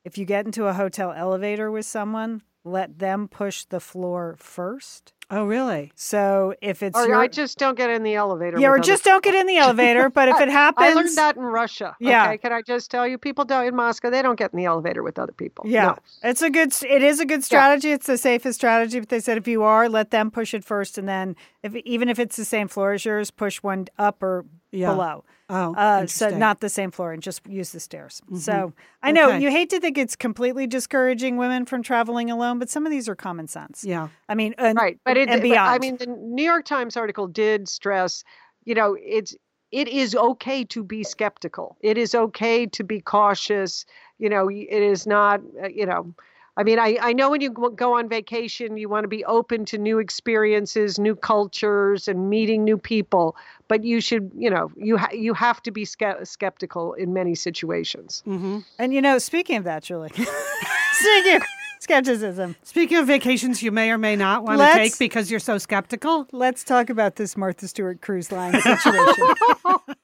if 0.04 0.18
you 0.18 0.24
get 0.24 0.46
into 0.46 0.66
a 0.66 0.72
hotel 0.72 1.12
elevator 1.12 1.70
with 1.70 1.87
someone, 1.87 2.42
let 2.64 2.98
them 2.98 3.29
push 3.29 3.64
the 3.66 3.81
floor 3.81 4.37
first. 4.38 5.12
Oh, 5.31 5.44
really? 5.44 5.90
So 5.94 6.55
if 6.61 6.83
it's 6.83 6.98
or 6.98 7.07
your, 7.07 7.16
I 7.16 7.29
just 7.29 7.59
don't 7.59 7.77
get 7.77 7.88
in 7.90 8.03
the 8.03 8.14
elevator. 8.14 8.59
yeah, 8.59 8.68
or 8.68 8.74
other 8.74 8.83
just 8.83 9.05
don't 9.05 9.24
get 9.24 9.35
in 9.35 9.46
the 9.46 9.57
elevator. 9.57 10.11
But 10.11 10.29
if 10.29 10.40
it 10.40 10.48
happens, 10.48 10.87
I 10.87 10.92
learned 10.94 11.16
that 11.16 11.37
in 11.37 11.42
Russia. 11.42 11.96
Yeah. 11.98 12.24
Okay. 12.24 12.38
Can 12.38 12.53
I 12.53 12.62
just 12.62 12.90
tell 12.90 13.07
you, 13.07 13.16
people 13.16 13.44
don't 13.44 13.66
in 13.66 13.74
Moscow, 13.74 14.11
they 14.11 14.22
don't 14.22 14.38
get 14.38 14.53
in 14.53 14.59
the 14.59 14.66
elevator 14.66 15.03
with 15.03 15.18
other 15.18 15.33
people. 15.33 15.64
Yeah, 15.66 15.87
No. 15.87 15.98
it's 16.22 16.42
a 16.42 16.50
good. 16.50 16.72
It 16.83 17.03
is 17.03 17.20
a 17.20 17.27
good 17.27 17.42
strategy. 17.42 17.90
It's 17.90 18.07
the 18.07 18.18
safest 18.18 18.59
strategy. 18.59 19.00
But 19.00 19.09
they 19.09 19.20
said 19.20 19.38
if 19.38 19.48
you 19.48 19.62
are, 19.62 19.88
let 19.88 20.11
them 20.11 20.31
push 20.31 20.53
it 20.53 20.64
first, 20.64 20.98
and 20.98 21.09
then 21.09 21.37
if 21.62 21.74
even 21.74 22.09
if 22.09 22.18
it's 22.18 22.37
the 22.37 22.44
same 22.44 22.68
floor 22.68 22.92
as 22.92 23.05
yours, 23.05 23.31
push 23.31 23.62
one 23.62 23.87
up 23.98 24.22
or 24.22 24.44
Yeah. 24.74 24.92
below. 24.92 25.24
Oh, 25.50 25.74
Uh, 25.74 26.06
so. 26.06 26.28
Mm-hmm. 26.30 26.38
not 26.38 26.60
the 26.60 26.68
same 26.70 26.90
floor, 26.90 27.12
and 27.12 27.22
just 27.22 27.46
use 27.46 27.70
the 27.70 27.80
stairs. 27.80 28.22
So 28.38 28.72
I 29.02 29.12
know 29.12 29.28
Okay. 29.28 29.40
you 29.42 29.50
hate 29.50 29.68
to 29.70 29.80
think 29.80 29.98
it's 29.98 30.16
completely 30.16 30.66
discouraging 30.66 31.37
women 31.37 31.66
from 31.66 31.82
traveling 31.82 32.30
alone, 32.30 32.58
but 32.58 32.70
some 32.70 32.87
of 32.87 32.90
these 32.90 33.08
are 33.08 33.14
common 33.14 33.46
sense. 33.48 33.84
Yeah. 33.84 34.08
I 34.28 34.34
mean, 34.34 34.54
and, 34.58 34.76
Right. 34.76 34.98
But 35.04 35.16
it 35.18 35.28
and 35.28 35.40
but, 35.40 35.42
beyond. 35.42 35.70
I 35.70 35.78
mean 35.78 35.96
the 35.98 36.06
New 36.06 36.44
York 36.44 36.64
Times 36.64 36.96
article 36.96 37.26
did 37.26 37.68
stress, 37.68 38.24
you 38.64 38.74
know, 38.74 38.96
it's 39.00 39.34
it 39.70 39.88
is 39.88 40.14
okay 40.14 40.64
to 40.64 40.84
be 40.84 41.02
skeptical. 41.02 41.76
It 41.80 41.98
is 41.98 42.14
okay 42.14 42.64
to 42.66 42.84
be 42.84 43.00
cautious. 43.00 43.84
You 44.18 44.28
know, 44.28 44.48
it 44.48 44.68
is 44.70 45.04
not, 45.06 45.40
uh, 45.62 45.66
you 45.68 45.84
know, 45.84 46.14
I 46.56 46.62
mean, 46.62 46.78
I, 46.78 46.96
I 47.00 47.12
know 47.12 47.30
when 47.30 47.40
you 47.40 47.50
go 47.50 47.68
go 47.70 47.98
on 47.98 48.08
vacation, 48.08 48.76
you 48.76 48.88
want 48.88 49.02
to 49.04 49.08
be 49.08 49.24
open 49.24 49.64
to 49.66 49.78
new 49.78 49.98
experiences, 49.98 50.98
new 51.00 51.16
cultures, 51.16 52.06
and 52.06 52.30
meeting 52.30 52.62
new 52.62 52.78
people. 52.78 53.34
But 53.66 53.82
you 53.82 54.00
should, 54.00 54.30
you 54.36 54.50
know, 54.50 54.70
you 54.76 54.96
ha- 54.96 55.10
you 55.12 55.34
have 55.34 55.60
to 55.64 55.70
be 55.72 55.84
ske- 55.84 56.22
skeptical 56.24 56.94
in 56.94 57.12
many 57.12 57.34
situations. 57.34 58.22
hmm 58.24 58.58
And 58.78 58.94
you 58.94 59.02
know, 59.02 59.18
speaking 59.18 59.56
of 59.56 59.64
that, 59.64 59.82
Julie, 59.82 60.10
speaking 60.92 61.36
of 61.36 61.42
skepticism, 61.80 62.54
Speaking 62.62 62.98
of 62.98 63.06
vacations 63.08 63.62
you 63.62 63.72
may 63.72 63.90
or 63.90 63.98
may 63.98 64.14
not 64.16 64.44
want 64.44 64.58
to 64.58 64.64
Let's- 64.64 64.76
take 64.76 64.98
because 64.98 65.30
you're 65.30 65.40
so 65.40 65.58
skeptical. 65.58 66.28
let's 66.32 66.62
talk 66.62 66.88
about 66.88 67.16
this 67.16 67.36
Martha 67.36 67.66
Stewart 67.66 68.00
cruise 68.00 68.30
line 68.30 68.54
situation. 68.62 69.24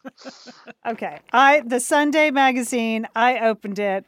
okay, 0.86 1.20
I 1.32 1.60
the 1.64 1.80
Sunday 1.80 2.30
magazine. 2.30 3.06
I 3.14 3.38
opened 3.38 3.78
it. 3.78 4.04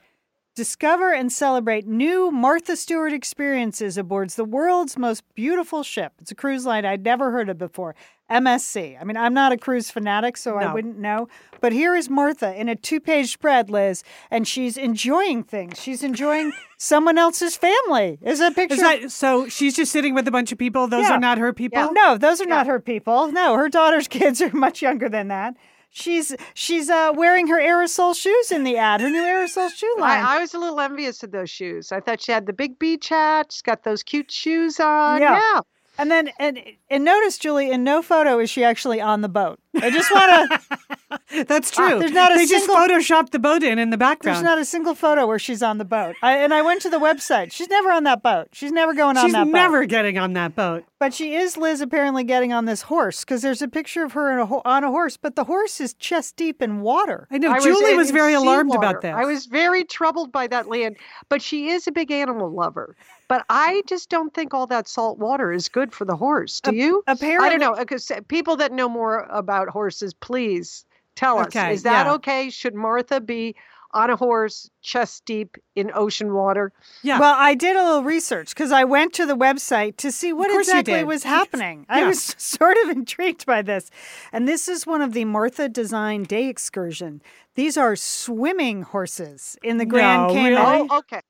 Discover 0.55 1.15
and 1.15 1.33
celebrate 1.33 1.87
new 1.87 2.31
Martha 2.31 2.77
Stewart 2.77 3.15
experiences 3.15 3.97
aboard 3.97 4.29
the 4.31 4.45
world's 4.45 4.99
most 4.99 5.23
beautiful 5.35 5.83
ship. 5.83 6.13
It's 6.21 6.31
a 6.31 6.35
cruise 6.35 6.67
line 6.67 6.85
I'd 6.85 7.03
never 7.03 7.31
heard 7.31 7.49
of 7.49 7.57
before. 7.57 7.95
MSC. 8.31 8.99
I 9.01 9.05
mean, 9.05 9.17
I'm 9.17 9.33
not 9.33 9.53
a 9.53 9.57
cruise 9.57 9.91
fanatic, 9.91 10.37
so 10.37 10.59
I 10.59 10.71
wouldn't 10.73 10.99
know. 10.99 11.29
But 11.63 11.73
here 11.73 11.95
is 11.95 12.11
Martha 12.11 12.55
in 12.55 12.69
a 12.69 12.77
two 12.77 13.01
page 13.01 13.33
spread, 13.33 13.71
Liz, 13.71 14.05
and 14.31 14.47
she's 14.47 14.77
enjoying 14.77 15.43
things. 15.43 15.81
She's 15.81 16.03
enjoying 16.03 16.53
someone 16.79 17.17
else's 17.17 17.57
family. 17.57 18.19
Is 18.21 18.39
that 18.41 18.53
a 18.53 18.55
picture. 18.55 18.75
Is 18.75 18.81
that 18.81 19.11
so? 19.11 19.49
She's 19.49 19.75
just 19.75 19.91
sitting 19.91 20.15
with 20.15 20.29
a 20.29 20.31
bunch 20.31 20.53
of 20.53 20.59
people. 20.59 20.87
Those 20.87 21.09
Yeah. 21.09 21.15
are 21.17 21.21
not 21.21 21.39
her 21.39 21.55
people. 21.55 21.79
Yeah. 21.81 21.89
No, 21.93 22.19
those 22.19 22.43
are 22.43 22.47
not 22.47 22.67
her 22.67 22.79
people. 22.79 23.33
No, 23.33 23.55
her 23.57 23.71
daughter's 23.71 24.07
kids 24.19 24.43
are 24.43 24.55
much 24.55 24.83
younger 24.83 25.09
than 25.09 25.29
that. 25.29 25.57
She's 25.95 26.35
she's 26.55 26.89
uh, 26.89 27.13
wearing 27.15 27.49
her 27.49 27.61
Aerosoles 27.61 28.17
shoes 28.17 28.51
in 28.51 28.65
the 28.65 28.79
ad, 28.79 29.03
her 29.03 29.11
new 29.11 29.23
Aerosoles 29.23 29.75
shoe 29.75 29.95
line. 29.99 30.25
I, 30.25 30.37
I 30.37 30.41
was 30.41 30.55
a 30.55 30.59
little 30.59 30.81
envious 30.81 31.23
of 31.23 31.33
those 31.33 31.51
shoes. 31.51 31.93
I 31.93 32.01
thought 32.01 32.23
she 32.23 32.33
had 32.33 32.47
the 32.47 32.55
big 32.55 32.79
beach 32.79 33.11
hat. 33.11 33.53
She's 33.53 33.61
got 33.61 33.85
those 33.85 34.03
cute 34.03 34.31
shoes 34.31 34.81
on. 34.81 35.21
Yeah. 35.21 35.39
yeah. 35.39 35.61
and 35.99 36.11
then 36.11 36.31
and 36.39 36.59
and 36.89 37.05
notice, 37.05 37.37
Julie, 37.37 37.71
in 37.71 37.85
no 37.85 38.01
photo 38.01 38.39
is 38.39 38.49
she 38.49 38.65
actually 38.65 39.03
on 39.03 39.21
the 39.21 39.29
boat. 39.29 39.61
I 39.81 39.91
just 39.91 40.11
want 40.11 40.51
to. 40.51 41.45
That's 41.47 41.77
uh, 41.79 41.89
true. 41.89 41.99
there's 41.99 42.13
not 42.13 42.33
a 42.33 42.37
they 42.37 42.47
single- 42.47 42.75
just 42.75 42.91
photoshopped 42.91 43.31
the 43.31 43.39
boat 43.39 43.63
in 43.63 43.79
in 43.79 43.91
the 43.91 43.97
background. 43.97 44.37
There's 44.37 44.45
not 44.45 44.59
a 44.59 44.65
single 44.65 44.95
photo 44.95 45.27
where 45.27 45.39
she's 45.39 45.63
on 45.63 45.79
the 45.79 45.85
boat. 45.85 46.17
I, 46.23 46.39
and 46.39 46.53
I 46.53 46.63
went 46.63 46.83
to 46.83 46.91
the 46.91 46.99
website. 46.99 47.53
She's 47.53 47.69
never 47.69 47.91
on 47.91 48.05
that 48.05 48.23
boat. 48.23 48.49
She's 48.53 48.73
never 48.73 48.95
going 48.95 49.17
on 49.17 49.25
She's 49.25 49.33
that 49.33 49.45
boat. 49.45 49.53
never 49.53 49.85
getting 49.87 50.19
on 50.19 50.35
that 50.35 50.55
boat. 50.55 50.85
But 50.99 51.15
she 51.15 51.35
is 51.35 51.57
Liz 51.57 51.81
apparently 51.81 52.25
getting 52.25 52.53
on 52.53 52.65
this 52.67 52.83
horse 52.83 53.25
because 53.25 53.43
there's 53.43 53.63
a 53.63 53.69
picture 53.69 54.05
of 54.05 54.13
her 54.13 54.31
in 54.33 54.39
a 54.39 54.47
ho- 54.47 54.63
on 54.65 54.85
a 54.85 54.89
horse, 54.91 55.17
but 55.17 55.37
the 55.37 55.45
horse 55.45 55.81
is 55.81 55.95
chest 55.95 56.37
deep 56.37 56.63
in 56.63 56.81
water. 56.81 57.27
I 57.31 57.39
know. 57.39 57.51
I 57.53 57.61
Julie 57.61 57.93
in- 57.93 57.97
was 57.97 58.11
very 58.11 58.35
alarmed 58.35 58.71
seawater. 58.73 58.89
about 58.91 59.03
this. 59.03 59.15
I 59.15 59.25
was 59.25 59.47
very 59.47 59.85
troubled 59.85 60.33
by 60.33 60.47
that 60.49 60.69
land, 60.69 60.97
but 61.29 61.43
she 61.43 61.71
is 61.71 61.87
a 61.87 61.93
big 61.93 62.11
animal 62.11 62.51
lover. 62.51 62.97
But 63.29 63.47
I 63.49 63.83
just 63.87 64.11
don't 64.11 64.35
think 64.35 64.53
all 64.53 64.67
that 64.67 64.87
salt 64.87 65.19
water 65.19 65.53
is 65.53 65.67
good 65.69 65.93
for 65.93 66.05
the 66.05 66.17
horse. 66.17 66.61
Do 66.61 66.75
you? 66.75 67.03
Apparently. 67.07 67.47
I 67.47 67.51
don't 67.51 67.61
know. 67.61 67.75
Because 67.79 68.11
uh, 68.11 68.21
people 68.29 68.57
that 68.57 68.73
know 68.73 68.91
more 68.91 69.21
about 69.31 69.62
horses, 69.69 70.15
please 70.15 70.85
tell 71.17 71.39
us. 71.39 71.47
Okay, 71.49 71.75
Is 71.75 71.83
that 71.83 72.07
yeah. 72.07 72.13
okay? 72.15 72.51
Should 72.51 72.75
Martha 72.75 73.21
be 73.21 73.55
on 73.95 74.09
a 74.09 74.17
horse, 74.17 74.71
chest 74.81 75.23
deep 75.27 75.59
in 75.77 75.91
ocean 75.95 76.33
water? 76.33 76.73
Yeah. 77.03 77.19
Well, 77.21 77.35
I 77.37 77.55
did 77.55 77.77
a 77.77 77.85
little 77.85 78.03
research 78.05 78.49
because 78.55 78.73
I 78.73 78.85
went 78.85 79.13
to 79.15 79.27
the 79.27 79.37
website 79.37 79.99
to 79.99 80.11
see 80.11 80.33
what 80.33 80.51
exactly 80.51 81.05
was 81.05 81.25
happening. 81.25 81.85
I 81.91 82.07
was 82.07 82.23
sort 82.39 82.79
of 82.85 82.89
intrigued 82.89 83.45
by 83.45 83.61
this. 83.61 83.91
And 84.33 84.49
this 84.49 84.67
is 84.67 84.87
one 84.87 85.03
of 85.03 85.13
the 85.13 85.27
Martha 85.27 85.69
Design 85.69 86.23
Day 86.23 86.49
excursion. 86.49 87.21
These 87.55 87.77
are 87.77 87.95
swimming 87.95 88.81
horses 88.83 89.59
in 89.63 89.77
the 89.77 89.85
Grand 89.85 90.29
No, 90.29 90.33
Cayman. 90.33 90.53
really? 90.53 90.89
Oh, 90.91 90.99
okay. 91.01 91.21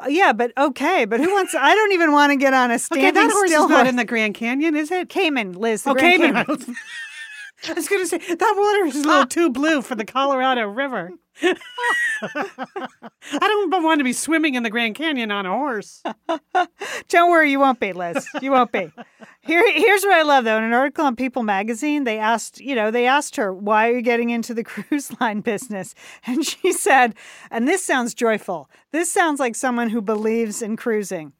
Uh, 0.00 0.06
Yeah, 0.08 0.32
but 0.32 0.52
okay, 0.56 1.04
but 1.04 1.18
who 1.18 1.32
wants? 1.34 1.52
I 1.52 1.74
don't 1.74 1.90
even 1.90 2.12
want 2.12 2.30
to 2.30 2.36
get 2.36 2.54
on 2.54 2.70
a 2.70 2.74
okay, 2.74 2.78
standing 2.78 3.14
that 3.14 3.32
horse 3.32 3.50
still 3.50 3.64
is 3.64 3.70
not 3.70 3.88
in 3.88 3.96
the 3.96 4.04
Grand 4.04 4.36
Canyon, 4.36 4.76
is 4.76 4.92
it? 4.92 5.08
Cayman, 5.08 5.54
Liz. 5.54 5.82
The 5.82 5.90
Oh, 5.90 5.94
Grand 5.94 6.22
Cayman. 6.22 6.44
Cayman. 6.46 6.76
I 7.66 7.72
was 7.72 7.88
going 7.88 8.02
to 8.02 8.06
say 8.06 8.18
that 8.18 8.54
water 8.56 8.86
is 8.86 9.04
a 9.04 9.08
little 9.08 9.26
too 9.38 9.50
blue 9.50 9.82
for 9.82 9.94
the 9.94 10.04
Colorado 10.04 10.66
River. 10.68 11.10
I 11.42 11.54
don't 13.40 13.82
want 13.82 14.00
to 14.00 14.04
be 14.04 14.12
swimming 14.12 14.54
in 14.54 14.64
the 14.64 14.70
Grand 14.70 14.96
Canyon 14.96 15.30
on 15.30 15.46
a 15.46 15.50
horse. 15.50 16.02
Don't 17.08 17.30
worry, 17.30 17.50
you 17.50 17.60
won't 17.60 17.78
be, 17.78 17.92
Liz. 17.92 18.26
You 18.40 18.50
won't 18.50 18.72
be. 18.72 18.90
Here, 19.42 19.72
here's 19.72 20.02
what 20.02 20.14
I 20.14 20.22
love 20.22 20.44
though. 20.44 20.58
In 20.58 20.64
an 20.64 20.72
article 20.72 21.04
on 21.04 21.14
People 21.14 21.44
Magazine, 21.44 22.02
they 22.04 22.18
asked, 22.18 22.60
you 22.60 22.74
know, 22.74 22.90
they 22.90 23.06
asked 23.06 23.36
her, 23.36 23.54
"Why 23.54 23.88
are 23.88 23.92
you 23.92 24.02
getting 24.02 24.30
into 24.30 24.52
the 24.52 24.64
cruise 24.64 25.12
line 25.20 25.40
business?" 25.40 25.94
And 26.26 26.44
she 26.44 26.72
said, 26.72 27.14
and 27.50 27.68
this 27.68 27.84
sounds 27.84 28.14
joyful. 28.14 28.68
This 28.90 29.10
sounds 29.10 29.38
like 29.38 29.54
someone 29.54 29.90
who 29.90 30.02
believes 30.02 30.60
in 30.60 30.76
cruising. 30.76 31.32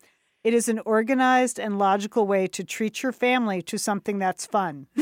It 0.45 0.55
is 0.55 0.69
an 0.69 0.79
organized 0.81 1.59
and 1.59 1.79
logical 1.79 2.27
way 2.27 2.47
to 2.49 2.63
treat 2.65 3.03
your 3.03 3.13
family 3.13 3.61
to 3.63 3.79
something 3.79 4.19
that's 4.19 4.47
fun. 4.47 4.87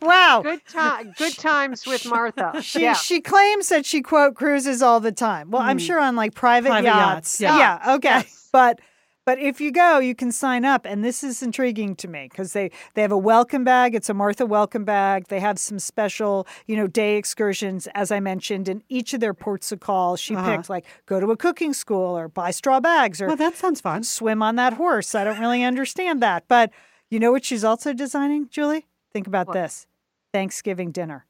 wow. 0.00 0.40
Good 0.42 0.64
time. 0.66 1.12
Good 1.18 1.36
times 1.36 1.86
with 1.86 2.06
Martha. 2.06 2.62
She 2.62 2.82
yeah. 2.82 2.94
she 2.94 3.20
claims 3.20 3.68
that 3.70 3.84
she 3.84 4.02
quote 4.02 4.36
cruises 4.36 4.82
all 4.82 5.00
the 5.00 5.12
time. 5.12 5.50
Well, 5.50 5.62
I'm 5.62 5.78
hmm. 5.78 5.84
sure 5.84 5.98
on 5.98 6.14
like 6.16 6.34
private, 6.34 6.68
Private 6.68 6.86
yachts. 6.86 7.40
yachts, 7.40 7.40
yeah. 7.40 7.58
yeah, 7.58 7.94
okay. 7.96 8.08
Yes. 8.08 8.48
But 8.52 8.80
but 9.24 9.38
if 9.38 9.60
you 9.60 9.70
go, 9.70 9.98
you 9.98 10.14
can 10.14 10.32
sign 10.32 10.64
up, 10.64 10.86
and 10.86 11.04
this 11.04 11.22
is 11.22 11.42
intriguing 11.42 11.94
to 11.96 12.08
me 12.08 12.28
because 12.30 12.52
they 12.52 12.70
they 12.94 13.02
have 13.02 13.12
a 13.12 13.18
welcome 13.18 13.64
bag. 13.64 13.94
It's 13.94 14.08
a 14.08 14.14
Martha 14.14 14.46
welcome 14.46 14.84
bag. 14.84 15.28
They 15.28 15.40
have 15.40 15.58
some 15.58 15.78
special 15.78 16.46
you 16.66 16.76
know 16.76 16.86
day 16.86 17.16
excursions, 17.16 17.86
as 17.94 18.10
I 18.10 18.20
mentioned, 18.20 18.68
in 18.68 18.82
each 18.88 19.12
of 19.14 19.20
their 19.20 19.34
ports 19.34 19.72
of 19.72 19.80
call. 19.80 20.16
She 20.16 20.34
Uh-huh. 20.34 20.56
picked 20.56 20.70
like 20.70 20.84
go 21.06 21.20
to 21.20 21.30
a 21.30 21.36
cooking 21.36 21.72
school 21.72 22.16
or 22.18 22.28
buy 22.28 22.50
straw 22.50 22.80
bags 22.80 23.20
or 23.20 23.26
Well, 23.26 23.36
that 23.36 23.56
sounds 23.56 23.80
fun. 23.80 24.02
swim 24.04 24.42
on 24.42 24.56
that 24.56 24.74
horse. 24.74 25.14
I 25.14 25.24
don't 25.24 25.38
really 25.40 25.62
understand 25.64 26.22
that, 26.22 26.44
but 26.48 26.70
you 27.10 27.18
know 27.18 27.32
what 27.32 27.44
she's 27.44 27.64
also 27.64 27.92
designing, 27.92 28.48
Julie? 28.48 28.86
Think 29.12 29.26
about 29.26 29.48
What? 29.48 29.54
this: 29.54 29.86
Thanksgiving 30.32 30.92
dinner. 30.92 31.26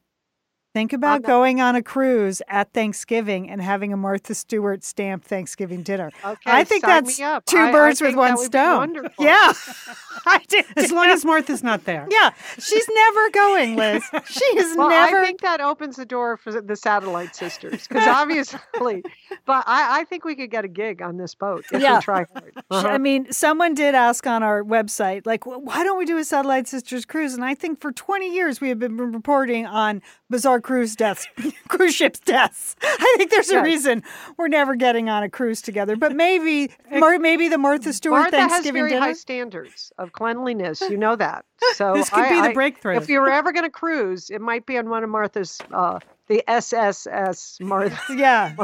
Think 0.72 0.92
about 0.92 1.22
going 1.22 1.60
on 1.60 1.74
a 1.74 1.82
cruise 1.82 2.40
at 2.46 2.72
Thanksgiving 2.72 3.50
and 3.50 3.60
having 3.60 3.92
a 3.92 3.96
Martha 3.96 4.36
Stewart 4.36 4.84
stamp 4.84 5.24
Thanksgiving 5.24 5.82
dinner. 5.82 6.12
Okay, 6.24 6.38
I 6.50 6.62
think 6.62 6.84
that's 6.84 7.16
two 7.16 7.24
I- 7.58 7.68
I 7.70 7.72
birds 7.72 8.00
with 8.00 8.14
one 8.14 8.28
that 8.28 8.36
would 8.36 8.52
be 8.52 8.58
stone. 8.58 9.08
Yeah, 9.18 9.52
I 10.26 10.40
did. 10.46 10.64
As 10.76 10.92
long 10.92 11.06
as 11.06 11.24
Martha's 11.24 11.64
not 11.64 11.84
there. 11.86 12.06
yeah, 12.08 12.30
she's 12.58 12.86
never 12.88 13.30
going, 13.30 13.74
Liz. 13.76 14.04
She 14.28 14.44
is 14.58 14.76
Well, 14.76 14.90
never. 14.90 15.18
I 15.18 15.24
think 15.26 15.40
that 15.40 15.60
opens 15.60 15.96
the 15.96 16.06
door 16.06 16.36
for 16.36 16.60
the 16.60 16.76
Satellite 16.76 17.34
Sisters 17.34 17.88
because 17.88 18.06
obviously, 18.06 19.02
but 19.46 19.64
I, 19.66 20.00
I 20.00 20.04
think 20.04 20.24
we 20.24 20.36
could 20.36 20.52
get 20.52 20.64
a 20.64 20.68
gig 20.68 21.02
on 21.02 21.16
this 21.16 21.34
boat 21.34 21.64
if 21.72 21.82
Yeah. 21.82 21.96
we 21.96 22.02
try 22.02 22.24
hard. 22.32 22.52
Uh-huh. 22.70 22.86
I 22.86 22.98
mean, 22.98 23.32
someone 23.32 23.74
did 23.74 23.96
ask 23.96 24.24
on 24.24 24.44
our 24.44 24.62
website, 24.62 25.26
like, 25.26 25.46
why 25.46 25.82
don't 25.82 25.98
we 25.98 26.04
do 26.04 26.16
a 26.16 26.24
Satellite 26.24 26.68
Sisters 26.68 27.04
cruise? 27.04 27.34
And 27.34 27.44
I 27.44 27.56
think 27.56 27.80
for 27.80 27.90
20 27.90 28.32
years 28.32 28.60
we 28.60 28.68
have 28.68 28.78
been 28.78 28.96
reporting 28.96 29.66
on 29.66 30.00
bizarre 30.30 30.60
cruise 30.60 30.96
deaths, 30.96 31.26
cruise 31.68 31.94
ships 31.94 32.20
deaths. 32.20 32.76
I 32.82 33.14
think 33.18 33.30
there's 33.30 33.50
a 33.50 33.54
Yes. 33.54 33.64
reason 33.64 34.02
we're 34.38 34.48
never 34.48 34.76
getting 34.76 35.08
on 35.10 35.22
a 35.22 35.28
cruise 35.28 35.60
together. 35.60 35.96
But 35.96 36.14
maybe, 36.14 36.70
maybe 36.90 37.48
the 37.48 37.58
Martha 37.58 37.92
Stewart 37.92 38.20
Martha 38.32 38.40
has 38.48 38.64
very 38.70 38.90
dinner. 38.90 39.00
high 39.02 39.12
standards 39.12 39.92
of 39.98 40.12
cleanliness. 40.12 40.80
You 40.80 40.96
know 40.96 41.16
that. 41.16 41.44
So 41.74 41.92
This 41.94 42.08
could 42.08 42.24
I- 42.24 42.28
be 42.30 42.36
the 42.36 42.48
I- 42.48 42.54
breakthrough. 42.54 42.96
If 42.96 43.08
you 43.10 43.20
were 43.20 43.28
ever 43.30 43.52
going 43.52 43.64
to 43.64 43.70
cruise, 43.70 44.30
it 44.30 44.40
might 44.40 44.64
be 44.64 44.78
on 44.78 44.88
one 44.88 45.04
of 45.04 45.10
Martha's, 45.10 45.60
uh, 45.72 45.98
the 46.30 46.42
SSS 46.48 47.58
Martha. 47.60 47.98
Yeah, 48.16 48.54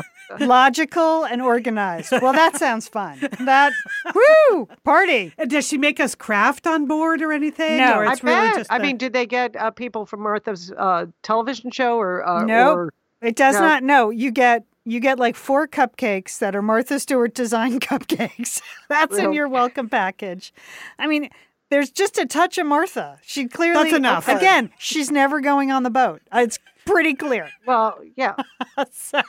logical 0.40 1.24
and 1.24 1.42
organized. 1.42 2.12
Well, 2.12 2.32
that 2.32 2.56
sounds 2.64 2.88
fun. 2.88 3.18
That 3.40 3.72
woo 4.14 4.68
party. 4.84 5.32
And 5.38 5.50
Does 5.50 5.66
she 5.66 5.76
make 5.78 6.00
us 6.00 6.14
craft 6.14 6.66
on 6.66 6.86
board 6.86 7.22
or 7.22 7.32
anything? 7.32 7.78
No. 7.78 7.98
or 7.98 8.06
I 8.06 8.12
it's 8.12 8.22
really 8.24 8.36
bet. 8.48 8.54
just 8.56 8.72
I 8.72 8.78
the- 8.78 8.84
mean, 8.84 8.96
did 8.96 9.12
they 9.12 9.26
get 9.26 9.56
uh, 9.56 9.70
people 9.70 10.06
from 10.06 10.20
Martha's 10.20 10.72
uh, 10.76 11.06
television 11.22 11.70
show 11.70 11.98
or? 11.98 12.26
Uh, 12.26 12.44
Nope. 12.44 12.76
or 12.76 12.92
It 13.20 13.36
does 13.36 13.54
No. 13.56 13.60
not. 13.60 13.82
No, 13.82 14.10
you 14.10 14.30
get 14.30 14.64
you 14.84 15.00
get 15.00 15.18
like 15.18 15.34
four 15.34 15.66
cupcakes 15.66 16.38
that 16.38 16.54
are 16.54 16.62
Martha 16.62 17.00
Stewart 17.00 17.34
design 17.34 17.80
cupcakes. 17.80 18.62
That's 18.88 19.16
in 19.18 19.32
your 19.32 19.48
welcome 19.48 19.88
package. 19.88 20.52
I 20.98 21.06
mean, 21.08 21.30
there's 21.70 21.90
just 21.90 22.16
a 22.18 22.26
touch 22.26 22.58
of 22.58 22.66
Martha. 22.66 23.18
She 23.22 23.48
clearly 23.48 23.82
That's 23.90 23.96
enough. 23.96 24.28
Again, 24.28 24.70
she's 24.78 25.10
never 25.10 25.40
going 25.40 25.72
on 25.72 25.82
the 25.82 25.90
boat. 25.90 26.22
It's 26.32 26.60
pretty 26.86 27.14
clear. 27.14 27.50
well, 27.66 27.98
yeah. 28.16 28.34
So 28.92 29.22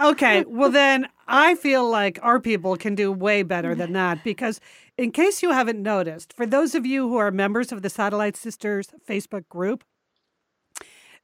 okay, 0.00 0.44
well 0.46 0.70
then 0.70 1.08
I 1.26 1.54
feel 1.54 1.88
like 1.88 2.18
our 2.22 2.40
people 2.40 2.76
can 2.76 2.94
do 2.94 3.10
way 3.10 3.42
better 3.42 3.74
than 3.74 3.92
that 3.94 4.22
because 4.24 4.60
in 4.96 5.12
case 5.12 5.42
you 5.42 5.50
haven't 5.50 5.82
noticed, 5.82 6.32
for 6.32 6.46
those 6.46 6.74
of 6.74 6.86
you 6.86 7.08
who 7.08 7.16
are 7.16 7.30
members 7.30 7.72
of 7.72 7.82
the 7.82 7.90
Satellite 7.90 8.36
Sisters 8.36 8.88
Facebook 9.08 9.48
group, 9.48 9.82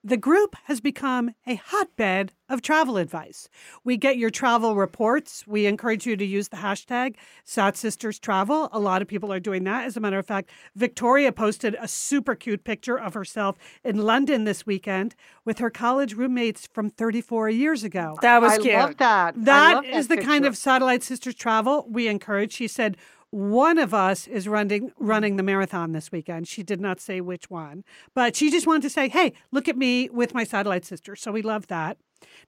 The 0.06 0.16
group 0.16 0.54
has 0.66 0.80
become 0.80 1.32
a 1.48 1.56
hotbed 1.56 2.32
of 2.48 2.62
travel 2.62 2.96
advice. 2.96 3.48
We 3.82 3.96
get 3.96 4.16
your 4.16 4.30
travel 4.30 4.76
reports. 4.76 5.44
We 5.48 5.66
encourage 5.66 6.06
you 6.06 6.16
to 6.16 6.24
use 6.24 6.46
the 6.46 6.58
hashtag 6.58 7.16
Sad 7.42 7.76
Sisters 7.76 8.20
Travel. 8.20 8.68
A 8.70 8.78
lot 8.78 9.02
of 9.02 9.08
people 9.08 9.32
are 9.32 9.40
doing 9.40 9.64
that. 9.64 9.84
As 9.84 9.96
a 9.96 10.00
matter 10.00 10.20
of 10.20 10.24
fact, 10.24 10.50
Victoria 10.76 11.32
posted 11.32 11.76
a 11.80 11.88
super 11.88 12.36
cute 12.36 12.62
picture 12.62 12.96
of 12.96 13.14
herself 13.14 13.56
in 13.82 13.96
London 13.96 14.44
this 14.44 14.64
weekend 14.64 15.16
with 15.44 15.58
her 15.58 15.70
college 15.70 16.14
roommates 16.14 16.68
from 16.68 16.88
34 16.88 17.50
years 17.50 17.82
ago. 17.82 18.16
That 18.22 18.40
was 18.40 18.52
I 18.52 18.58
cute. 18.58 18.74
I 18.76 18.84
love 18.84 18.96
that. 18.98 19.34
I 19.34 19.40
That 19.40 19.74
love 19.74 19.84
is 19.86 20.06
the 20.06 20.18
kind 20.18 20.46
of 20.46 20.56
satellite 20.56 21.02
sisters 21.02 21.34
travel 21.34 21.84
we 21.90 22.06
encourage. 22.06 22.52
She 22.52 22.68
said 22.68 22.96
one 23.30 23.78
of 23.78 23.92
us 23.92 24.26
is 24.26 24.48
running 24.48 24.92
running 24.98 25.36
the 25.36 25.42
marathon 25.42 25.92
this 25.92 26.12
weekend. 26.12 26.48
She 26.48 26.62
did 26.62 26.80
not 26.80 27.00
say 27.00 27.20
which 27.20 27.50
one, 27.50 27.84
but 28.14 28.36
she 28.36 28.50
just 28.50 28.66
wanted 28.66 28.82
to 28.82 28.90
say, 28.90 29.08
"Hey, 29.08 29.32
look 29.50 29.68
at 29.68 29.76
me 29.76 30.08
with 30.10 30.34
my 30.34 30.44
satellite 30.44 30.84
sister." 30.84 31.16
So 31.16 31.32
we 31.32 31.42
love 31.42 31.66
that. 31.66 31.98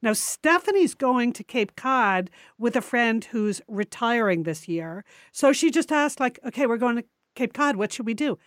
Now 0.00 0.12
Stephanie's 0.12 0.94
going 0.94 1.32
to 1.34 1.44
Cape 1.44 1.76
Cod 1.76 2.30
with 2.58 2.76
a 2.76 2.80
friend 2.80 3.24
who's 3.24 3.60
retiring 3.68 4.44
this 4.44 4.68
year. 4.68 5.04
So 5.32 5.52
she 5.52 5.70
just 5.70 5.92
asked 5.92 6.20
like, 6.20 6.38
"Okay, 6.44 6.66
we're 6.66 6.78
going 6.78 6.96
to 6.96 7.04
Cape 7.34 7.52
Cod. 7.52 7.76
What 7.76 7.92
should 7.92 8.06
we 8.06 8.14
do?" 8.14 8.38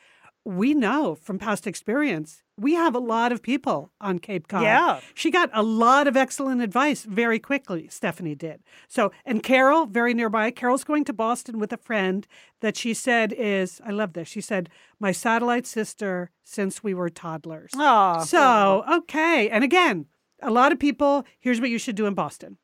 We 0.44 0.74
know 0.74 1.16
from 1.16 1.38
past 1.38 1.68
experience, 1.68 2.42
we 2.62 2.76
have 2.76 2.94
a 2.96 3.00
lot 3.00 3.32
of 3.32 3.42
people 3.42 3.92
on 4.00 4.20
Cape 4.20 4.48
Cod. 4.48 4.64
Yeah. 4.64 5.00
She 5.14 5.32
got 5.32 5.50
a 5.54 5.64
lot 5.64 6.08
of 6.08 6.16
excellent 6.16 6.62
advice 6.62 7.04
very 7.04 7.40
quickly, 7.40 7.88
Stephanie 7.90 8.36
did. 8.36 8.62
So, 8.88 9.12
and 9.26 9.42
Carol, 9.42 9.88
very 9.88 10.14
nearby, 10.14 10.52
Carol's 10.52 10.84
going 10.84 11.04
to 11.06 11.14
Boston 11.14 11.60
with 11.60 11.74
a 11.74 11.78
friend 11.78 12.28
that 12.60 12.78
she 12.78 12.94
said 12.94 13.34
is, 13.34 13.82
I 13.86 13.92
love 13.92 14.14
this. 14.14 14.28
She 14.28 14.42
said, 14.42 14.70
my 15.00 15.12
satellite 15.12 15.66
sister 15.66 16.30
since 16.44 16.84
we 16.84 16.94
were 16.94 17.10
toddlers. 17.10 17.72
Oh, 17.76 18.24
So, 18.24 18.84
okay. 19.00 19.50
And 19.50 19.64
again, 19.64 20.06
a 20.42 20.52
lot 20.52 20.72
of 20.72 20.80
people, 20.80 21.26
here's 21.40 21.60
what 21.60 21.70
you 21.70 21.78
should 21.80 21.96
do 21.96 22.06
in 22.06 22.14
Boston. 22.14 22.58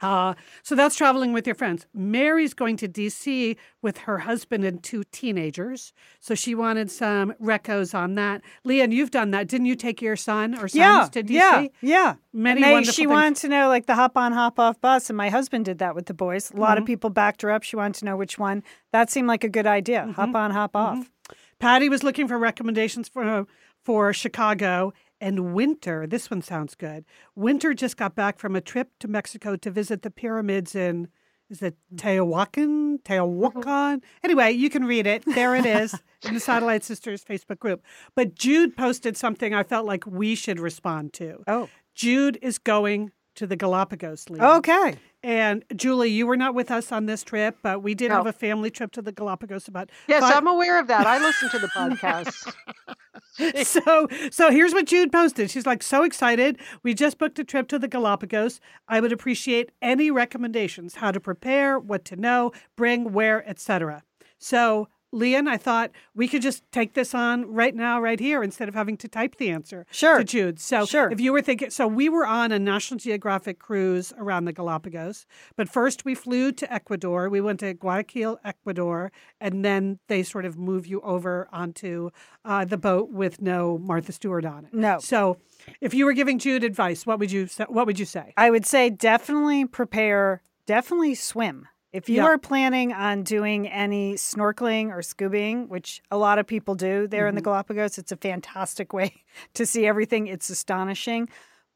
Uh, 0.00 0.34
so 0.62 0.74
that's 0.74 0.96
traveling 0.96 1.32
with 1.32 1.46
your 1.46 1.54
friends. 1.54 1.86
Mary's 1.94 2.54
going 2.54 2.76
to 2.78 2.88
DC 2.88 3.56
with 3.82 3.98
her 3.98 4.18
husband 4.18 4.64
and 4.64 4.82
two 4.82 5.02
teenagers. 5.12 5.92
So 6.20 6.34
she 6.34 6.54
wanted 6.54 6.90
some 6.90 7.32
recos 7.40 7.94
on 7.94 8.14
that. 8.16 8.42
Lian, 8.64 8.92
you've 8.92 9.10
done 9.10 9.30
that. 9.32 9.48
Didn't 9.48 9.66
you 9.66 9.74
take 9.76 10.00
your 10.02 10.16
son 10.16 10.54
or 10.54 10.68
sons 10.68 10.74
yeah, 10.74 11.08
to 11.12 11.22
DC? 11.22 11.30
yeah, 11.30 11.66
yeah. 11.80 12.14
Many 12.32 12.62
they- 12.62 12.72
wonderful 12.72 12.92
she 12.92 13.02
things. 13.02 13.10
wanted 13.10 13.36
to 13.36 13.48
know 13.48 13.68
like 13.68 13.86
the 13.86 13.94
hop 13.94 14.16
on, 14.16 14.32
hop 14.32 14.58
off 14.58 14.80
bus, 14.80 15.10
and 15.10 15.16
my 15.16 15.28
husband 15.30 15.64
did 15.64 15.78
that 15.78 15.94
with 15.94 16.06
the 16.06 16.14
boys. 16.14 16.50
A 16.50 16.56
lot 16.56 16.70
Mm-hmm. 16.74 16.82
of 16.82 16.86
people 16.86 17.10
backed 17.10 17.42
her 17.42 17.50
up. 17.50 17.62
She 17.62 17.76
wanted 17.76 17.98
to 18.00 18.04
know 18.04 18.16
which 18.16 18.38
one. 18.38 18.62
That 18.92 19.10
seemed 19.10 19.28
like 19.28 19.44
a 19.44 19.48
good 19.48 19.66
idea. 19.66 20.00
Mm-hmm. 20.02 20.12
Hop 20.12 20.34
on, 20.34 20.50
hop 20.52 20.76
off. 20.76 21.10
Patty 21.58 21.88
was 21.88 22.02
looking 22.04 22.28
for 22.28 22.38
recommendations 22.38 23.08
for 23.08 23.46
for 23.84 24.12
Chicago 24.12 24.92
and 25.20 25.54
Winter. 25.54 26.06
This 26.06 26.30
one 26.30 26.42
sounds 26.42 26.74
good. 26.74 27.04
Winter 27.34 27.74
just 27.74 27.96
got 27.96 28.14
back 28.14 28.38
from 28.38 28.56
a 28.56 28.60
trip 28.60 28.90
to 29.00 29.08
Mexico 29.08 29.56
to 29.56 29.70
visit 29.70 30.02
the 30.02 30.10
pyramids 30.10 30.74
in 30.74 31.08
is 31.50 31.62
it 31.62 31.76
mm-hmm. 31.94 32.06
Teotihuacan? 32.06 32.98
Mm-hmm. 32.98 33.12
Teotihuacan? 33.12 34.02
Anyway, 34.22 34.52
you 34.52 34.68
can 34.68 34.84
read 34.84 35.06
it. 35.06 35.24
There 35.26 35.54
it 35.54 35.64
is 35.64 35.94
in 36.22 36.34
the 36.34 36.40
Satellite 36.40 36.84
Sisters 36.84 37.24
Facebook 37.24 37.58
group. 37.58 37.82
But 38.14 38.34
Jude 38.34 38.76
posted 38.76 39.16
something 39.16 39.54
I 39.54 39.62
felt 39.62 39.86
like 39.86 40.06
we 40.06 40.34
should 40.34 40.60
respond 40.60 41.12
to. 41.14 41.42
Oh, 41.46 41.68
Jude 41.94 42.38
is 42.42 42.58
going 42.58 43.12
to 43.38 43.46
the 43.46 43.56
Galapagos. 43.56 44.28
Leah. 44.30 44.44
okay. 44.58 44.96
And 45.24 45.64
Julie, 45.74 46.10
you 46.10 46.26
were 46.28 46.36
not 46.36 46.54
with 46.54 46.70
us 46.70 46.92
on 46.92 47.06
this 47.06 47.24
trip, 47.24 47.58
but 47.62 47.82
we 47.82 47.94
did 47.94 48.10
No. 48.10 48.16
have 48.18 48.26
a 48.26 48.32
family 48.32 48.70
trip 48.70 48.92
to 48.92 49.02
the 49.02 49.10
Galapagos 49.10 49.66
about 49.66 49.90
Yes, 50.06 50.22
five- 50.22 50.36
I'm 50.36 50.46
aware 50.46 50.78
of 50.78 50.86
that. 50.86 51.06
I 51.06 51.18
listen 51.18 51.48
to 51.50 51.58
the 51.58 51.66
podcast. 51.68 52.54
so 53.64 54.06
so 54.30 54.50
here's 54.50 54.72
what 54.72 54.86
Jude 54.86 55.10
posted. 55.12 55.50
She's 55.50 55.66
like 55.66 55.82
so 55.82 56.04
excited. 56.04 56.58
We 56.82 56.94
just 56.94 57.18
booked 57.18 57.38
a 57.38 57.44
trip 57.44 57.68
to 57.68 57.78
the 57.78 57.88
Galapagos. 57.88 58.60
I 58.88 59.00
would 59.00 59.12
appreciate 59.12 59.72
any 59.82 60.10
recommendations 60.10 60.96
how 60.96 61.10
to 61.10 61.20
prepare, 61.20 61.78
what 61.78 62.04
to 62.06 62.16
know, 62.16 62.52
bring, 62.76 63.12
where, 63.12 63.48
etc. 63.48 64.02
So 64.38 64.88
Lian, 65.12 65.48
I 65.48 65.56
thought 65.56 65.90
we 66.14 66.28
could 66.28 66.42
just 66.42 66.62
take 66.70 66.94
this 66.94 67.14
on 67.14 67.50
right 67.52 67.74
now, 67.74 68.00
right 68.00 68.20
here, 68.20 68.42
instead 68.42 68.68
of 68.68 68.74
having 68.74 68.96
to 68.98 69.08
type 69.08 69.36
the 69.36 69.48
answer 69.50 69.86
Sure. 69.90 70.18
to 70.18 70.24
Jude. 70.24 70.60
So 70.60 70.84
Sure. 70.84 71.10
if 71.10 71.18
you 71.20 71.32
were 71.32 71.40
thinking, 71.40 71.70
so 71.70 71.86
we 71.86 72.08
were 72.08 72.26
on 72.26 72.52
a 72.52 72.58
National 72.58 72.98
Geographic 72.98 73.58
cruise 73.58 74.12
around 74.18 74.44
the 74.44 74.52
Galapagos, 74.52 75.24
but 75.56 75.68
first 75.68 76.04
we 76.04 76.14
flew 76.14 76.52
to 76.52 76.72
Ecuador. 76.72 77.28
We 77.30 77.40
went 77.40 77.60
to 77.60 77.72
Guayaquil, 77.74 78.38
Ecuador, 78.44 79.10
and 79.40 79.64
then 79.64 79.98
they 80.08 80.22
sort 80.22 80.44
of 80.44 80.58
move 80.58 80.86
you 80.86 81.00
over 81.00 81.48
onto 81.52 82.10
uh, 82.44 82.64
the 82.66 82.76
boat 82.78 83.10
with 83.10 83.40
no 83.40 83.78
Martha 83.78 84.12
Stewart 84.12 84.44
on 84.44 84.66
it. 84.66 84.74
No. 84.74 84.98
So 84.98 85.38
if 85.80 85.94
you 85.94 86.04
were 86.04 86.12
giving 86.12 86.38
Jude 86.38 86.64
advice, 86.64 87.06
what 87.06 87.18
would 87.18 87.32
you 87.32 87.48
what 87.68 87.86
would 87.86 87.98
you 87.98 88.04
say? 88.04 88.34
I 88.36 88.50
would 88.50 88.66
say 88.66 88.90
definitely 88.90 89.64
prepare, 89.64 90.42
definitely 90.66 91.14
swim. 91.14 91.66
If 91.92 92.08
you 92.08 92.16
Yeah. 92.16 92.24
are 92.24 92.38
planning 92.38 92.92
on 92.92 93.22
doing 93.22 93.66
any 93.66 94.14
snorkeling 94.14 94.90
or 94.90 94.98
scubaing, 94.98 95.68
which 95.68 96.02
a 96.10 96.18
lot 96.18 96.38
of 96.38 96.46
people 96.46 96.74
do 96.74 97.06
there 97.06 97.26
in 97.26 97.34
the 97.34 97.40
Mm-hmm. 97.40 97.44
Galapagos, 97.50 97.96
it's 97.98 98.12
a 98.12 98.16
fantastic 98.16 98.92
way 98.98 99.12
to 99.54 99.64
see 99.64 99.86
everything. 99.86 100.26
It's 100.26 100.50
astonishing, 100.50 101.28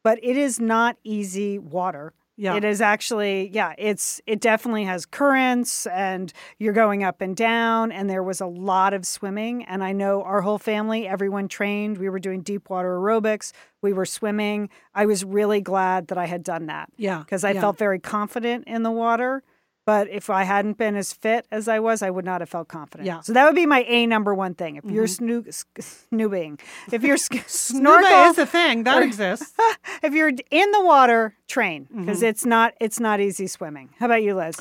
but 0.02 0.18
it 0.22 0.36
is 0.36 0.60
not 0.60 0.96
easy 1.04 1.58
water. 1.58 2.12
Yeah. 2.36 2.56
It 2.56 2.64
is 2.64 2.80
actually, 2.80 3.50
yeah, 3.52 3.74
it's 3.78 4.20
it 4.26 4.40
definitely 4.40 4.84
has 4.84 5.04
currents 5.06 5.86
and 5.86 6.32
you're 6.58 6.72
going 6.72 7.04
up 7.04 7.20
and 7.20 7.36
down 7.36 7.92
and 7.92 8.08
there 8.08 8.22
was 8.22 8.40
a 8.40 8.46
lot 8.46 8.94
of 8.94 9.06
swimming 9.06 9.64
and 9.64 9.84
I 9.84 9.92
know 9.92 10.22
our 10.22 10.40
whole 10.40 10.58
family, 10.58 11.06
everyone 11.06 11.46
trained. 11.46 11.98
We 11.98 12.08
were 12.08 12.18
doing 12.18 12.40
deep 12.40 12.68
water 12.70 12.96
aerobics, 12.98 13.52
we 13.82 13.92
were 13.92 14.06
swimming. 14.06 14.70
I 14.94 15.04
was 15.06 15.24
really 15.24 15.60
glad 15.60 16.08
that 16.08 16.16
I 16.18 16.24
had 16.26 16.42
done 16.42 16.66
that 16.66 16.88
Yeah. 16.96 17.18
because 17.18 17.44
I 17.44 17.52
yeah. 17.52 17.60
felt 17.60 17.78
very 17.78 17.98
confident 18.00 18.64
in 18.66 18.82
the 18.82 18.90
water. 18.90 19.42
But 19.84 20.08
if 20.10 20.30
I 20.30 20.44
hadn't 20.44 20.78
been 20.78 20.94
as 20.94 21.12
fit 21.12 21.44
as 21.50 21.66
I 21.66 21.80
was, 21.80 22.02
I 22.02 22.10
would 22.10 22.24
not 22.24 22.40
have 22.40 22.48
felt 22.48 22.68
confident. 22.68 23.04
Yeah. 23.06 23.14
Mm-hmm. 23.14 23.22
So 23.22 23.32
that 23.32 23.44
would 23.46 23.56
be 23.56 23.66
my 23.66 23.84
A 23.88 24.06
number 24.06 24.32
one 24.32 24.54
thing. 24.54 24.76
If 24.76 24.84
you're 24.84 25.06
snoo- 25.06 25.48
snoobing, 25.80 26.60
if 26.92 27.02
you're 27.02 27.16
sk- 27.16 27.42
Snorkel 27.48 28.24
is 28.30 28.38
a 28.38 28.46
thing 28.46 28.84
that 28.84 29.02
exists. 29.02 29.52
if 30.02 30.14
you're 30.14 30.30
in 30.50 30.70
the 30.70 30.82
water, 30.84 31.34
train 31.48 31.88
because 31.94 32.18
Mm-hmm. 32.18 32.26
it's 32.26 32.44
not 32.46 32.74
it's 32.80 33.00
not 33.00 33.20
easy 33.20 33.46
swimming. 33.46 33.90
How 33.98 34.06
about 34.06 34.22
you, 34.22 34.34
Liz? 34.34 34.56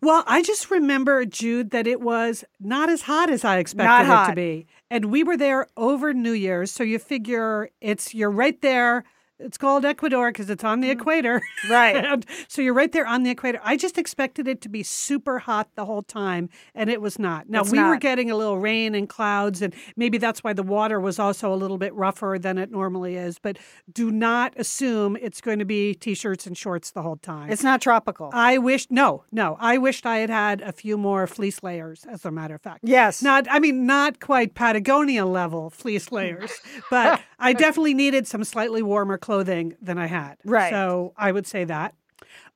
Well, 0.00 0.22
I 0.26 0.42
just 0.42 0.70
remember, 0.70 1.24
Jude, 1.24 1.70
that 1.70 1.86
it 1.86 2.00
was 2.00 2.44
not 2.60 2.90
as 2.90 3.02
hot 3.02 3.30
as 3.30 3.42
I 3.44 3.56
expected 3.58 4.12
it 4.12 4.26
to 4.28 4.34
be. 4.34 4.66
And 4.90 5.06
we 5.06 5.24
were 5.24 5.36
there 5.36 5.66
over 5.78 6.12
New 6.12 6.32
Year's. 6.32 6.70
So 6.70 6.84
you 6.84 6.98
figure 6.98 7.70
it's, 7.80 8.14
you're 8.14 8.30
right 8.30 8.60
there. 8.60 9.04
It's 9.40 9.58
called 9.58 9.84
Ecuador 9.84 10.30
because 10.30 10.48
it's 10.48 10.62
on 10.62 10.80
the 10.80 10.90
equator. 10.90 11.40
Mm. 11.66 11.70
Right. 11.70 11.96
and 12.04 12.26
so 12.46 12.62
you're 12.62 12.74
right 12.74 12.92
there 12.92 13.06
on 13.06 13.24
the 13.24 13.30
equator. 13.30 13.60
I 13.64 13.76
just 13.76 13.98
expected 13.98 14.46
it 14.46 14.60
to 14.62 14.68
be 14.68 14.82
super 14.82 15.40
hot 15.40 15.68
the 15.74 15.84
whole 15.84 16.02
time, 16.02 16.48
and 16.74 16.88
it 16.88 17.00
was 17.00 17.18
not. 17.18 17.48
Now, 17.48 17.62
It's 17.62 17.72
we 17.72 17.82
were 17.82 17.96
getting 17.96 18.30
a 18.30 18.36
little 18.36 18.58
rain 18.58 18.94
and 18.94 19.08
clouds, 19.08 19.60
and 19.60 19.74
maybe 19.96 20.18
that's 20.18 20.44
why 20.44 20.52
the 20.52 20.62
water 20.62 21.00
was 21.00 21.18
also 21.18 21.52
a 21.52 21.56
little 21.56 21.78
bit 21.78 21.92
rougher 21.94 22.38
than 22.40 22.58
it 22.58 22.70
normally 22.70 23.16
is. 23.16 23.38
But 23.38 23.58
do 23.92 24.12
not 24.12 24.52
assume 24.56 25.16
it's 25.20 25.40
going 25.40 25.58
to 25.58 25.64
be 25.64 25.94
t 25.94 26.14
shirts 26.14 26.46
and 26.46 26.56
shorts 26.56 26.92
the 26.92 27.02
whole 27.02 27.16
time. 27.16 27.50
It's 27.50 27.64
not 27.64 27.80
tropical. 27.80 28.30
I 28.32 28.58
wish 28.58 28.86
no, 28.90 29.24
no. 29.32 29.56
I 29.58 29.78
wished 29.78 30.06
I 30.06 30.18
had 30.18 30.30
had 30.30 30.60
a 30.60 30.72
few 30.72 30.96
more 30.96 31.26
fleece 31.26 31.62
layers. 31.62 32.04
As 32.04 32.24
a 32.24 32.30
matter 32.30 32.54
of 32.54 32.62
fact, 32.62 32.80
yes. 32.84 33.22
not. 33.22 33.46
I 33.50 33.58
mean, 33.58 33.84
not 33.86 34.20
quite 34.20 34.54
Patagonia 34.54 35.26
level 35.26 35.70
fleece 35.70 36.12
layers, 36.12 36.52
but 36.90 37.20
I 37.38 37.52
definitely 37.52 37.94
needed 37.94 38.28
some 38.28 38.44
slightly 38.44 38.82
warmer 38.82 39.18
clothing 39.24 39.74
than 39.80 39.96
I 39.98 40.06
had. 40.06 40.34
Right. 40.44 40.70
So 40.70 41.14
I 41.16 41.32
would 41.32 41.46
say 41.46 41.64
that. 41.64 41.94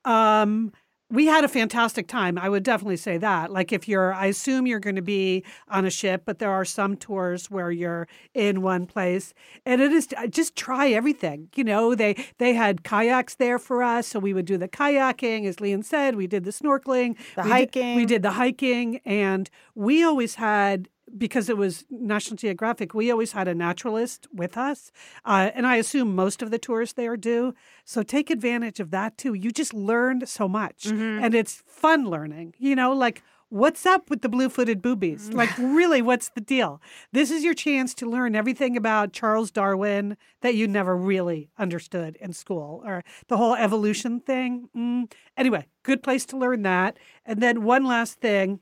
Um, 0.05 0.73
we 1.11 1.25
had 1.25 1.43
a 1.43 1.49
fantastic 1.49 2.07
time. 2.07 2.37
I 2.37 2.51
would 2.51 2.63
definitely 2.63 2.99
say 2.99 3.17
that. 3.17 3.51
Like 3.51 3.73
if 3.73 3.89
you're, 3.89 4.13
I 4.13 4.27
assume 4.27 4.67
you're 4.67 4.79
going 4.79 4.97
to 4.97 5.01
be 5.03 5.43
on 5.69 5.87
a 5.87 5.91
ship, 5.91 6.25
but 6.27 6.39
there 6.39 6.51
are 6.51 6.67
some 6.67 6.97
tours 6.99 7.51
where 7.51 7.71
you're 7.71 8.07
in 8.35 8.61
one 8.61 8.85
place, 8.85 9.33
and 9.65 9.81
it 9.81 9.91
is 9.91 10.09
just 10.29 10.55
try 10.55 10.91
everything. 10.91 11.49
You 11.55 11.65
know, 11.65 11.95
they 11.95 12.15
they 12.37 12.53
had 12.53 12.85
kayaks 12.85 13.37
there 13.37 13.59
for 13.59 13.83
us, 13.83 14.07
so 14.09 14.19
we 14.19 14.35
would 14.35 14.45
do 14.45 14.59
the 14.59 14.69
kayaking, 14.69 15.47
as 15.47 15.61
Lian 15.63 15.83
said. 15.83 16.15
We 16.15 16.27
did 16.27 16.45
the 16.45 16.51
snorkeling, 16.51 17.17
The 17.37 17.43
we 17.45 17.49
did- 17.49 17.51
hiking. 17.51 17.97
we 17.97 18.05
did 18.05 18.21
the 18.23 18.33
hiking, 18.33 19.01
and 19.07 19.49
we 19.75 20.05
always 20.05 20.35
had 20.35 20.91
because 21.17 21.49
it 21.49 21.57
was 21.57 21.85
National 21.91 22.37
Geographic, 22.37 22.95
we 22.95 23.11
always 23.11 23.33
had 23.33 23.49
a 23.49 23.55
naturalist 23.55 24.27
with 24.33 24.57
us. 24.57 24.91
Uh, 25.25 25.51
and 25.55 25.67
I 25.67 25.77
assume 25.77 26.15
most 26.15 26.43
of 26.43 26.51
the 26.51 26.59
tours 26.59 26.95
there 26.95 27.17
do. 27.17 27.55
So 27.85 28.03
take 28.03 28.31
advantage 28.31 28.81
of 28.81 28.91
that 28.91 29.17
too. 29.17 29.35
You 29.35 29.51
just 29.51 29.73
learned 29.73 30.29
so 30.29 30.49
much. 30.49 30.87
And 31.25 31.35
it's 31.35 31.63
fun 31.67 32.07
learning, 32.09 32.55
you 32.59 32.75
know, 32.77 32.93
like. 32.93 33.23
What's 33.51 33.87
up 33.87 34.11
with 34.11 34.21
the 34.21 34.29
blue 34.29 34.51
footed 34.51 34.83
boobies? 34.83 35.31
Like, 35.31 35.49
really, 35.57 36.03
what's 36.03 36.29
the 36.29 36.43
deal? 36.43 36.83
This 37.13 37.31
is 37.31 37.43
your 37.43 37.55
chance 37.55 37.95
to 37.95 38.05
learn 38.05 38.37
everything 38.37 38.77
about 38.77 39.15
Charles 39.15 39.51
Darwin 39.51 40.19
that 40.43 40.55
you 40.55 40.69
never 40.69 40.95
really 40.95 41.49
understood 41.57 42.19
in 42.21 42.35
school 42.35 42.83
or 42.85 43.05
the 43.29 43.39
whole 43.39 43.55
evolution 43.55 44.21
thing. 44.21 44.69
Mm. 44.77 45.11
Anyway, 45.35 45.67
good 45.83 46.03
place 46.03 46.27
to 46.27 46.37
learn 46.37 46.61
that. 46.65 46.99
And 47.25 47.41
then, 47.43 47.63
one 47.63 47.87
last 47.87 48.21
thing 48.21 48.61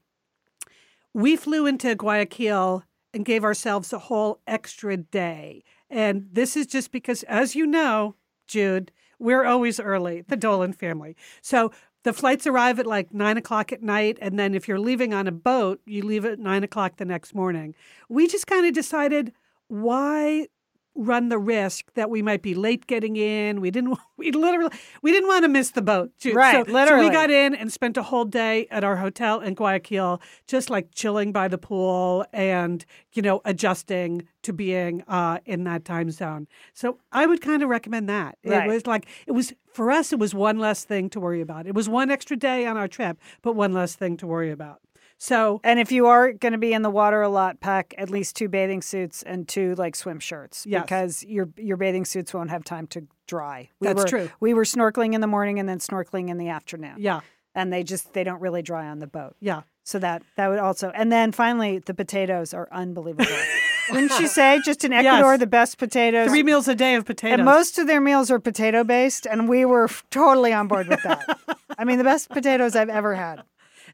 we 1.16 1.34
flew 1.34 1.64
into 1.64 1.94
Guayaquil 1.94 2.82
and 3.14 3.24
gave 3.24 3.42
ourselves 3.42 3.90
a 3.90 3.98
whole 3.98 4.42
extra 4.46 4.98
day. 4.98 5.64
And 5.88 6.28
this 6.30 6.58
is 6.58 6.66
just 6.66 6.92
because, 6.92 7.22
as 7.22 7.54
you 7.54 7.66
know, 7.66 8.16
Jude, 8.46 8.92
we're 9.18 9.46
always 9.46 9.80
early, 9.80 10.20
the 10.20 10.36
Dolan 10.36 10.74
family. 10.74 11.16
So 11.40 11.72
the 12.02 12.12
flights 12.12 12.46
arrive 12.46 12.78
at 12.78 12.86
like 12.86 13.14
nine 13.14 13.38
o'clock 13.38 13.72
at 13.72 13.82
night. 13.82 14.18
And 14.20 14.38
then 14.38 14.54
if 14.54 14.68
you're 14.68 14.78
leaving 14.78 15.14
on 15.14 15.26
a 15.26 15.32
boat, 15.32 15.80
you 15.86 16.04
leave 16.04 16.26
at 16.26 16.38
nine 16.38 16.62
o'clock 16.62 16.98
the 16.98 17.06
next 17.06 17.34
morning. 17.34 17.74
We 18.10 18.26
just 18.26 18.46
kind 18.46 18.66
of 18.66 18.74
decided 18.74 19.32
why 19.68 20.48
run 20.96 21.28
the 21.28 21.38
risk 21.38 21.92
that 21.94 22.10
we 22.10 22.22
might 22.22 22.42
be 22.42 22.54
late 22.54 22.86
getting 22.86 23.16
in. 23.16 23.60
We 23.60 23.70
didn't. 23.70 23.98
We 24.18 24.30
literally. 24.32 24.74
We 25.02 25.12
didn't 25.12 25.28
want 25.28 25.44
to 25.44 25.48
miss 25.48 25.72
the 25.72 25.82
boat. 25.82 26.10
Jude. 26.16 26.36
Right, 26.36 26.64
So, 26.66 26.72
literally. 26.72 27.04
So 27.04 27.08
we 27.10 27.14
got 27.14 27.30
in 27.30 27.54
and 27.54 27.70
spent 27.70 27.98
a 27.98 28.02
whole 28.02 28.24
day 28.24 28.66
at 28.70 28.82
our 28.82 28.96
hotel 28.96 29.40
in 29.40 29.52
Guayaquil, 29.52 30.22
just 30.46 30.70
like 30.70 30.88
chilling 30.94 31.32
by 31.32 31.48
the 31.48 31.58
pool 31.58 32.24
and 32.32 32.82
you 33.12 33.20
know 33.20 33.42
adjusting 33.44 34.26
to 34.40 34.54
being 34.54 35.02
uh, 35.06 35.40
in 35.44 35.64
that 35.64 35.84
time 35.84 36.10
zone. 36.10 36.48
So 36.72 36.98
I 37.12 37.26
would 37.26 37.42
kind 37.42 37.62
of 37.62 37.68
recommend 37.68 38.08
that. 38.08 38.38
Right. 38.42 38.64
It 38.64 38.72
was 38.72 38.86
like 38.86 39.06
it 39.26 39.32
was 39.32 39.52
for 39.70 39.90
us. 39.90 40.14
It 40.14 40.18
was 40.18 40.34
one 40.34 40.58
less 40.58 40.84
thing 40.84 41.10
to 41.10 41.20
worry 41.20 41.42
about. 41.42 41.66
It 41.66 41.74
was 41.74 41.86
one 41.86 42.10
extra 42.10 42.38
day 42.38 42.64
on 42.64 42.78
our 42.78 42.88
trip, 42.88 43.20
but 43.42 43.54
one 43.54 43.74
less 43.74 43.94
thing 43.94 44.16
to 44.16 44.26
worry 44.26 44.50
about. 44.50 44.80
So 45.18 45.60
And 45.64 45.80
if 45.80 45.90
you 45.90 46.06
are 46.06 46.32
going 46.32 46.52
to 46.52 46.58
be 46.58 46.72
in 46.72 46.82
the 46.82 46.90
water 46.90 47.22
a 47.22 47.28
lot, 47.28 47.60
pack 47.60 47.94
at 47.96 48.10
least 48.10 48.36
two 48.36 48.48
bathing 48.48 48.82
suits 48.82 49.22
and 49.22 49.48
two 49.48 49.74
like 49.76 49.96
swim 49.96 50.20
shirts 50.20 50.66
Yes. 50.66 50.82
because 50.82 51.24
your 51.24 51.48
your 51.56 51.76
bathing 51.76 52.04
suits 52.04 52.34
won't 52.34 52.50
have 52.50 52.64
time 52.64 52.86
to 52.88 53.06
dry. 53.26 53.70
We 53.80 53.88
That's 53.88 54.02
were, 54.02 54.08
true. 54.08 54.30
We 54.40 54.54
were 54.54 54.64
snorkeling 54.64 55.14
in 55.14 55.20
the 55.20 55.26
morning 55.26 55.58
and 55.58 55.68
then 55.68 55.78
snorkeling 55.78 56.28
in 56.28 56.36
the 56.38 56.48
afternoon. 56.50 56.96
yeah, 56.98 57.20
And 57.54 57.72
they 57.72 57.82
just 57.82 58.12
they 58.12 58.24
don't 58.24 58.40
really 58.40 58.62
dry 58.62 58.86
on 58.88 58.98
the 58.98 59.06
boat. 59.06 59.36
yeah. 59.40 59.62
So 59.84 59.98
that 60.00 60.22
that 60.36 60.48
would 60.48 60.58
also 60.58 60.90
and 60.94 61.10
then 61.12 61.32
finally 61.32 61.78
the 61.78 61.94
potatoes 61.94 62.52
are 62.52 62.68
unbelievable. 62.72 63.26
Wouldn't 63.90 64.18
you 64.18 64.26
say 64.26 64.60
just 64.64 64.84
in 64.84 64.92
Ecuador 64.92 65.32
Yes. 65.34 65.38
the 65.40 65.46
best 65.46 65.78
potatoes? 65.78 66.28
Three 66.28 66.42
meals 66.42 66.66
a 66.66 66.74
day 66.74 66.96
of 66.96 67.04
potatoes. 67.04 67.34
and 67.38 67.44
most 67.44 67.78
of 67.78 67.86
their 67.86 68.00
meals 68.00 68.32
are 68.32 68.40
potato 68.40 68.82
based, 68.82 69.26
and 69.28 69.48
we 69.48 69.64
were 69.64 69.88
totally 70.10 70.52
on 70.52 70.66
board 70.66 70.88
with 70.88 71.02
that. 71.04 71.38
I 71.78 71.84
mean, 71.84 71.96
the 71.98 72.02
best 72.04 72.28
potatoes 72.28 72.74
I've 72.74 72.88
ever 72.88 73.14
had. 73.14 73.42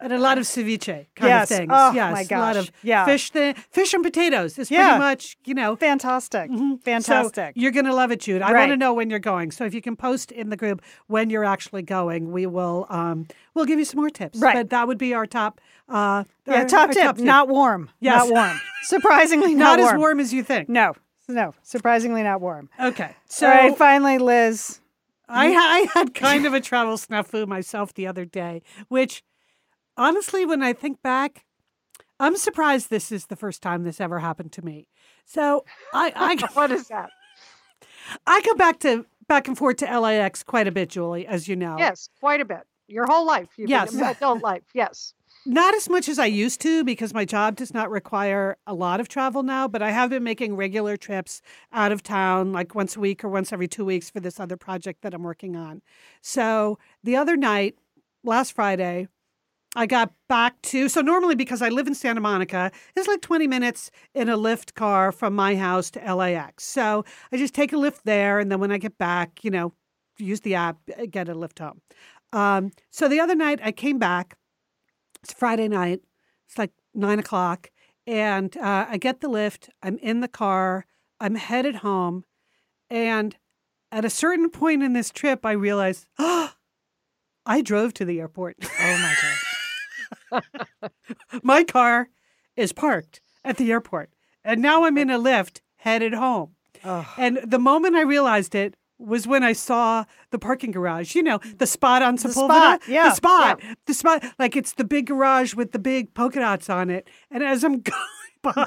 And 0.03 0.13
a 0.13 0.19
lot 0.19 0.37
of 0.39 0.45
ceviche 0.45 1.07
kind 1.15 1.29
Yes. 1.31 1.51
of 1.51 1.57
things. 1.57 1.71
Oh, 1.73 1.93
yes, 1.93 2.13
my 2.13 2.37
a 2.37 2.41
lot 2.41 2.55
gosh. 2.55 2.69
of 2.69 2.73
Yeah. 2.83 3.05
fish, 3.05 3.31
thi- 3.31 3.55
fish 3.71 3.95
and 3.95 4.03
potatoes 4.05 4.59
is 4.59 4.71
Yeah. 4.71 4.89
pretty 4.89 4.99
much 4.99 5.37
you 5.45 5.55
know. 5.55 5.77
Fantastic, 5.77 6.51
So 6.53 6.79
fantastic. 6.85 7.53
you're 7.57 7.71
going 7.73 7.85
to 7.87 7.95
love 7.95 8.11
it, 8.13 8.21
Jude. 8.21 8.43
I 8.43 8.53
want 8.53 8.71
to 8.71 8.77
know 8.77 8.93
when 8.93 9.09
you're 9.11 9.19
going. 9.19 9.51
So 9.51 9.65
if 9.65 9.73
you 9.75 9.81
can 9.81 9.97
post 9.97 10.31
in 10.33 10.51
the 10.51 10.57
group 10.57 10.83
when 11.07 11.31
you're 11.31 11.45
actually 11.45 11.83
going, 11.83 12.33
we 12.33 12.47
will 12.47 12.87
um, 12.91 13.27
we'll 13.55 13.65
give 13.65 13.79
you 13.79 13.85
some 13.85 14.01
more 14.01 14.11
tips. 14.11 14.39
Right. 14.39 14.55
But 14.55 14.71
that 14.71 14.87
would 14.89 14.99
be 14.99 15.15
our 15.15 15.27
top. 15.27 15.61
Uh, 15.89 16.25
yeah, 16.47 16.55
our- 16.61 16.65
top 16.67 16.89
our 16.89 16.95
tip: 16.95 17.19
not 17.19 17.49
warm. 17.49 17.91
Yes. 18.01 18.29
Not 18.29 18.31
warm. 18.33 18.61
Surprisingly, 18.83 19.55
not 19.55 19.79
not, 19.79 19.93
as 19.95 19.99
warm 19.99 20.21
as 20.21 20.33
you 20.35 20.43
think. 20.43 20.69
No, 20.69 20.95
no. 21.29 21.55
Surprisingly, 21.63 22.23
not 22.23 22.41
warm. 22.41 22.69
Okay. 22.81 23.15
So 23.27 23.47
All 23.47 23.53
right, 23.55 23.77
finally, 23.79 24.19
Liz. 24.19 24.81
I, 25.29 25.47
I 25.55 25.87
had 25.95 26.13
kind 26.15 26.45
of 26.45 26.53
a 26.53 26.61
travel 26.61 26.97
snafu 26.99 27.47
myself 27.47 27.95
the 27.95 28.07
other 28.07 28.25
day, 28.27 28.61
which 28.89 29.23
honestly, 29.97 30.45
when 30.47 30.63
I 30.63 30.73
think 30.73 31.03
back, 31.03 31.45
I'm 32.21 32.37
surprised 32.37 32.89
this 32.91 33.11
is 33.11 33.27
the 33.27 33.37
first 33.37 33.63
time 33.63 33.83
this 33.85 34.01
ever 34.01 34.19
happened 34.21 34.53
to 34.53 34.63
me. 34.65 34.89
So 35.25 35.65
I, 35.93 36.13
I 36.15 36.47
What 36.55 36.71
is 36.71 36.89
that? 36.89 37.11
I 38.27 38.41
go 38.43 38.55
back 38.55 38.81
to 38.81 39.07
back 39.29 39.49
and 39.49 39.57
forth 39.57 39.77
to 39.79 39.99
LAX 40.01 40.43
quite 40.43 40.67
a 40.67 40.73
bit, 40.73 40.91
Julie, 40.91 41.27
as 41.27 41.49
you 41.49 41.57
know. 41.57 41.77
Yes, 41.79 42.09
quite 42.21 42.41
a 42.41 42.45
bit. 42.45 42.63
Your 42.89 43.07
whole 43.07 43.25
life. 43.27 43.49
You've 43.57 43.71
Yes. 43.71 43.93
been 43.95 44.03
adult 44.03 44.43
life. 44.43 44.63
Yes. 44.75 45.15
Not 45.47 45.75
as 45.75 45.89
much 45.89 46.09
as 46.09 46.19
I 46.19 46.27
used 46.27 46.61
to 46.61 46.85
because 46.85 47.13
my 47.15 47.25
job 47.25 47.57
does 47.57 47.75
not 47.75 47.91
require 47.91 48.57
a 48.67 48.75
lot 48.75 49.01
of 49.01 49.09
travel 49.09 49.43
now, 49.43 49.67
but 49.67 49.83
I 49.83 49.91
have 49.91 50.11
been 50.11 50.23
making 50.23 50.55
regular 50.57 50.97
trips 50.97 51.43
out 51.73 51.91
of 51.91 52.03
town, 52.03 52.53
like 52.53 52.75
once 52.77 52.95
a 52.97 53.01
week 53.01 53.25
or 53.25 53.29
once 53.29 53.53
every 53.53 53.67
two 53.67 53.85
weeks 53.85 54.09
for 54.11 54.21
this 54.21 54.39
other 54.39 54.57
project 54.57 55.03
that 55.03 55.15
I'm 55.15 55.23
working 55.25 55.57
on. 55.57 55.83
So 56.21 56.79
the 57.03 57.17
other 57.17 57.37
night, 57.37 57.77
last 58.23 58.53
Friday, 58.53 59.09
I 59.75 59.87
got 59.87 60.13
back 60.29 60.61
to 60.63 60.89
so 60.89 61.01
normally 61.01 61.35
because 61.35 61.63
I 61.63 61.71
live 61.71 61.87
in 61.87 61.95
Santa 61.95 62.21
Monica, 62.21 62.71
it's 62.95 63.09
like 63.09 63.23
20 63.23 63.47
minutes 63.47 63.91
in 64.15 64.29
a 64.29 64.37
Lyft 64.37 64.75
car 64.75 65.13
from 65.13 65.35
my 65.35 65.57
house 65.57 65.91
to 65.93 66.15
LAX. 66.15 66.65
So 66.65 67.05
I 67.33 67.39
just 67.39 67.55
take 67.55 67.73
a 67.73 67.77
Lyft 67.77 68.03
there, 68.05 68.39
and 68.39 68.53
then 68.53 68.61
when 68.61 68.71
I 68.71 68.79
get 68.79 68.99
back, 68.99 69.43
you 69.43 69.51
know, 69.51 69.73
use 70.19 70.41
the 70.41 70.55
app, 70.55 70.77
uh, 70.99 71.07
get 71.11 71.29
a 71.29 71.35
Lyft 71.35 71.59
home. 71.59 71.81
Um, 72.35 72.71
so 72.91 73.09
the 73.09 73.21
other 73.21 73.35
night 73.35 73.61
I 73.63 73.73
came 73.73 73.99
back. 73.99 74.37
It's 75.23 75.33
Friday 75.33 75.69
night. 75.69 76.01
It's 76.49 76.59
like 76.59 76.73
nine 76.95 77.19
o'clock, 77.19 77.71
and 78.07 78.55
uh, 78.59 78.87
I 78.91 78.99
get 78.99 79.21
the 79.21 79.29
Lyft. 79.29 79.71
I'm 79.83 79.97
in 79.99 80.21
the 80.21 80.29
car. 80.29 80.85
I'm 81.19 81.37
headed 81.37 81.77
home, 81.77 82.25
and 82.91 83.37
at 83.91 84.05
a 84.05 84.11
certain 84.11 84.51
point 84.51 84.83
in 84.83 84.93
this 84.93 85.11
trip, 85.11 85.47
I 85.47 85.53
realized, 85.53 86.07
oh, 86.19 86.53
I 87.47 87.63
drove 87.63 87.95
to 87.95 88.05
the 88.05 88.21
airport. 88.21 88.57
Oh 88.63 88.99
my 88.99 89.15
god. 89.21 89.52
My 91.43 91.65
car 91.65 92.09
is 92.57 92.73
parked 92.73 93.21
at 93.45 93.57
the 93.57 93.71
airport, 93.71 94.11
and 94.45 94.61
now 94.61 94.85
I'm 94.85 94.99
in 94.99 95.11
a 95.11 95.19
Lyft 95.19 95.61
headed 95.77 96.15
home. 96.15 96.55
Oh. 96.85 97.13
And 97.17 97.39
the 97.45 97.59
moment 97.59 97.97
I 97.97 98.03
realized 98.03 98.55
it 98.55 98.77
was 98.99 99.27
when 99.27 99.43
I 99.43 99.53
saw 99.53 100.05
the 100.31 100.39
parking 100.39 100.71
garage. 100.71 101.15
You 101.15 101.23
know, 101.23 101.39
the 101.57 101.67
spot 101.67 102.03
on 102.03 102.17
Sepulveda. 102.17 102.33
spot, 102.33 102.83
yeah, 102.89 103.09
The 103.09 103.15
spot. 103.15 103.61
The 103.87 103.95
spot. 103.95 104.25
Like 104.39 104.57
it's 104.57 104.73
the 104.75 104.85
big 104.85 105.07
garage 105.07 105.55
with 105.55 105.73
the 105.73 105.79
big 105.79 106.15
polka 106.15 106.39
dots 106.41 106.71
on 106.71 106.91
it. 106.91 107.09
And 107.31 107.43
as 107.43 107.65
I'm 107.65 107.81
going 107.81 107.99
by 108.43 108.67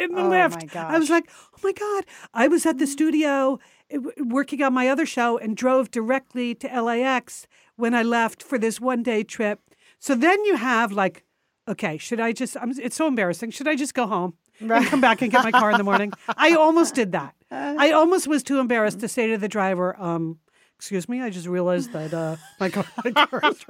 in 0.00 0.14
the 0.14 0.22
Oh, 0.22 0.30
Lyft, 0.30 0.74
I 0.76 0.98
was 0.98 1.10
like, 1.10 1.28
oh 1.30 1.58
my 1.62 1.72
God. 1.72 2.04
I 2.32 2.48
was 2.48 2.64
at 2.66 2.78
the 2.78 2.86
studio 2.86 3.58
eh, 3.90 3.98
working 4.18 4.62
on 4.62 4.72
my 4.72 4.88
other 4.88 5.06
show 5.06 5.36
and 5.38 5.56
drove 5.56 5.90
directly 5.90 6.54
to 6.56 6.80
LAX 6.82 7.46
when 7.76 7.94
I 7.94 8.02
left 8.02 8.42
for 8.42 8.58
this 8.58 8.80
one 8.80 9.02
day 9.02 9.22
trip. 9.24 9.60
So 10.02 10.16
then 10.16 10.44
you 10.44 10.56
have 10.56 10.90
like, 10.90 11.22
okay, 11.68 11.96
should 11.96 12.18
I 12.18 12.32
just, 12.32 12.56
I'm, 12.56 12.72
it's 12.76 12.96
so 12.96 13.06
embarrassing. 13.06 13.52
Should 13.52 13.68
I 13.68 13.76
just 13.76 13.94
go 13.94 14.08
home 14.08 14.34
and 14.58 14.84
come 14.86 15.00
back 15.00 15.22
and 15.22 15.30
get 15.30 15.44
my 15.44 15.52
car 15.52 15.70
in 15.70 15.78
the 15.78 15.84
morning? 15.84 16.12
I 16.36 16.54
almost 16.54 16.96
did 16.96 17.12
that. 17.12 17.36
I 17.52 17.92
almost 17.92 18.26
was 18.26 18.42
too 18.42 18.58
embarrassed 18.58 18.98
to 18.98 19.06
say 19.06 19.28
to 19.28 19.38
the 19.38 19.46
driver, 19.46 19.96
um, 20.02 20.40
excuse 20.82 21.08
me, 21.08 21.22
I 21.22 21.30
just 21.30 21.46
realized 21.46 21.92
that 21.92 22.12
uh, 22.12 22.34
my 22.58 22.68
car, 22.68 22.84
my 23.04 23.12
car 23.12 23.40
is 23.52 23.64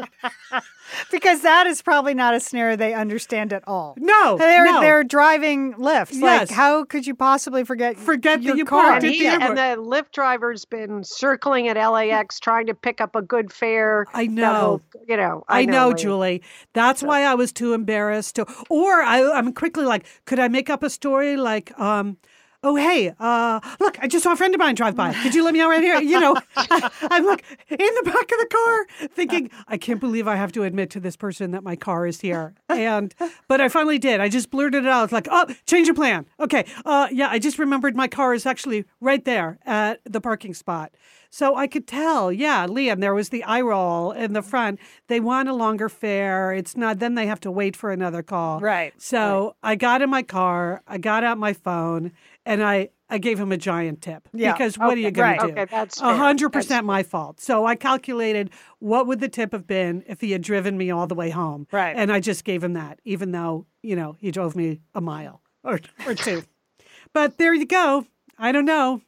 because 1.11 1.43
that 1.43 1.67
is 1.67 1.83
probably 1.83 2.15
not 2.15 2.35
a 2.35 2.41
scenario 2.41 2.75
they 2.75 2.95
understand 2.95 3.53
at 3.53 3.63
all. 3.69 3.95
No, 3.99 4.39
they're 4.39 4.65
no. 4.65 4.81
they're 4.81 5.05
driving 5.05 5.75
Lyfts. 5.75 6.15
Yes. 6.15 6.23
Like, 6.23 6.51
how 6.51 6.85
could 6.85 7.07
you 7.07 7.15
possibly 7.15 7.65
forget 7.65 7.99
Forget 7.99 8.39
that 8.41 8.47
your 8.47 8.57
you 8.57 8.65
car? 8.65 8.93
parked 8.93 9.05
And, 9.05 9.13
at 9.13 9.19
he, 9.19 9.25
the 9.25 9.45
and 9.45 9.59
the 9.59 9.83
Lyft 9.83 10.13
driver's 10.13 10.65
been 10.65 11.05
circling 11.05 11.69
at 11.69 11.77
LAX 11.77 12.41
trying 12.41 12.65
to 12.69 12.75
pick 12.75 13.03
up 13.03 13.15
a 13.15 13.21
good 13.21 13.53
fare. 13.53 14.07
I 14.15 14.27
know. 14.27 14.81
will- 14.95 15.03
you 15.07 15.19
know. 15.19 15.45
I, 15.49 15.67
know, 15.67 15.89
Lee. 15.91 15.95
Julie. 15.97 16.43
That's 16.73 17.03
why 17.03 17.25
I 17.25 17.35
was 17.35 17.53
too 17.53 17.75
embarrassed 17.75 18.37
to. 18.37 18.47
Or 18.71 19.03
I, 19.03 19.33
I'm 19.33 19.53
quickly 19.53 19.85
like, 19.85 20.07
could 20.25 20.39
I 20.39 20.49
make 20.49 20.71
up 20.71 20.83
a 20.83 20.89
story 20.89 21.37
like, 21.37 21.79
um, 21.79 22.17
oh 22.63 22.77
hey, 22.77 23.13
uh, 23.19 23.61
look, 23.81 23.99
I 24.01 24.07
just 24.07 24.25
saw 24.25 24.33
a 24.33 24.37
friend 24.37 24.55
of 24.55 24.59
mine 24.59 24.75
drive 24.75 24.95
by. 24.97 25.13
Could 25.23 25.35
you 25.35 25.45
let 25.45 25.53
me 25.53 25.61
out 25.61 25.69
right 25.69 25.83
here? 25.83 26.01
You 26.01 26.21
know, 26.21 26.37
I, 26.57 26.91
I'm 27.11 27.27
like 27.27 27.45
in 27.69 27.79
the 27.79 28.03
back 28.05 28.15
of 28.15 28.39
the 28.39 28.49
car, 28.51 29.09
thinking, 29.09 29.51
I 29.69 29.77
can't 29.77 30.01
believe 30.01 30.29
I 30.29 30.37
have 30.37 30.53
to 30.53 30.63
admit 30.63 30.91
to 30.91 31.01
this 31.01 31.17
person 31.17 31.51
that 31.53 31.63
my 31.63 31.77
car 31.77 32.07
is 32.07 32.21
here. 32.21 32.55
And 32.69 33.15
but 33.49 33.61
I 33.61 33.69
finally 33.69 33.99
did. 33.99 34.21
I 34.21 34.29
just 34.29 34.51
blurted 34.51 34.85
it 34.85 34.89
out. 34.89 35.05
It's 35.05 35.13
like, 35.13 35.29
oh, 35.31 35.47
change 35.67 35.89
of 35.89 35.97
plan. 35.97 36.27
Okay, 36.41 36.65
uh, 36.85 37.09
yeah, 37.11 37.29
I 37.29 37.39
just 37.39 37.59
remembered 37.59 37.97
my 37.97 38.09
car 38.09 38.35
is 38.35 38.47
actually 38.47 38.85
right 39.01 39.25
there 39.25 39.59
at 39.65 40.01
the 40.05 40.21
parking 40.21 40.55
spot. 40.55 40.93
So 41.35 41.57
I 41.57 41.67
could 41.67 41.87
tell, 41.87 42.31
yeah, 42.31 42.67
Lian, 42.67 43.01
there 43.01 43.15
was 43.15 43.31
the 43.31 43.43
eye 43.45 43.63
roll 43.63 44.13
in 44.13 44.35
the 44.35 44.43
front. 44.43 44.79
They 45.07 45.19
want 45.19 45.49
a 45.49 45.55
longer 45.55 45.89
fare. 45.89 46.53
It's 46.53 46.77
not, 46.77 46.99
then 46.99 47.15
they 47.15 47.27
have 47.27 47.41
to 47.41 47.51
wait 47.51 47.75
for 47.75 47.91
another 47.91 48.23
call. 48.23 48.61
Right, 48.61 48.93
So 48.99 49.57
I 49.63 49.75
got 49.75 50.03
in 50.03 50.11
my 50.11 50.23
car, 50.23 50.83
I 50.87 50.99
got 50.99 51.25
out 51.25 51.39
my 51.39 51.55
phone, 51.55 52.13
and 52.45 52.63
I, 52.63 52.91
I 53.09 53.19
gave 53.19 53.39
him 53.39 53.53
a 53.53 53.57
giant 53.57 54.01
tip. 54.01 54.29
Yeah, 54.33 54.53
Because 54.53 54.79
what 54.79 54.97
are 54.97 55.01
you 55.01 55.11
going 55.11 55.31
right. 55.33 55.41
to 55.41 55.47
do? 55.47 55.53
Okay, 55.53 55.65
that's 55.67 56.01
A 56.01 56.17
hundred 56.17 56.51
percent 56.51 56.87
my 56.87 57.03
fault. 57.03 57.41
So 57.41 57.67
I 57.67 57.75
calculated 57.75 58.51
what 58.79 59.07
would 59.07 59.21
the 59.21 59.29
tip 59.29 59.53
have 59.53 59.67
been 59.67 60.03
if 60.07 60.21
he 60.21 60.33
had 60.33 60.43
driven 60.43 60.77
me 60.77 60.91
all 60.91 61.07
the 61.07 61.15
way 61.15 61.31
home. 61.31 61.67
Right. 61.71 61.95
And 61.97 62.11
I 62.13 62.21
just 62.21 62.45
gave 62.45 62.65
him 62.65 62.73
that, 62.75 63.01
even 63.05 63.33
though, 63.33 63.67
you 63.83 63.97
know, 63.97 64.17
he 64.19 64.31
drove 64.31 64.57
me 64.57 64.81
a 64.95 65.01
mile 65.01 65.43
or, 65.63 65.81
or 66.07 66.15
two. 66.15 66.43
but 67.13 67.39
there 67.39 67.55
you 67.55 67.67
go. 67.67 68.07
I 68.39 68.51
don't 68.51 68.65
know. 68.65 69.03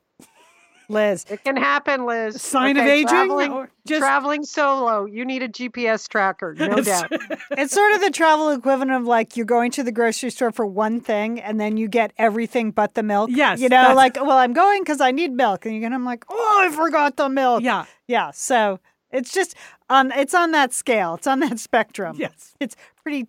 Liz. 0.89 1.25
It 1.29 1.43
can 1.45 1.57
happen, 1.57 2.07
Liz. 2.07 2.41
Sign 2.41 2.77
of 2.77 2.85
aging 2.87 3.09
Traveling, 3.09 3.69
just- 3.87 4.01
traveling 4.01 4.45
solo. 4.45 5.05
You 5.07 5.25
need 5.25 5.43
a 5.43 5.49
GPS 5.49 6.09
tracker, 6.09 6.55
no 6.55 6.77
doubt. 6.81 7.11
It's 7.53 7.73
sort 7.73 7.93
of 7.95 8.01
the 8.01 8.11
travel 8.11 8.51
equivalent 8.51 8.91
of 8.93 9.05
like 9.05 9.37
you're 9.37 9.47
going 9.47 9.71
to 9.73 9.83
the 9.83 9.93
grocery 9.93 10.31
store 10.31 10.51
for 10.53 10.67
one 10.67 11.01
thing 11.01 11.41
and 11.41 11.61
then 11.61 11.77
you 11.77 11.89
get 11.89 12.13
everything 12.19 12.71
but 12.71 12.95
the 12.95 13.03
milk. 13.03 13.31
Yes, 13.33 13.61
You 13.61 13.69
know, 13.69 13.77
that's- 13.77 13.97
like, 13.97 14.17
well, 14.17 14.39
I'm 14.39 14.53
going 14.53 14.83
because 14.83 15.01
I 15.01 15.11
need 15.11 15.33
milk. 15.33 15.65
And 15.67 15.75
you're 15.81 15.93
I'm 15.93 16.05
like, 16.05 16.25
oh, 16.29 16.67
I 16.69 16.75
forgot 16.75 17.17
the 17.17 17.29
milk. 17.29 17.63
Yeah. 17.63 17.85
Yeah. 18.07 18.31
So 18.33 18.81
it's 19.11 19.33
just 19.33 19.55
on, 19.89 20.11
it's 20.13 20.35
on 20.35 20.51
that 20.53 20.73
scale, 20.73 21.15
it's 21.15 21.27
on 21.27 21.41
that 21.41 21.59
spectrum. 21.59 22.17
Yes. 22.19 22.55
It's 22.61 22.75
pretty 23.03 23.29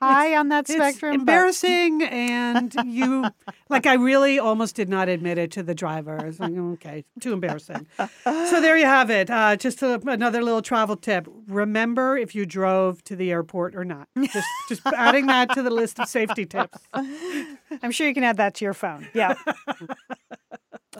high 0.00 0.36
on 0.36 0.48
that 0.48 0.68
spectrum. 0.68 1.14
embarrassing, 1.14 2.02
and 2.02 2.74
you 2.84 3.26
like. 3.68 3.86
I 3.86 3.94
really 3.94 4.38
almost 4.38 4.76
did 4.76 4.88
not 4.88 5.08
admit 5.08 5.38
it 5.38 5.50
to 5.52 5.62
the 5.62 5.74
driver. 5.74 6.20
I 6.20 6.26
was 6.26 6.40
like, 6.40 6.52
okay, 6.52 7.04
too 7.20 7.32
embarrassing. 7.32 7.86
So 8.24 8.60
there 8.60 8.76
you 8.76 8.86
have 8.86 9.10
it. 9.10 9.30
Uh, 9.30 9.56
just 9.56 9.82
a, 9.82 10.00
another 10.06 10.42
little 10.42 10.62
travel 10.62 10.96
tip. 10.96 11.28
Remember 11.46 12.16
if 12.16 12.34
you 12.34 12.46
drove 12.46 13.02
to 13.04 13.16
the 13.16 13.30
airport 13.30 13.74
or 13.74 13.84
not. 13.84 14.08
Just 14.32 14.48
just 14.68 14.86
adding 14.86 15.26
that 15.26 15.52
to 15.54 15.62
the 15.62 15.70
list 15.70 15.98
of 15.98 16.08
safety 16.08 16.46
tips. 16.46 16.78
I'm 16.94 17.90
sure 17.90 18.06
you 18.06 18.14
can 18.14 18.24
add 18.24 18.36
that 18.38 18.54
to 18.56 18.64
your 18.64 18.74
phone. 18.74 19.08
Yeah. 19.14 19.34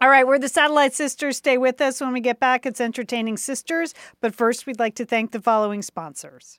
All 0.00 0.08
right, 0.08 0.26
we're 0.26 0.38
the 0.38 0.48
Satellite 0.48 0.94
Sisters. 0.94 1.36
Stay 1.36 1.58
with 1.58 1.80
us 1.80 2.00
when 2.00 2.12
we 2.12 2.20
get 2.20 2.38
back. 2.40 2.64
It's 2.64 2.80
Entertaining 2.80 3.36
Sisters. 3.36 3.92
But 4.20 4.34
first, 4.34 4.64
we'd 4.64 4.78
like 4.78 4.94
to 4.94 5.04
thank 5.04 5.32
the 5.32 5.40
following 5.40 5.82
sponsors. 5.82 6.58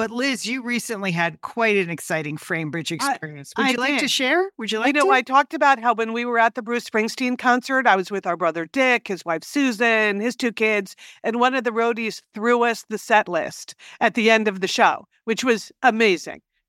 But 0.00 0.10
Liz, 0.10 0.46
you 0.46 0.62
recently 0.62 1.12
had 1.12 1.42
quite 1.42 1.76
an 1.76 1.90
exciting 1.90 2.38
FrameBridge 2.38 2.90
experience. 2.90 3.52
Would 3.58 3.66
I 3.66 3.70
you 3.72 3.76
like 3.76 3.98
to 3.98 4.08
share? 4.08 4.50
Would 4.56 4.72
you 4.72 4.78
like 4.78 4.86
you 4.86 4.92
know, 4.94 5.04
to? 5.04 5.10
I 5.10 5.20
talked 5.20 5.52
about 5.52 5.78
how 5.78 5.92
when 5.92 6.14
we 6.14 6.24
were 6.24 6.38
at 6.38 6.54
the 6.54 6.62
Bruce 6.62 6.88
Springsteen 6.88 7.36
concert, 7.36 7.86
I 7.86 7.96
was 7.96 8.10
with 8.10 8.26
our 8.26 8.34
brother 8.34 8.64
Dick, 8.64 9.08
his 9.08 9.26
wife 9.26 9.44
Susan, 9.44 10.20
his 10.20 10.36
two 10.36 10.52
kids, 10.52 10.96
and 11.22 11.38
one 11.38 11.54
of 11.54 11.64
the 11.64 11.70
roadies 11.70 12.22
threw 12.32 12.62
us 12.62 12.86
the 12.88 12.96
set 12.96 13.28
list 13.28 13.74
at 14.00 14.14
the 14.14 14.30
end 14.30 14.48
of 14.48 14.62
the 14.62 14.68
show, 14.68 15.06
which 15.24 15.44
was 15.44 15.70
amazing 15.82 16.40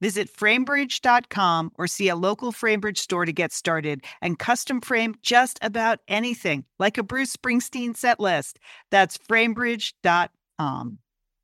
Visit 0.00 0.32
framebridge.com 0.34 1.72
or 1.76 1.86
see 1.86 2.08
a 2.08 2.16
local 2.16 2.52
FrameBridge 2.52 2.98
store 2.98 3.24
to 3.24 3.32
get 3.32 3.52
started 3.52 4.04
and 4.20 4.38
custom 4.38 4.80
frame 4.80 5.14
just 5.22 5.58
about 5.62 6.00
anything, 6.08 6.64
like 6.78 6.98
a 6.98 7.02
Bruce 7.02 7.36
Springsteen 7.36 7.96
set 7.96 8.20
list. 8.20 8.58
That's 8.90 9.18
framebridge.com. 9.18 10.98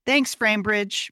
Thanks, 0.07 0.35
FrameBridge. 0.35 1.11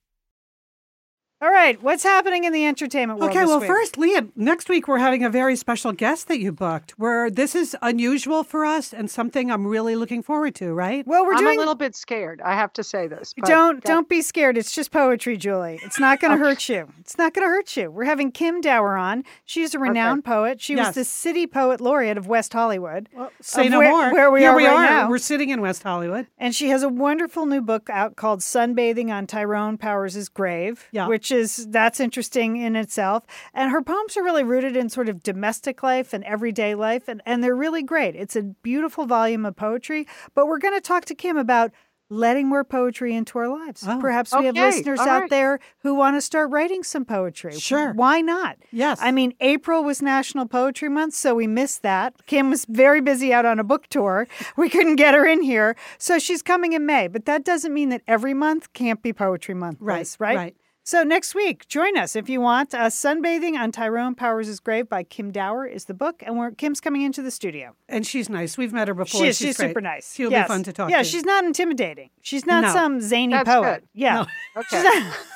All 1.44 1.50
right, 1.50 1.80
what's 1.82 2.02
happening 2.02 2.44
in 2.44 2.54
the 2.54 2.64
entertainment 2.64 3.20
world? 3.20 3.30
Okay, 3.32 3.40
this 3.40 3.48
well, 3.50 3.60
week? 3.60 3.66
first, 3.66 3.98
Leah, 3.98 4.28
next 4.34 4.70
week 4.70 4.88
we're 4.88 4.96
having 4.96 5.22
a 5.22 5.28
very 5.28 5.56
special 5.56 5.92
guest 5.92 6.26
that 6.28 6.40
you 6.40 6.52
booked. 6.52 6.92
Where 6.92 7.28
this 7.30 7.54
is 7.54 7.76
unusual 7.82 8.44
for 8.44 8.64
us 8.64 8.94
and 8.94 9.10
something 9.10 9.50
I'm 9.50 9.66
really 9.66 9.94
looking 9.94 10.22
forward 10.22 10.54
to. 10.54 10.72
Right? 10.72 11.06
well, 11.06 11.26
we're 11.26 11.34
I'm 11.34 11.40
doing. 11.44 11.56
a 11.58 11.60
little 11.60 11.74
bit 11.74 11.94
scared. 11.94 12.40
I 12.40 12.54
have 12.54 12.72
to 12.72 12.82
say 12.82 13.08
this. 13.08 13.34
but 13.36 13.44
don't 13.46 13.82
that- 13.82 13.86
don't 13.86 14.08
be 14.08 14.22
scared. 14.22 14.56
It's 14.56 14.72
just 14.74 14.90
poetry, 14.90 15.36
Julie. 15.36 15.80
It's 15.82 16.00
not 16.00 16.18
going 16.18 16.30
to 16.38 16.42
hurt 16.42 16.66
you. 16.70 16.88
It's 17.00 17.18
not 17.18 17.34
going 17.34 17.44
to 17.46 17.50
hurt 17.50 17.76
you. 17.76 17.90
We're 17.90 18.04
having 18.04 18.32
Kim 18.32 18.62
Dower 18.62 18.96
on. 18.96 19.22
She's 19.44 19.74
a 19.74 19.78
renowned 19.78 20.24
poet. 20.24 20.62
She 20.62 20.76
was 20.76 20.94
the 20.94 21.04
city 21.04 21.46
poet 21.46 21.78
laureate 21.78 22.16
of 22.16 22.26
West 22.26 22.54
Hollywood. 22.54 23.10
Well, 23.12 23.30
say 23.42 23.68
no 23.68 23.80
where- 23.80 23.90
more. 23.90 24.12
where 24.14 24.30
we 24.30 24.40
Here 24.40 24.50
are 24.52 24.56
we 24.56 24.64
right 24.66 24.76
are. 24.76 24.82
now. 24.86 25.10
We're 25.10 25.18
sitting 25.18 25.50
in 25.50 25.60
West 25.60 25.82
Hollywood. 25.82 26.26
And 26.38 26.54
she 26.54 26.70
has 26.70 26.82
a 26.82 26.88
wonderful 26.88 27.44
new 27.44 27.60
book 27.60 27.90
out 27.90 28.16
called 28.16 28.40
Sunbathing 28.40 29.10
on 29.12 29.26
Tyrone 29.26 29.76
Powers' 29.76 30.30
Grave, 30.30 30.88
Yeah. 30.90 31.06
which 31.06 31.33
is 31.34 31.66
that's 31.70 32.00
interesting 32.00 32.56
in 32.56 32.76
itself. 32.76 33.24
And 33.52 33.70
her 33.70 33.82
poems 33.82 34.16
are 34.16 34.22
really 34.24 34.44
rooted 34.44 34.76
in 34.76 34.88
sort 34.88 35.08
of 35.08 35.22
domestic 35.22 35.82
life 35.82 36.12
and 36.14 36.24
everyday 36.24 36.74
life, 36.74 37.08
and, 37.08 37.20
and 37.26 37.42
they're 37.44 37.56
really 37.56 37.82
great. 37.82 38.16
It's 38.16 38.36
a 38.36 38.42
beautiful 38.42 39.04
volume 39.06 39.44
of 39.44 39.56
poetry. 39.56 40.06
But 40.34 40.46
we're 40.46 40.58
going 40.58 40.74
to 40.74 40.80
talk 40.80 41.04
to 41.06 41.14
Kim 41.14 41.36
about 41.36 41.72
letting 42.10 42.46
more 42.46 42.64
poetry 42.64 43.14
into 43.14 43.38
our 43.38 43.48
lives. 43.48 43.84
Oh. 43.86 43.98
Perhaps 43.98 44.32
we 44.38 44.44
have 44.46 44.54
listeners 44.54 45.00
all 45.00 45.08
out 45.08 45.30
there 45.30 45.58
who 45.78 45.94
want 45.94 46.16
to 46.16 46.20
start 46.20 46.50
writing 46.50 46.82
some 46.82 47.04
poetry. 47.04 47.58
Sure. 47.58 47.92
Why 47.94 48.20
not? 48.20 48.58
Yes. 48.70 48.98
I 49.00 49.10
mean, 49.10 49.34
April 49.40 49.82
was 49.82 50.02
National 50.02 50.46
Poetry 50.46 50.88
Month, 50.90 51.14
so 51.14 51.34
we 51.34 51.46
missed 51.46 51.82
that. 51.82 52.14
Kim 52.26 52.50
was 52.50 52.66
very 52.66 53.00
busy 53.00 53.32
out 53.32 53.46
on 53.46 53.58
a 53.58 53.64
book 53.64 53.88
tour. 53.88 54.28
We 54.56 54.68
couldn't 54.68 54.96
get 54.96 55.14
her 55.14 55.26
in 55.26 55.42
here. 55.42 55.74
So 55.98 56.18
she's 56.18 56.42
coming 56.42 56.74
in 56.74 56.86
May, 56.86 57.08
but 57.08 57.24
that 57.24 57.44
doesn't 57.44 57.72
mean 57.74 57.88
that 57.88 58.02
every 58.06 58.34
month 58.34 58.72
can't 58.72 59.02
be 59.02 59.12
Poetry 59.12 59.54
Month, 59.54 59.78
Right, 59.80 60.08
right? 60.18 60.36
right. 60.36 60.56
So 60.86 61.02
next 61.02 61.34
week, 61.34 61.66
join 61.66 61.96
us 61.96 62.14
if 62.14 62.28
you 62.28 62.42
want. 62.42 62.74
Uh, 62.74 62.88
Sunbathing 62.90 63.54
on 63.58 63.72
Tyrone 63.72 64.14
Powers' 64.14 64.60
Grave 64.60 64.86
by 64.86 65.02
Kim 65.02 65.30
Dower 65.32 65.66
is 65.66 65.86
the 65.86 65.94
book, 65.94 66.22
and 66.26 66.36
we're, 66.36 66.50
Kim's 66.50 66.78
coming 66.78 67.00
into 67.00 67.22
the 67.22 67.30
studio. 67.30 67.74
and 67.88 68.06
she's 68.06 68.28
nice. 68.28 68.58
We've 68.58 68.72
met 68.72 68.88
her 68.88 68.94
before. 68.94 69.22
She 69.22 69.28
is, 69.28 69.38
she's 69.38 69.46
she's 69.48 69.56
super 69.56 69.80
nice. 69.80 70.14
She'll 70.14 70.30
Yes. 70.30 70.46
be 70.46 70.48
fun 70.52 70.62
to 70.64 70.72
talk 70.74 70.90
yeah, 70.90 70.96
to. 70.98 71.02
Yeah, 71.06 71.10
she's 71.10 71.24
not 71.24 71.44
intimidating. 71.44 72.10
She's 72.20 72.44
not 72.44 72.64
No. 72.64 72.72
some 72.74 73.00
zany 73.00 73.32
That's 73.32 73.48
poet. 73.48 73.80
good. 73.80 73.88
Yeah. 73.94 74.26
Okay. 74.56 74.82
Not- 74.82 75.16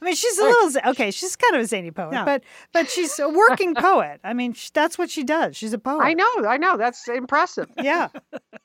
I 0.00 0.04
mean, 0.04 0.14
she's 0.14 0.38
a 0.38 0.44
little 0.44 0.90
okay. 0.90 1.10
She's 1.10 1.34
kind 1.34 1.56
of 1.56 1.62
a 1.62 1.66
zany 1.66 1.90
poet, 1.90 2.12
Yeah. 2.12 2.24
but 2.24 2.44
but 2.72 2.88
she's 2.88 3.18
a 3.18 3.28
working 3.28 3.74
poet. 3.88 4.20
I 4.22 4.32
mean, 4.32 4.52
sh- 4.52 4.70
that's 4.70 4.96
what 4.96 5.10
she 5.10 5.24
does. 5.24 5.56
She's 5.56 5.72
a 5.72 5.78
poet. 5.78 6.04
I 6.04 6.14
know. 6.14 6.30
I 6.46 6.56
know. 6.56 6.76
That's 6.76 7.08
impressive. 7.08 7.68
Yeah. 7.82 8.10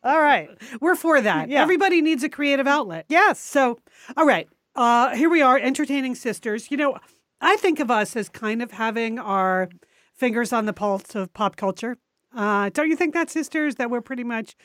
All 0.04 0.22
right. 0.22 0.50
We're 0.80 0.94
for 0.94 1.20
that. 1.20 1.50
Yeah. 1.50 1.64
Everybody 1.64 2.04
needs 2.04 2.24
a 2.24 2.30
creative 2.30 2.68
outlet. 2.68 3.06
Yes. 3.10 3.40
So, 3.40 3.80
all 4.16 4.28
right. 4.28 4.48
Uh, 4.80 5.14
here 5.14 5.30
we 5.30 5.42
are, 5.42 5.58
entertaining 5.60 6.16
sisters. 6.16 6.72
You 6.72 6.78
know, 6.78 6.98
I 7.42 7.58
think 7.58 7.82
of 7.82 7.92
us 7.92 8.16
as 8.16 8.30
kind 8.30 8.62
of 8.62 8.72
having 8.72 9.20
our 9.20 9.68
fingers 10.16 10.54
on 10.54 10.68
the 10.68 10.72
pulse 10.74 11.16
of 11.16 11.34
pop 11.34 11.58
culture. 11.58 11.98
Uh, 12.34 12.70
don't 12.70 12.88
you 12.90 12.96
think 12.96 13.14
that, 13.14 13.30
sisters, 13.30 13.76
that 13.76 13.90
we're 13.92 14.00
pretty 14.00 14.24
much. 14.24 14.56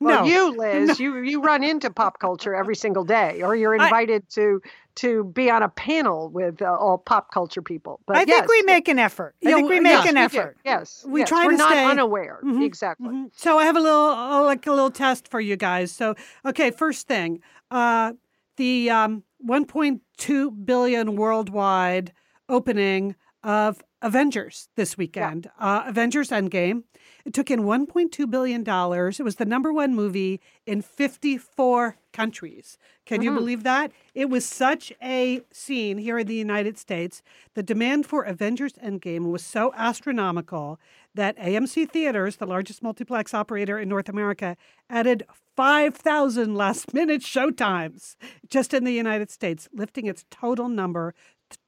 Well, 0.00 0.26
no. 0.26 0.28
you, 0.28 0.56
Liz, 0.58 0.98
you 0.98 1.16
you 1.18 1.40
run 1.40 1.62
into 1.62 1.90
pop 1.90 2.18
culture 2.18 2.56
every 2.56 2.74
single 2.74 3.04
day, 3.04 3.40
or 3.40 3.54
you're 3.54 3.80
I- 3.80 3.84
invited 3.84 4.28
to 4.30 4.60
to 4.96 5.24
be 5.32 5.48
on 5.48 5.62
a 5.62 5.68
panel 5.68 6.28
with 6.28 6.60
uh, 6.60 6.64
all 6.76 6.98
pop 6.98 7.30
culture 7.32 7.62
people. 7.62 8.00
But 8.04 8.16
I 8.16 8.24
think 8.24 8.48
we 8.48 8.62
make 8.62 8.88
an 8.88 8.98
effort. 8.98 9.36
I 9.46 9.52
think 9.52 9.68
we 9.70 9.78
make 9.78 9.92
yes, 9.92 10.08
an 10.08 10.14
we 10.16 10.20
effort. 10.22 10.56
Yes, 10.64 11.04
We 11.06 11.20
yes. 11.20 11.28
try 11.28 11.44
We're 11.46 11.52
to 11.52 11.56
not 11.58 11.70
stay- 11.70 11.84
unaware. 11.84 12.40
Mhm, 12.44 12.64
Exactly. 12.64 13.08
Mhm. 13.10 13.30
So 13.36 13.58
I 13.60 13.64
have 13.66 13.76
a 13.76 13.80
little, 13.80 14.08
uh, 14.08 14.42
like 14.42 14.66
a 14.66 14.72
little 14.72 14.90
test 14.90 15.28
for 15.28 15.40
you 15.40 15.54
guys. 15.56 15.92
So, 15.92 16.16
okay, 16.44 16.72
first 16.72 17.06
thing, 17.06 17.40
uh, 17.70 18.14
the 18.56 18.90
um, 18.90 19.22
1.2 19.46 20.64
billion 20.64 21.16
worldwide 21.16 22.12
opening 22.48 23.14
of 23.42 23.82
Avengers 24.02 24.68
this 24.76 24.96
weekend. 24.96 25.48
Uh, 25.58 25.84
Avengers 25.86 26.30
Endgame. 26.30 26.82
It 27.24 27.32
took 27.34 27.50
in 27.50 27.60
1.2 27.60 28.28
billion 28.30 28.62
dollars. 28.64 29.20
It 29.20 29.22
was 29.22 29.36
the 29.36 29.44
number 29.44 29.72
one 29.72 29.94
movie 29.94 30.40
in 30.66 30.82
54 30.82 31.96
countries. 32.12 32.78
Can 33.06 33.22
you 33.22 33.30
Mhm. 33.30 33.34
believe 33.36 33.62
that? 33.62 33.92
It 34.14 34.28
was 34.28 34.44
such 34.44 34.92
a 35.02 35.42
scene 35.52 35.98
here 35.98 36.18
in 36.18 36.26
the 36.26 36.34
United 36.34 36.78
States. 36.78 37.22
The 37.54 37.62
demand 37.62 38.06
for 38.06 38.22
Avengers 38.24 38.74
Endgame 38.74 39.30
was 39.30 39.44
so 39.44 39.72
astronomical 39.76 40.78
that 41.14 41.36
AMC 41.38 41.90
Theaters, 41.90 42.36
the 42.36 42.46
largest 42.46 42.82
multiplex 42.82 43.34
operator 43.34 43.78
in 43.78 43.88
North 43.88 44.08
America, 44.08 44.56
added 44.88 45.24
5,000 45.56 46.54
last 46.54 46.94
minute 46.94 47.22
showtimes 47.22 48.16
just 48.48 48.72
in 48.72 48.84
the 48.84 48.92
United 48.92 49.30
States, 49.30 49.68
lifting 49.72 50.06
its 50.06 50.24
total 50.30 50.68
number 50.68 51.14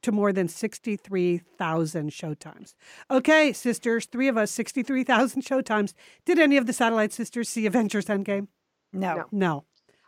to 0.01 0.11
more 0.11 0.33
than 0.33 0.47
63,000 0.47 2.09
showtimes. 2.09 2.73
Okay, 3.11 3.53
sisters, 3.53 4.05
three 4.05 4.27
of 4.27 4.37
us, 4.37 4.51
63,000 4.51 5.43
showtimes. 5.43 5.93
Did 6.25 6.39
any 6.39 6.57
of 6.57 6.65
the 6.65 6.73
satellite 6.73 7.13
sisters 7.13 7.49
see 7.49 7.65
Avengers 7.65 8.05
Endgame? 8.05 8.47
No. 8.91 9.15
No. 9.15 9.25
No. 9.31 9.63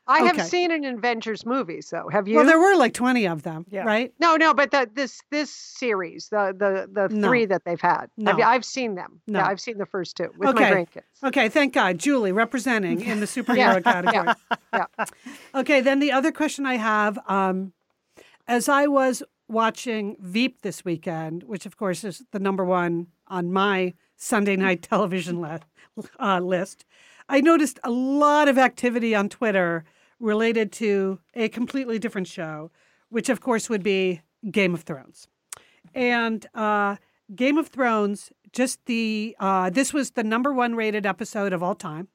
I 0.10 0.20
Okay. 0.24 0.38
have 0.38 0.48
seen 0.48 0.72
an 0.72 0.86
Avengers 0.86 1.46
movie, 1.46 1.82
so 1.82 2.08
have 2.10 2.28
you? 2.28 2.38
Well, 2.38 2.46
there 2.46 2.60
were 2.60 2.76
like 2.78 2.94
20 2.94 3.28
of 3.28 3.44
them, 3.44 3.66
Yeah. 3.70 3.84
right? 3.84 4.14
no, 4.20 4.36
no, 4.38 4.54
but 4.54 4.72
the, 4.72 4.90
this 4.94 5.22
this 5.32 5.50
series, 5.52 6.30
the 6.30 6.54
the 6.58 6.88
the 7.10 7.14
No. 7.14 7.28
three 7.28 7.46
that 7.46 7.66
they've 7.66 7.82
had, 7.82 8.08
No. 8.18 8.32
Have 8.32 8.40
I've 8.42 8.66
seen 8.66 8.96
them. 8.96 9.20
No. 9.28 9.40
Yeah, 9.40 9.48
I've 9.48 9.60
seen 9.60 9.78
the 9.78 9.86
first 9.86 10.16
two 10.18 10.30
with 10.38 10.50
Okay. 10.50 10.70
my 10.72 10.76
grandkids. 10.86 11.24
Okay, 11.24 11.50
thank 11.50 11.74
God. 11.74 11.98
Julie 11.98 12.32
representing 12.32 13.02
in 13.02 13.20
the 13.20 13.26
superhero 13.36 13.58
Yeah, 13.58 13.80
category. 13.82 14.34
yeah. 14.74 14.86
Okay, 15.56 15.82
then 15.82 16.00
the 16.00 16.12
other 16.12 16.32
question 16.32 16.66
I 16.66 16.76
have 16.78 17.20
um, 17.28 17.74
as 18.48 18.70
I 18.70 18.88
was 18.88 19.24
watching 19.50 20.16
Veep 20.20 20.62
this 20.62 20.86
weekend, 20.86 21.44
which 21.44 21.66
of 21.66 21.76
course 21.78 22.04
is 22.04 22.24
the 22.32 22.40
number 22.40 22.64
one 22.64 23.08
on 23.28 23.52
my 23.52 23.94
Sunday 24.16 24.56
night 24.56 24.82
television 24.82 25.42
li- 25.42 25.60
uh, 26.20 26.40
list, 26.40 26.86
I 27.30 27.42
noticed 27.42 27.78
a 27.84 27.90
lot 27.92 28.48
of 28.48 28.58
activity 28.58 29.14
on 29.14 29.28
Twitter 29.30 29.84
related 30.20 30.72
to 30.74 31.20
a 31.34 31.50
completely 31.50 32.00
different 32.00 32.28
show, 32.28 32.72
which 33.10 33.30
of 33.30 33.42
course 33.42 33.70
would 33.70 33.84
be 33.84 34.22
Game 34.50 34.74
of 34.74 34.82
Thrones. 34.84 35.28
And 35.94 36.46
uh, 36.54 36.98
Game 37.36 37.58
of 37.58 37.68
Thrones, 37.68 38.32
just 38.52 38.86
the 38.86 39.36
uh, 39.40 39.70
this 39.70 39.94
was 39.94 40.12
the 40.12 40.24
number 40.24 40.54
one 40.54 40.76
rated 40.76 41.06
episode 41.06 41.54
of 41.54 41.62
all 41.62 41.76
time. 41.76 42.08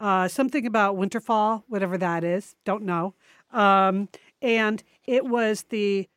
Uh, 0.00 0.28
something 0.28 0.66
about 0.66 0.96
Winterfell, 0.96 1.62
whatever 1.68 1.96
that 1.98 2.24
is, 2.24 2.56
don't 2.64 2.82
know. 2.82 3.14
Um, 3.52 4.08
and 4.42 4.82
it 5.06 5.24
was 5.24 5.64
the 5.70 6.08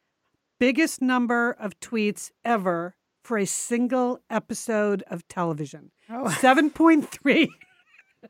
biggest 0.59 1.01
number 1.01 1.55
of 1.59 1.79
tweets 1.79 2.31
ever 2.43 2.95
for 3.23 3.37
a 3.37 3.45
single 3.45 4.19
episode 4.29 5.03
of 5.09 5.27
television. 5.27 5.91
Oh. 6.09 6.25
7.3. 6.25 7.47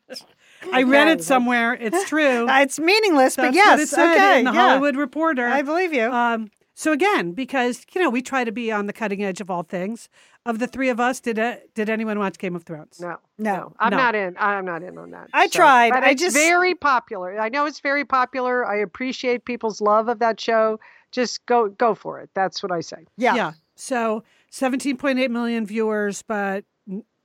I 0.74 0.84
read 0.84 1.04
Okay. 1.08 1.12
it 1.14 1.24
somewhere. 1.24 1.74
It's 1.74 2.04
true. 2.10 2.48
Uh, 2.48 2.60
It's 2.62 2.80
meaningless, 2.80 3.36
but 3.36 3.54
yes. 3.54 3.68
what 3.78 3.80
it 3.80 3.90
said 3.90 4.14
okay. 4.16 4.40
in 4.40 4.46
the 4.46 4.54
yeah. 4.54 4.70
Hollywood 4.70 4.96
Reporter. 4.96 5.48
I 5.48 5.62
believe 5.62 5.94
you. 5.94 6.12
Um, 6.12 6.50
so 6.74 6.92
again, 6.92 7.32
because 7.32 7.86
you 7.94 8.02
know 8.02 8.10
we 8.10 8.22
try 8.22 8.44
to 8.44 8.52
be 8.52 8.72
on 8.72 8.86
the 8.88 8.94
cutting 8.94 9.24
edge 9.24 9.42
of 9.42 9.50
all 9.50 9.64
things. 9.64 10.10
Of 10.46 10.60
the 10.60 10.68
three 10.68 10.88
of 10.88 10.98
us, 11.00 11.20
did 11.20 11.38
uh, 11.40 11.58
did 11.74 11.90
anyone 11.90 12.20
watch 12.20 12.38
Game 12.38 12.56
of 12.56 12.64
Thrones? 12.64 13.00
No, 13.02 13.18
No. 13.38 13.74
I'm 13.80 13.92
No. 13.92 13.98
not 13.98 14.16
in. 14.16 14.36
I'm 14.40 14.64
not 14.64 14.82
in 14.82 14.98
on 14.98 15.12
that. 15.12 15.30
I 15.34 15.48
So- 15.48 15.58
tried. 15.60 15.92
but 15.92 16.04
I 16.04 16.12
it's 16.12 16.22
just- 16.22 16.36
very 16.38 16.74
popular. 16.74 17.38
I 17.40 17.50
know 17.50 17.66
it's 17.66 17.82
very 17.82 18.06
popular. 18.06 18.66
I 18.66 18.78
appreciate 18.78 19.44
people's 19.44 19.82
love 19.82 20.08
of 20.08 20.20
that 20.20 20.40
show. 20.40 20.80
Just 21.12 21.46
go 21.48 21.68
go 21.70 21.96
for 21.96 22.22
it. 22.22 22.30
That's 22.34 22.64
what 22.64 22.72
I 22.72 22.80
say. 22.82 23.06
yeah. 23.18 23.36
Yeah. 23.36 23.52
So 23.76 24.24
17.8 24.52 25.30
million 25.30 25.66
viewers, 25.66 26.22
but 26.22 26.58
n- 26.58 26.64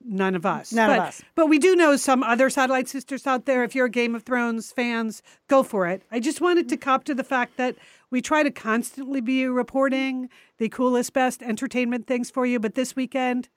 none 0.05 0.35
of 0.35 0.47
us. 0.47 0.73
None 0.73 0.91
of 0.91 0.97
but, 0.97 1.09
us. 1.09 1.23
But 1.35 1.47
we 1.49 1.59
do 1.59 1.77
know 1.77 1.97
some 1.97 2.23
other 2.23 2.51
satellite 2.51 2.89
sisters 2.89 3.27
out 3.27 3.47
there. 3.47 3.65
If 3.65 3.75
you're 3.75 3.89
Game 3.89 4.15
of 4.15 4.23
Thrones 4.23 4.73
fans, 4.73 5.23
go 5.49 5.63
for 5.63 5.87
it. 5.87 6.03
I 6.11 6.21
just 6.21 6.41
wanted 6.41 6.69
to 6.71 6.77
cop 6.77 7.05
to 7.05 7.15
the 7.15 7.25
fact 7.25 7.57
that 7.57 7.77
we 8.11 8.21
try 8.21 8.43
to 8.43 8.51
constantly 8.51 9.21
be 9.21 9.47
reporting 9.47 10.29
the 10.59 10.69
coolest, 10.69 11.13
best 11.13 11.43
entertainment 11.43 12.07
things 12.07 12.31
for 12.31 12.45
you, 12.47 12.61
but 12.61 12.75
this 12.75 12.95
weekend, 12.95 13.49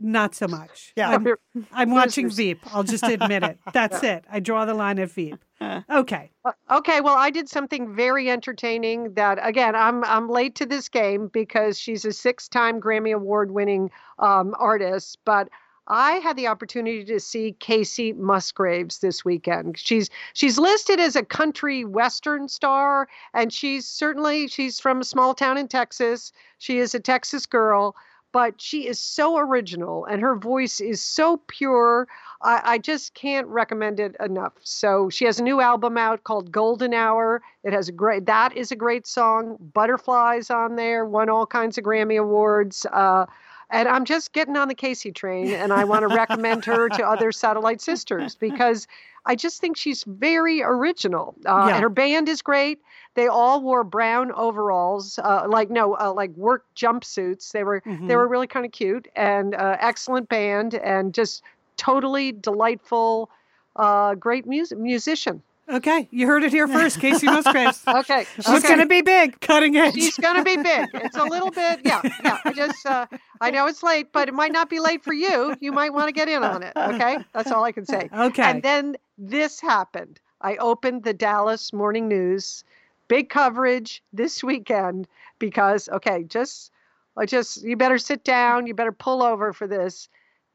not 0.00 0.34
so 0.34 0.46
much. 0.46 0.92
Yeah. 0.96 1.10
I'm, 1.10 1.26
I'm 1.72 1.90
watching 1.90 2.30
Veep. 2.30 2.60
I'll 2.72 2.84
just 2.84 3.02
admit 3.02 3.42
it. 3.42 3.58
That's 3.72 4.02
it. 4.04 4.24
I 4.30 4.40
draw 4.40 4.64
the 4.64 4.74
line 4.74 4.98
at 4.98 5.10
Veep. 5.10 5.36
Okay. 5.90 6.30
Uh, 6.44 6.52
Okay, 6.70 7.00
well, 7.00 7.16
I 7.16 7.30
did 7.30 7.48
something 7.48 7.92
very 7.92 8.30
entertaining. 8.30 9.14
That 9.14 9.40
again, 9.42 9.74
I'm 9.74 10.04
I'm 10.04 10.28
late 10.28 10.54
to 10.54 10.66
this 10.66 10.88
game 10.88 11.26
because 11.32 11.76
she's 11.76 12.04
a 12.04 12.12
six-time 12.12 12.80
Grammy 12.80 13.12
Award-winning 13.12 13.90
um, 14.20 14.54
artist, 14.56 15.18
but. 15.24 15.48
I 15.88 16.14
had 16.16 16.36
the 16.36 16.46
opportunity 16.46 17.02
to 17.04 17.18
see 17.18 17.56
Kacey 17.60 18.14
Musgraves 18.14 18.98
this 18.98 19.24
weekend. 19.24 19.78
She's 19.78 20.10
she's 20.34 20.58
listed 20.58 21.00
as 21.00 21.16
a 21.16 21.24
country 21.24 21.84
western 21.84 22.48
star, 22.48 23.08
and 23.32 23.52
she's 23.52 23.86
certainly 23.88 24.48
she's 24.48 24.78
from 24.78 25.00
a 25.00 25.04
small 25.04 25.34
town 25.34 25.56
in 25.56 25.66
Texas. 25.66 26.32
She 26.58 26.78
is 26.78 26.94
a 26.94 27.00
Texas 27.00 27.46
girl, 27.46 27.96
but 28.32 28.60
she 28.60 28.86
is 28.86 29.00
so 29.00 29.38
original, 29.38 30.04
and 30.04 30.20
her 30.20 30.36
voice 30.36 30.78
is 30.80 31.02
so 31.02 31.38
pure. 31.46 32.06
I, 32.42 32.60
I 32.64 32.78
just 32.78 33.14
can't 33.14 33.46
recommend 33.46 33.98
it 33.98 34.14
enough. 34.20 34.52
So 34.60 35.08
she 35.08 35.24
has 35.24 35.40
a 35.40 35.42
new 35.42 35.62
album 35.62 35.96
out 35.96 36.24
called 36.24 36.52
Golden 36.52 36.92
Hour. 36.92 37.40
It 37.64 37.72
has 37.72 37.88
a 37.88 37.92
great 37.92 38.26
that 38.26 38.54
is 38.54 38.70
a 38.70 38.76
great 38.76 39.06
song. 39.06 39.56
Butterflies 39.72 40.50
on 40.50 40.76
there, 40.76 41.06
won 41.06 41.30
all 41.30 41.46
kinds 41.46 41.78
of 41.78 41.84
Grammy 41.84 42.20
awards. 42.20 42.84
Uh, 42.92 43.24
and 43.70 43.88
I'm 43.88 44.04
just 44.04 44.32
getting 44.32 44.56
on 44.56 44.68
the 44.68 44.74
Kacey 44.74 45.12
train, 45.14 45.52
and 45.52 45.72
I 45.72 45.84
want 45.84 46.02
to 46.02 46.08
recommend 46.08 46.64
her 46.64 46.88
to 46.90 47.06
other 47.06 47.32
satellite 47.32 47.80
sisters 47.80 48.34
because 48.36 48.86
I 49.26 49.34
just 49.34 49.60
think 49.60 49.76
she's 49.76 50.04
very 50.04 50.62
original. 50.62 51.34
Uh, 51.46 51.66
Yeah. 51.68 51.74
And 51.74 51.82
her 51.82 51.88
band 51.90 52.28
is 52.28 52.42
great. 52.42 52.80
They 53.14 53.26
all 53.26 53.60
wore 53.60 53.84
brown 53.84 54.32
overalls, 54.32 55.18
uh, 55.18 55.46
like 55.48 55.70
no, 55.70 55.94
uh, 55.98 56.12
like 56.12 56.30
work 56.36 56.64
jumpsuits. 56.76 57.52
They 57.52 57.64
were 57.64 57.82
Mhm. 57.86 58.06
they 58.06 58.16
were 58.16 58.28
really 58.28 58.46
kind 58.46 58.64
of 58.64 58.72
cute 58.72 59.08
and 59.16 59.54
uh, 59.54 59.76
excellent 59.80 60.28
band, 60.28 60.74
and 60.74 61.12
just 61.14 61.42
totally 61.76 62.32
delightful, 62.32 63.30
uh, 63.76 64.14
great 64.14 64.46
music 64.46 64.78
musician. 64.78 65.42
Okay. 65.70 66.08
You 66.10 66.26
heard 66.26 66.44
it 66.44 66.50
here 66.52 66.66
first. 66.66 66.98
Kacey 66.98 67.26
Musgraves. 67.26 67.82
Okay, 67.88 68.26
She's 68.36 68.48
okay. 68.48 68.68
going 68.68 68.80
to 68.80 68.86
be 68.86 69.02
big. 69.02 69.40
Cutting 69.40 69.76
edge. 69.76 69.94
She's 69.94 70.16
gonna 70.16 70.44
be 70.44 70.56
big. 70.56 70.88
It's 70.94 71.16
a 71.16 71.24
little 71.24 71.50
bit, 71.50 71.80
yeah, 71.84 72.00
yeah. 72.24 72.38
I 72.44 72.52
just, 72.52 72.86
uh, 72.86 73.06
I 73.40 73.50
know 73.50 73.66
it's 73.66 73.82
late, 73.82 74.12
but 74.12 74.28
it 74.28 74.34
might 74.34 74.52
not 74.52 74.70
be 74.70 74.78
late 74.78 75.02
for 75.02 75.12
you. 75.12 75.56
You 75.60 75.72
might 75.72 75.92
want 75.92 76.08
to 76.08 76.12
get 76.12 76.28
in 76.28 76.42
on 76.44 76.62
it. 76.62 76.72
Okay, 76.76 77.18
that's 77.32 77.50
all 77.50 77.64
I 77.64 77.72
can 77.72 77.86
say. 77.86 78.08
Okay. 78.16 78.42
And 78.42 78.62
then 78.62 78.96
this 79.16 79.60
happened. 79.60 80.20
I 80.40 80.56
opened 80.56 81.02
the 81.04 81.14
Dallas 81.14 81.72
Morning 81.72 82.08
News, 82.08 82.64
big 83.08 83.28
coverage 83.28 84.02
this 84.12 84.44
weekend 84.44 85.08
because, 85.38 85.88
okay, 85.88 86.22
just, 86.24 86.70
I 87.16 87.26
just, 87.26 87.62
you 87.62 87.76
better 87.76 87.98
sit 87.98 88.22
down. 88.24 88.66
You 88.66 88.74
better 88.74 88.92
pull 88.92 89.22
over 89.22 89.52
for 89.52 89.66
this. 89.66 90.08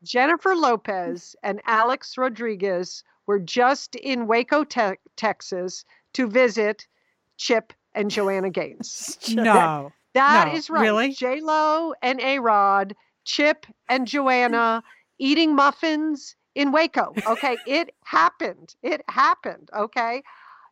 Jennifer 0.04 0.56
Lopez 0.56 1.36
and 1.44 1.62
Alex 1.66 2.18
Rodriguez 2.18 3.04
were 3.28 3.40
just 3.40 3.96
in 3.96 4.28
Waco, 4.28 4.64
te- 4.64 4.98
Texas, 5.16 5.86
to 6.14 6.28
visit 6.28 6.88
Chip 7.38 7.74
and 7.94 8.10
Joanna 8.12 8.50
Gaines. 8.50 9.18
no. 9.36 9.92
That 10.14 10.48
No, 10.50 10.56
is 10.56 10.70
right. 10.70 10.82
really? 10.82 11.14
J 11.14 11.42
Lo 11.42 11.94
and 12.02 12.20
A 12.22 12.40
Rod, 12.40 12.96
Chip 13.26 13.66
and 13.90 14.08
Joanna 14.08 14.84
eating 15.18 15.56
muffins 15.56 16.36
in 16.56 16.72
Waco. 16.72 17.16
Okay, 17.28 17.58
it 17.68 17.96
happened. 18.04 18.76
It 18.84 19.02
happened. 19.10 19.70
Okay, 19.76 20.22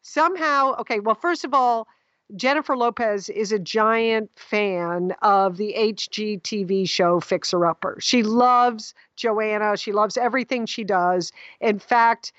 somehow. 0.03 0.75
Okay, 0.79 0.99
well, 0.99 1.15
first 1.15 1.43
of 1.43 1.53
all, 1.53 1.87
Jennifer 2.35 2.77
Lopez 2.77 3.29
is 3.29 3.51
a 3.51 3.59
giant 3.59 4.29
fan 4.35 5.13
of 5.21 5.57
the 5.57 5.73
HGTV 5.77 6.87
show 6.87 7.19
Fixer 7.19 7.65
Upper. 7.65 7.97
She 7.99 8.23
loves 8.23 8.93
Joanna. 9.15 9.75
She 9.77 9.91
loves 9.91 10.17
everything 10.17 10.65
she 10.65 10.83
does. 10.83 11.31
In 11.59 11.79
fact, 11.79 12.31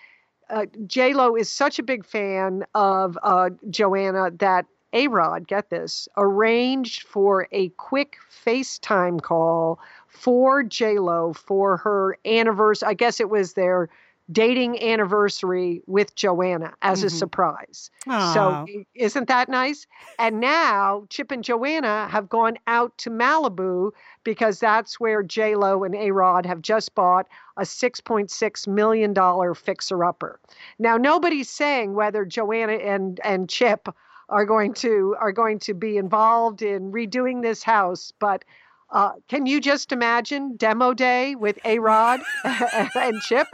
uh, 0.51 0.67
J 0.87 1.15
Lo 1.15 1.37
is 1.37 1.51
such 1.51 1.79
a 1.79 1.83
big 1.83 2.05
fan 2.05 2.65
of 2.75 3.19
uh, 3.23 3.51
Joanna 3.71 4.31
that 4.39 4.67
A 4.93 5.09
Rod, 5.09 5.47
get 5.47 5.71
this, 5.71 6.09
arranged 6.17 7.07
for 7.07 7.49
a 7.53 7.69
quick 7.71 8.17
FaceTime 8.45 9.21
call 9.21 9.79
for 10.09 10.63
J 10.63 10.99
Lo 10.99 11.33
for 11.33 11.79
her 11.79 12.19
anniversary. 12.25 12.89
I 12.89 12.95
guess 12.95 13.21
it 13.21 13.31
was 13.31 13.55
their 13.55 13.89
dating 14.31 14.81
anniversary 14.83 15.83
with 15.87 16.15
Joanna 16.15 16.75
as 16.83 17.03
a 17.03 17.07
Mhm. 17.07 17.11
surprise. 17.11 17.91
Aw. 18.07 18.33
So 18.33 18.67
isn't 18.95 19.29
that 19.29 19.49
nice? 19.49 19.87
And 20.19 20.41
now 20.41 21.07
Chip 21.11 21.31
and 21.31 21.43
Joanna 21.43 22.09
have 22.09 22.29
gone 22.29 22.57
out 22.67 22.97
to 22.99 23.11
Malibu 23.11 23.91
because 24.25 24.61
that's 24.61 25.01
where 25.01 25.23
J 25.23 25.57
Lo 25.57 25.85
and 25.85 25.95
A 25.95 26.13
Rod 26.13 26.47
have 26.47 26.63
just 26.63 26.95
bought 26.95 27.27
a 27.57 27.65
$6.6 27.65 28.67
million 28.69 29.15
fixer 29.55 30.05
upper. 30.05 30.41
Now 30.79 30.97
nobody's 30.97 31.51
saying 31.51 31.95
whether 31.95 32.25
Joanna 32.25 32.75
and, 32.75 33.21
and 33.25 33.49
Chip 33.49 33.89
are 34.29 34.47
going 34.47 34.73
to 34.73 35.15
are 35.21 35.33
going 35.33 35.59
to 35.59 35.75
be 35.75 35.99
involved 35.99 36.63
in 36.63 36.91
redoing 36.91 37.43
this 37.43 37.63
house, 37.63 38.13
but 38.19 38.45
uh, 38.93 39.13
can 39.29 39.47
you 39.47 39.61
just 39.61 39.93
imagine 39.93 40.57
demo 40.57 40.95
day 40.95 41.35
with 41.35 41.59
A 41.65 41.79
Rod 41.79 42.21
and 42.45 43.21
Chip? 43.23 43.49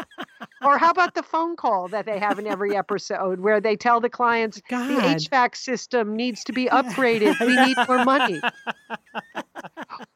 Or 0.64 0.76
how 0.76 0.91
about 0.91 1.14
the 1.14 1.22
phone 1.22 1.55
call 1.57 1.89
that 1.89 2.05
they 2.05 2.18
have 2.18 2.39
in 2.39 2.47
every 2.47 2.76
episode 2.76 3.41
where 3.41 3.61
they 3.61 3.76
tell 3.76 4.01
the 4.01 4.09
clients 4.09 4.61
the 4.68 4.74
HVAC 4.74 5.57
system 5.57 6.16
needs 6.16 6.43
to 6.45 6.53
be 6.53 6.66
upgraded. 6.66 7.36
We 7.47 7.57
need 7.57 7.76
more 7.86 8.05
money. 8.05 8.41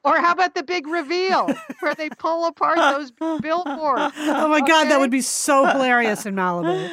Or 0.04 0.18
how 0.18 0.32
about 0.32 0.54
the 0.56 0.64
big 0.64 0.86
reveal 0.88 1.48
where 1.80 1.94
they 1.94 2.10
pull 2.10 2.46
apart 2.46 2.78
those 2.78 3.12
billboards? 3.40 4.12
Oh 4.16 4.48
my 4.48 4.60
God, 4.60 4.84
that 4.88 4.98
would 4.98 5.12
be 5.12 5.20
so 5.20 5.64
hilarious 5.66 6.26
in 6.26 6.34
Malibu. 6.34 6.90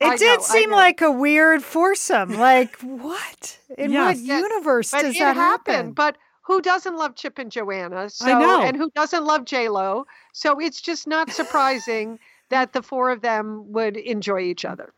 It 0.00 0.06
I 0.06 0.16
did 0.16 0.38
know, 0.38 0.44
seem 0.44 0.70
like 0.70 1.00
a 1.02 1.10
weird 1.10 1.62
foursome. 1.62 2.38
Like, 2.38 2.76
what? 2.80 3.58
In 3.76 3.92
Yes. 3.92 4.18
what 4.18 4.26
Yes, 4.26 4.42
universe 4.42 4.90
but 4.92 5.02
does 5.02 5.18
that 5.18 5.34
happened. 5.36 5.76
happen? 5.76 5.92
But 5.92 6.16
who 6.50 6.60
doesn't 6.60 6.96
love 6.96 7.14
Chip 7.14 7.38
and 7.38 7.50
Joanna? 7.50 8.10
So, 8.10 8.26
know. 8.38 8.62
And 8.62 8.76
who 8.76 8.90
doesn't 8.90 9.24
love 9.24 9.44
J 9.44 9.68
Lo? 9.68 10.04
So 10.32 10.58
it's 10.58 10.80
just 10.80 11.06
not 11.06 11.30
surprising 11.30 12.18
that 12.48 12.72
the 12.72 12.82
four 12.82 13.10
of 13.10 13.20
them 13.22 13.70
would 13.72 13.96
enjoy 13.96 14.40
each 14.40 14.64
other. 14.64 14.92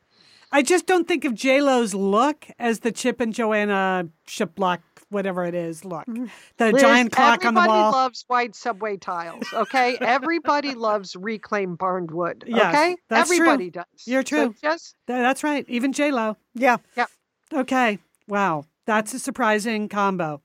I 0.50 0.62
just 0.62 0.86
don't 0.86 1.07
think 1.07 1.24
of 1.26 1.34
J 1.34 1.61
Lo's 1.61 1.92
look 1.94 2.46
as 2.59 2.80
the 2.80 2.90
Chip 2.92 3.20
and 3.20 3.34
Joanna 3.34 4.09
ship 4.26 4.55
Shiplock, 4.55 4.80
whatever 5.11 5.44
it 5.44 5.55
is, 5.55 5.84
look. 5.84 6.07
Mm-hmm. 6.07 6.26
The 6.57 6.72
Liz, 6.72 6.80
giant 6.82 7.12
clock 7.12 7.44
on 7.44 7.53
the 7.55 7.61
wall. 7.61 7.70
everybody 7.70 7.96
loves 7.96 8.24
white 8.28 8.55
subway 8.57 8.96
tiles. 8.96 9.44
Okay, 9.53 9.96
everybody 10.00 10.74
loves 10.88 11.14
reclaimed 11.16 11.76
barn 11.78 12.07
wood. 12.07 12.44
Yes, 12.46 12.74
Okay, 12.74 12.96
that's 13.09 13.28
true. 13.28 13.44
everybody 13.46 13.70
does. 13.70 13.84
You're 14.07 14.22
So 14.22 14.46
true. 14.48 14.55
just 14.62 14.94
Th- 15.07 15.18
That's 15.18 15.44
right. 15.44 15.66
Even 15.68 15.92
J 15.92 16.11
Lo. 16.12 16.36
Yeah. 16.55 16.78
Yeah. 16.96 17.07
Okay. 17.53 17.98
Wow. 18.26 18.64
That's 18.86 19.12
a 19.14 19.18
surprising 19.18 19.88
combo. 19.88 20.40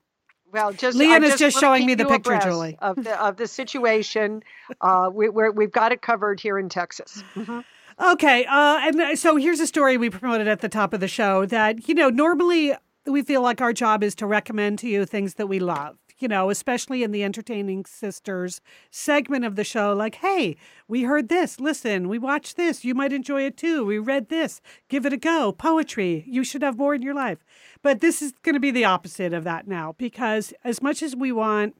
Well, 0.52 0.72
just 0.72 0.98
I 1.00 1.18
is 1.18 1.30
just 1.30 1.38
just 1.38 1.60
showing 1.60 1.86
me 1.86 1.94
the 1.94 2.06
picture, 2.06 2.38
Julie. 2.38 2.76
of 2.80 2.96
the 2.96 3.20
of 3.22 3.36
the 3.36 3.46
situation. 3.46 4.42
Uh, 4.82 5.08
we, 5.12 5.30
we're, 5.30 5.50
we've 5.50 5.72
got 5.72 5.92
it 5.92 6.02
covered 6.02 6.38
here 6.38 6.58
in 6.58 6.68
Texas. 6.68 7.24
Mhm. 7.34 7.64
Okay, 8.00 8.44
uh, 8.44 8.78
and 8.82 9.00
uh, 9.00 9.16
so 9.16 9.36
here's 9.36 9.60
a 9.60 9.66
story 9.66 9.96
we 9.96 10.10
promoted 10.10 10.46
at 10.46 10.60
the 10.60 10.68
top 10.68 10.92
of 10.92 11.00
the 11.00 11.08
show 11.08 11.46
that, 11.46 11.88
you 11.88 11.94
know, 11.94 12.10
normally 12.10 12.74
we 13.06 13.22
feel 13.22 13.40
like 13.42 13.60
our 13.62 13.72
job 13.72 14.04
is 14.04 14.14
to 14.16 14.26
recommend 14.26 14.78
to 14.80 14.88
you 14.88 15.06
things 15.06 15.34
that 15.34 15.46
we 15.46 15.58
love, 15.58 15.96
you 16.18 16.28
know, 16.28 16.50
especially 16.50 17.02
in 17.02 17.12
the 17.12 17.22
Entertaining 17.22 17.84
Sisters 17.84 18.60
segment 18.90 19.44
of 19.44 19.56
the 19.56 19.64
show. 19.64 19.92
Like, 19.92 20.16
hey, 20.16 20.56
we 20.86 21.02
heard 21.02 21.28
this. 21.28 21.60
Listen, 21.60 22.08
we 22.08 22.18
watched 22.18 22.56
this. 22.56 22.84
You 22.84 22.94
might 22.94 23.12
enjoy 23.12 23.42
it 23.42 23.56
too. 23.56 23.84
We 23.84 23.98
read 23.98 24.28
this. 24.28 24.60
Give 24.88 25.06
it 25.06 25.12
a 25.12 25.16
go. 25.16 25.52
Poetry. 25.52 26.24
You 26.26 26.44
should 26.44 26.62
have 26.62 26.78
more 26.78 26.94
in 26.94 27.02
your 27.02 27.14
life. 27.14 27.44
But 27.82 28.00
this 28.00 28.22
is 28.22 28.32
going 28.42 28.54
to 28.54 28.60
be 28.60 28.70
the 28.70 28.84
opposite 28.84 29.32
of 29.32 29.44
that 29.44 29.66
now 29.68 29.94
because 29.98 30.52
as 30.64 30.82
much 30.82 31.02
as 31.02 31.14
we 31.14 31.32
want, 31.32 31.76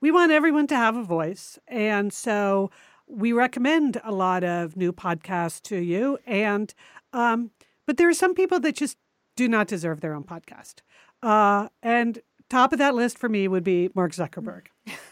we 0.00 0.10
want 0.10 0.32
everyone 0.32 0.66
to 0.68 0.76
have 0.76 0.96
a 0.96 1.02
voice. 1.02 1.58
And 1.68 2.12
so 2.12 2.70
we 3.06 3.32
recommend 3.32 4.00
a 4.04 4.12
lot 4.12 4.44
of 4.44 4.76
new 4.76 4.92
podcasts 4.92 5.62
to 5.62 5.76
you. 5.76 6.18
And, 6.26 6.74
um, 7.12 7.50
but 7.86 7.96
there 7.96 8.08
are 8.08 8.14
some 8.14 8.34
people 8.34 8.60
that 8.60 8.74
just 8.74 8.98
do 9.36 9.48
not 9.48 9.68
deserve 9.68 10.00
their 10.00 10.14
own 10.14 10.24
podcast. 10.24 10.76
Uh, 11.22 11.68
and 11.82 12.20
top 12.48 12.72
of 12.72 12.78
that 12.78 12.94
list 12.94 13.18
for 13.18 13.28
me 13.28 13.48
would 13.48 13.64
be 13.64 13.90
Mark 13.94 14.12
Zuckerberg. 14.12 14.66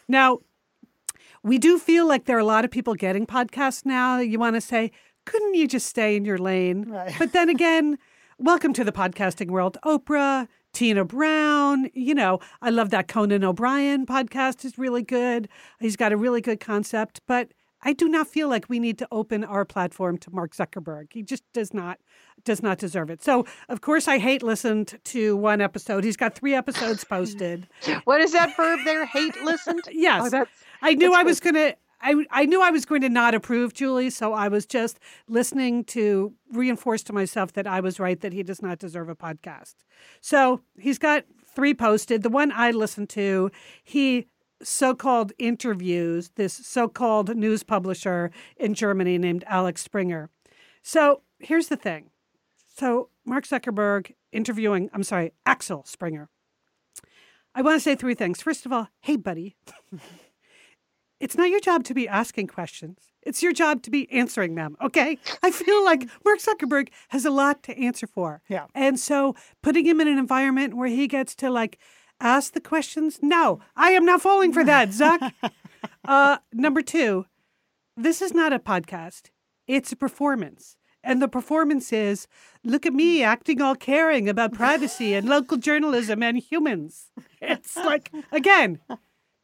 now, 0.08 0.40
we 1.42 1.58
do 1.58 1.78
feel 1.78 2.06
like 2.08 2.24
there 2.24 2.36
are 2.36 2.40
a 2.40 2.44
lot 2.44 2.64
of 2.64 2.70
people 2.70 2.94
getting 2.94 3.26
podcasts 3.26 3.84
now. 3.84 4.18
You 4.18 4.38
want 4.38 4.56
to 4.56 4.60
say, 4.60 4.90
couldn't 5.26 5.54
you 5.54 5.66
just 5.66 5.86
stay 5.86 6.16
in 6.16 6.24
your 6.24 6.38
lane? 6.38 6.88
Right. 6.88 7.14
But 7.18 7.32
then 7.32 7.48
again, 7.48 7.98
welcome 8.38 8.72
to 8.74 8.84
the 8.84 8.92
podcasting 8.92 9.48
world. 9.48 9.76
Oprah, 9.84 10.48
Tina 10.72 11.04
Brown, 11.04 11.88
you 11.94 12.14
know, 12.14 12.40
I 12.60 12.70
love 12.70 12.90
that 12.90 13.06
Conan 13.08 13.44
O'Brien 13.44 14.06
podcast 14.06 14.64
is 14.64 14.76
really 14.76 15.02
good. 15.02 15.48
He's 15.80 15.96
got 15.96 16.12
a 16.12 16.16
really 16.16 16.40
good 16.40 16.60
concept, 16.60 17.20
but 17.28 17.52
I 17.84 17.92
do 17.92 18.08
not 18.08 18.26
feel 18.26 18.48
like 18.48 18.68
we 18.68 18.80
need 18.80 18.98
to 18.98 19.08
open 19.12 19.44
our 19.44 19.64
platform 19.64 20.18
to 20.18 20.30
Mark 20.30 20.54
Zuckerberg. 20.54 21.08
He 21.12 21.22
just 21.22 21.44
does 21.52 21.74
not 21.74 21.98
does 22.44 22.62
not 22.62 22.78
deserve 22.78 23.10
it. 23.10 23.22
So, 23.22 23.46
of 23.68 23.80
course, 23.80 24.08
I 24.08 24.18
hate 24.18 24.42
listened 24.42 24.98
to 25.04 25.36
one 25.36 25.60
episode. 25.60 26.04
He's 26.04 26.16
got 26.16 26.34
3 26.34 26.54
episodes 26.54 27.04
posted. 27.04 27.68
What 28.04 28.20
is 28.20 28.32
that 28.32 28.54
verb 28.56 28.80
there? 28.84 29.06
Hate 29.06 29.40
listened? 29.42 29.82
Yes. 29.92 30.34
Oh, 30.34 30.44
I 30.82 30.94
knew 30.94 31.14
I 31.14 31.22
was 31.22 31.40
going 31.40 31.54
to. 31.54 31.76
I, 32.02 32.26
I 32.30 32.44
knew 32.44 32.60
I 32.60 32.70
was 32.70 32.84
going 32.84 33.00
to 33.00 33.08
not 33.08 33.34
approve, 33.34 33.72
Julie, 33.72 34.10
so 34.10 34.34
I 34.34 34.48
was 34.48 34.66
just 34.66 35.00
listening 35.26 35.84
to 35.84 36.34
reinforce 36.52 37.02
to 37.04 37.14
myself 37.14 37.54
that 37.54 37.66
I 37.66 37.80
was 37.80 37.98
right, 37.98 38.20
that 38.20 38.34
he 38.34 38.42
does 38.42 38.60
not 38.60 38.78
deserve 38.78 39.08
a 39.08 39.16
podcast. 39.16 39.76
So 40.20 40.60
he's 40.78 40.98
got 40.98 41.24
three 41.46 41.72
posted. 41.72 42.22
The 42.22 42.28
one 42.28 42.52
I 42.52 42.72
listened 42.72 43.08
to, 43.10 43.50
he 43.82 44.26
so 44.64 44.94
called 44.94 45.32
interviews 45.38 46.30
this 46.36 46.54
so 46.54 46.88
called 46.88 47.36
news 47.36 47.62
publisher 47.62 48.30
in 48.56 48.74
Germany 48.74 49.18
named 49.18 49.44
Alex 49.46 49.82
Springer. 49.82 50.30
So 50.82 51.22
here's 51.38 51.68
the 51.68 51.76
thing. 51.76 52.10
So 52.76 53.08
Mark 53.24 53.46
Zuckerberg 53.46 54.12
interviewing, 54.32 54.90
I'm 54.92 55.04
sorry, 55.04 55.32
Axel 55.46 55.84
Springer. 55.86 56.28
I 57.54 57.62
want 57.62 57.76
to 57.76 57.80
say 57.80 57.94
three 57.94 58.14
things. 58.14 58.42
First 58.42 58.66
of 58.66 58.72
all, 58.72 58.88
hey, 59.00 59.16
buddy. 59.16 59.56
it's 61.20 61.36
not 61.36 61.50
your 61.50 61.60
job 61.60 61.84
to 61.84 61.94
be 61.94 62.08
asking 62.08 62.48
questions. 62.48 63.12
It's 63.22 63.42
your 63.42 63.52
job 63.52 63.82
to 63.82 63.90
be 63.90 64.10
answering 64.10 64.56
them. 64.56 64.76
Okay. 64.82 65.18
I 65.42 65.50
feel 65.50 65.84
like 65.84 66.08
Mark 66.24 66.40
Zuckerberg 66.40 66.88
has 67.08 67.24
a 67.24 67.30
lot 67.30 67.62
to 67.64 67.78
answer 67.78 68.06
for. 68.06 68.42
Yeah. 68.48 68.66
And 68.74 68.98
so 68.98 69.36
putting 69.62 69.86
him 69.86 70.00
in 70.00 70.08
an 70.08 70.18
environment 70.18 70.74
where 70.74 70.88
he 70.88 71.06
gets 71.06 71.34
to 71.36 71.50
like 71.50 71.78
ask 72.20 72.52
the 72.52 72.60
questions, 72.60 73.18
no, 73.22 73.60
I 73.76 73.90
am 73.90 74.04
not 74.04 74.22
falling 74.22 74.52
for 74.52 74.64
that, 74.64 74.90
Zuck. 74.90 75.32
uh, 76.04 76.38
number 76.52 76.82
two, 76.82 77.26
this 77.96 78.22
is 78.22 78.32
not 78.32 78.52
a 78.52 78.58
podcast, 78.58 79.30
it's 79.66 79.92
a 79.92 79.96
performance. 79.96 80.76
And 81.06 81.20
the 81.20 81.28
performance 81.28 81.92
is 81.92 82.26
look 82.64 82.86
at 82.86 82.94
me 82.94 83.22
acting 83.22 83.60
all 83.60 83.74
caring 83.74 84.26
about 84.26 84.54
privacy 84.54 85.12
and 85.12 85.28
local 85.28 85.58
journalism 85.58 86.22
and 86.22 86.38
humans. 86.38 87.10
It's 87.42 87.76
like, 87.76 88.10
again, 88.32 88.80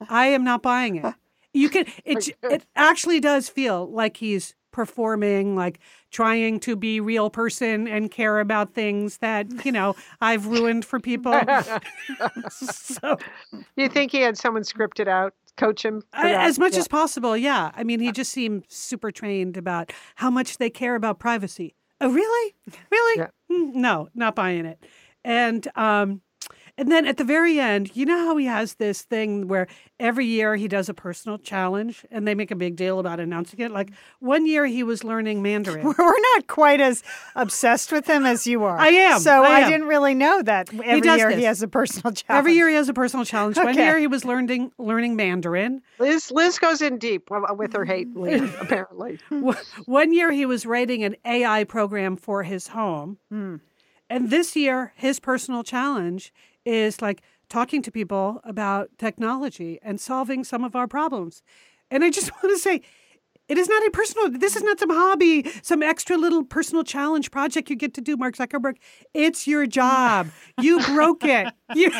I 0.08 0.28
am 0.28 0.42
not 0.42 0.62
buying 0.62 0.96
it. 0.96 1.14
You 1.52 1.68
can 1.68 1.84
it 2.04 2.30
it 2.42 2.64
actually 2.74 3.20
does 3.20 3.48
feel 3.48 3.86
like 3.90 4.16
he's 4.16 4.54
performing 4.72 5.54
like 5.56 5.78
trying 6.10 6.60
to 6.60 6.76
be 6.76 7.00
real 7.00 7.30
person 7.30 7.86
and 7.88 8.10
care 8.10 8.40
about 8.40 8.74
things 8.74 9.18
that, 9.18 9.46
you 9.64 9.72
know, 9.72 9.94
I've 10.20 10.46
ruined 10.46 10.84
for 10.84 11.00
people. 11.00 11.32
so 12.50 13.16
You 13.76 13.88
think 13.88 14.12
he 14.12 14.20
had 14.20 14.36
someone 14.38 14.62
scripted 14.62 15.08
out, 15.08 15.34
coach 15.56 15.84
him? 15.84 16.02
I- 16.12 16.34
as 16.34 16.58
much 16.58 16.74
Yeah. 16.74 16.78
as 16.80 16.88
possible, 16.88 17.36
yeah. 17.36 17.70
I 17.74 17.84
mean, 17.84 18.00
he 18.00 18.12
just 18.12 18.32
seemed 18.32 18.64
super 18.68 19.10
trained 19.10 19.56
about 19.56 19.92
how 20.16 20.30
much 20.30 20.58
they 20.58 20.70
care 20.70 20.94
about 20.94 21.18
privacy. 21.18 21.74
Oh, 22.00 22.10
really? 22.10 22.54
Really? 22.90 23.18
Yeah. 23.20 23.28
Mm, 23.50 23.74
No, 23.74 24.08
not 24.14 24.34
buying 24.34 24.64
it. 24.64 24.82
And 25.24 25.68
um, 25.76 26.22
and 26.78 26.90
then 26.90 27.06
at 27.06 27.16
the 27.16 27.24
very 27.24 27.58
end, 27.60 27.96
you 27.96 28.06
know 28.06 28.18
how 28.18 28.36
he 28.36 28.46
has 28.46 28.74
this 28.74 29.02
thing 29.02 29.48
where 29.48 29.66
every 29.98 30.26
year 30.26 30.56
he 30.56 30.68
does 30.68 30.88
a 30.88 30.94
personal 30.94 31.38
challenge, 31.38 32.04
and 32.10 32.26
they 32.26 32.34
make 32.34 32.50
a 32.50 32.56
big 32.56 32.76
deal 32.76 32.98
about 32.98 33.20
announcing 33.20 33.60
it. 33.60 33.70
Like 33.70 33.90
one 34.20 34.46
year 34.46 34.66
he 34.66 34.82
was 34.82 35.04
learning 35.04 35.42
Mandarin. 35.42 35.84
We're 35.98 36.20
not 36.34 36.46
quite 36.46 36.80
as 36.80 37.02
obsessed 37.36 37.92
with 37.92 38.06
him 38.06 38.24
as 38.26 38.46
you 38.46 38.64
are. 38.64 38.78
I 38.78 38.88
am, 38.88 39.20
So 39.20 39.44
I 39.44 39.60
I, 39.62 39.70
didn't 39.70 39.86
really 39.88 40.14
know 40.14 40.42
that 40.42 40.68
every 40.84 41.00
does 41.00 41.18
year 41.18 41.28
this. 41.30 41.38
he 41.38 41.44
has 41.44 41.62
a 41.62 41.68
personal 41.68 42.12
challenge. 42.12 42.24
Every 42.40 42.54
year 42.54 42.68
he 42.68 42.74
has 42.76 42.88
a 42.88 42.94
personal 42.94 43.24
challenge. 43.24 43.56
One 43.56 43.74
year 43.74 43.98
he 43.98 44.06
was 44.06 44.24
learning 44.24 44.72
learning 44.78 45.16
Mandarin. 45.16 45.82
Liz, 45.98 46.30
Liz 46.30 46.58
goes 46.58 46.80
in 46.80 46.98
deep 46.98 47.30
with 47.30 47.72
her 47.72 47.84
hate, 47.84 48.14
lead, 48.16 48.44
apparently. 48.60 49.18
One- 49.28 49.56
One 49.86 50.12
year 50.12 50.30
he 50.32 50.46
was 50.46 50.64
writing 50.66 51.04
an 51.04 51.16
AI 51.24 51.64
program 51.64 52.16
for 52.16 52.42
his 52.42 52.68
home. 52.68 53.18
Hmm. 53.30 53.56
And 54.08 54.30
this 54.30 54.56
year, 54.56 54.92
his 54.96 55.20
personal 55.20 55.62
challenge 55.62 56.32
is 56.64 57.00
like 57.00 57.22
talking 57.48 57.82
to 57.82 57.90
people 57.90 58.40
about 58.44 58.90
technology 58.98 59.78
and 59.82 60.00
solving 60.00 60.44
some 60.44 60.64
of 60.64 60.76
our 60.76 60.86
problems. 60.86 61.42
And 61.90 62.04
I 62.04 62.10
just 62.10 62.30
want 62.42 62.54
to 62.54 62.58
say, 62.58 62.82
it 63.48 63.58
is 63.58 63.68
not 63.68 63.84
a 63.84 63.90
personal, 63.90 64.30
this 64.30 64.54
is 64.54 64.62
not 64.62 64.78
some 64.78 64.90
hobby, 64.90 65.44
some 65.62 65.82
extra 65.82 66.16
little 66.16 66.44
personal 66.44 66.84
challenge 66.84 67.32
project 67.32 67.68
you 67.68 67.74
get 67.74 67.94
to 67.94 68.00
do, 68.00 68.16
Mark 68.16 68.36
Zuckerberg. 68.36 68.76
It's 69.12 69.48
your 69.48 69.66
job. 69.66 70.28
You 70.60 70.80
broke 70.86 71.24
it. 71.24 71.48
You, 71.72 71.92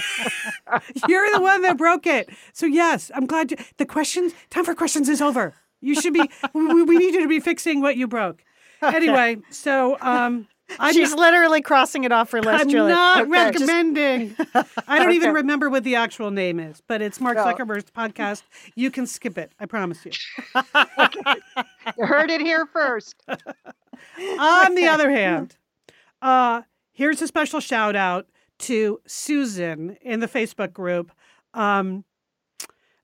you're 1.06 1.30
the 1.32 1.40
one 1.40 1.62
that 1.62 1.76
broke 1.78 2.04
it. 2.04 2.28
So, 2.52 2.66
yes, 2.66 3.12
I'm 3.14 3.24
glad 3.24 3.52
you, 3.52 3.56
the 3.76 3.86
questions, 3.86 4.32
time 4.50 4.64
for 4.64 4.74
questions 4.74 5.08
is 5.08 5.22
over. 5.22 5.54
You 5.80 5.94
should 5.94 6.12
be, 6.12 6.28
we, 6.52 6.82
we 6.82 6.96
need 6.98 7.14
you 7.14 7.22
to 7.22 7.28
be 7.28 7.38
fixing 7.38 7.80
what 7.80 7.96
you 7.96 8.08
broke. 8.08 8.42
Anyway, 8.82 9.36
so 9.50 9.98
um, 10.00 10.48
I'm 10.78 10.94
She's 10.94 11.14
literally 11.14 11.60
crossing 11.62 12.04
it 12.04 12.12
off 12.12 12.30
her 12.32 12.40
list, 12.40 12.62
I'm 12.62 12.68
Julie. 12.68 12.92
not 12.92 13.22
Okay. 13.22 13.30
Just- 13.52 13.60
recommending. 13.66 14.36
I 14.86 14.98
don't 14.98 15.12
even 15.12 15.32
remember 15.34 15.68
what 15.68 15.84
the 15.84 15.96
actual 15.96 16.30
name 16.30 16.60
is, 16.60 16.80
but 16.86 17.02
it's 17.02 17.20
Mark 17.20 17.36
No. 17.36 17.44
Zuckerberg's 17.44 17.90
podcast. 17.90 18.42
You 18.74 18.90
can 18.90 19.06
skip 19.06 19.36
it. 19.38 19.52
I 19.58 19.66
promise 19.66 20.04
you. 20.04 20.12
You 21.98 22.06
heard 22.06 22.30
it 22.30 22.40
here 22.40 22.66
first. 22.66 23.14
On 23.28 24.74
the 24.74 24.86
other 24.86 25.10
hand, 25.10 25.56
uh, 26.22 26.62
here's 26.92 27.20
a 27.22 27.26
special 27.26 27.60
shout 27.60 27.96
out 27.96 28.26
to 28.60 29.00
Susan 29.06 29.96
in 30.02 30.20
the 30.20 30.28
Facebook 30.28 30.72
group. 30.72 31.10
Um, 31.54 32.04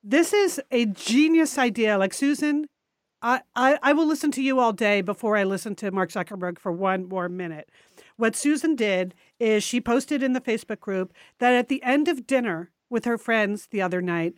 this 0.05 0.33
is 0.33 0.61
a 0.71 0.87
genius 0.87 1.59
idea. 1.59 1.99
Like 1.99 2.15
Susan, 2.15 2.67
I, 3.27 3.41
I, 3.57 3.79
I 3.83 3.93
will 3.93 4.07
listen 4.07 4.31
to 4.33 4.43
you 4.43 4.61
all 4.61 4.73
day 4.73 5.01
before 5.01 5.37
I 5.37 5.43
listen 5.43 5.75
to 5.77 5.91
Mark 5.91 6.11
Zuckerberg 6.11 6.61
for 6.61 6.71
one 6.71 7.09
more 7.09 7.29
minute. 7.29 7.69
What 8.17 8.37
Susan 8.37 8.77
did 8.77 9.15
is 9.41 9.65
she 9.65 9.81
posted 9.81 10.23
in 10.23 10.33
the 10.33 10.41
Facebook 10.41 10.79
group 10.79 11.13
that 11.41 11.53
at 11.53 11.69
the 11.69 11.83
end 11.83 12.07
of 12.07 12.27
dinner 12.27 12.71
with 12.89 13.05
her 13.05 13.19
friends 13.19 13.67
the 13.67 13.83
other 13.83 14.01
night, 14.01 14.35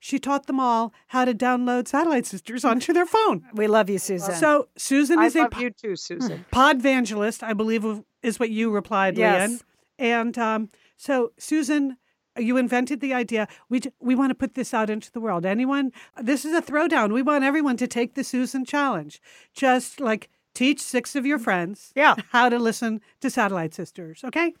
she 0.00 0.18
taught 0.18 0.48
them 0.48 0.58
all 0.58 0.92
how 1.08 1.24
to 1.24 1.32
download 1.32 1.86
Satellite 1.86 2.26
Sisters 2.26 2.64
onto 2.64 2.92
their 2.92 3.06
phone. 3.06 3.44
We 3.54 3.68
love 3.68 3.88
you, 3.88 3.98
Susan. 3.98 4.34
So 4.34 4.68
Susan 4.76 5.20
I 5.20 5.26
is 5.26 5.36
a 5.36 5.42
love 5.42 5.52
po- 5.52 5.60
you 5.60 5.70
too, 5.70 5.94
Susan. 5.94 6.44
podvangelist, 6.52 7.44
I 7.44 7.52
believe 7.52 7.86
is 8.24 8.40
what 8.40 8.50
you 8.50 8.72
replied, 8.72 9.16
Yes. 9.16 9.50
Lian. 9.50 9.60
And 10.00 10.38
um, 10.38 10.68
so, 10.96 11.30
Susan, 11.38 11.96
you 12.38 12.56
invented 12.56 13.00
the 13.00 13.12
idea. 13.14 13.46
We 13.68 13.80
we 14.00 14.14
want 14.14 14.30
to 14.30 14.34
put 14.34 14.54
this 14.54 14.72
out 14.74 14.90
into 14.90 15.10
the 15.12 15.20
world. 15.20 15.44
Anyone? 15.46 15.92
This 16.20 16.44
is 16.44 16.52
a 16.54 16.62
throwdown. 16.62 17.12
We 17.12 17.22
want 17.22 17.44
everyone 17.44 17.76
to 17.78 17.86
take 17.86 18.14
the 18.14 18.24
Susan 18.24 18.64
challenge. 18.64 19.20
Just 19.54 20.00
like 20.00 20.28
teach 20.54 20.80
six 20.80 21.16
of 21.16 21.24
your 21.24 21.38
friends 21.38 21.92
Yeah. 21.96 22.14
how 22.30 22.48
to 22.48 22.58
listen 22.58 23.00
to 23.20 23.30
Satellite 23.30 23.74
Sisters. 23.74 24.22
Okay. 24.24 24.52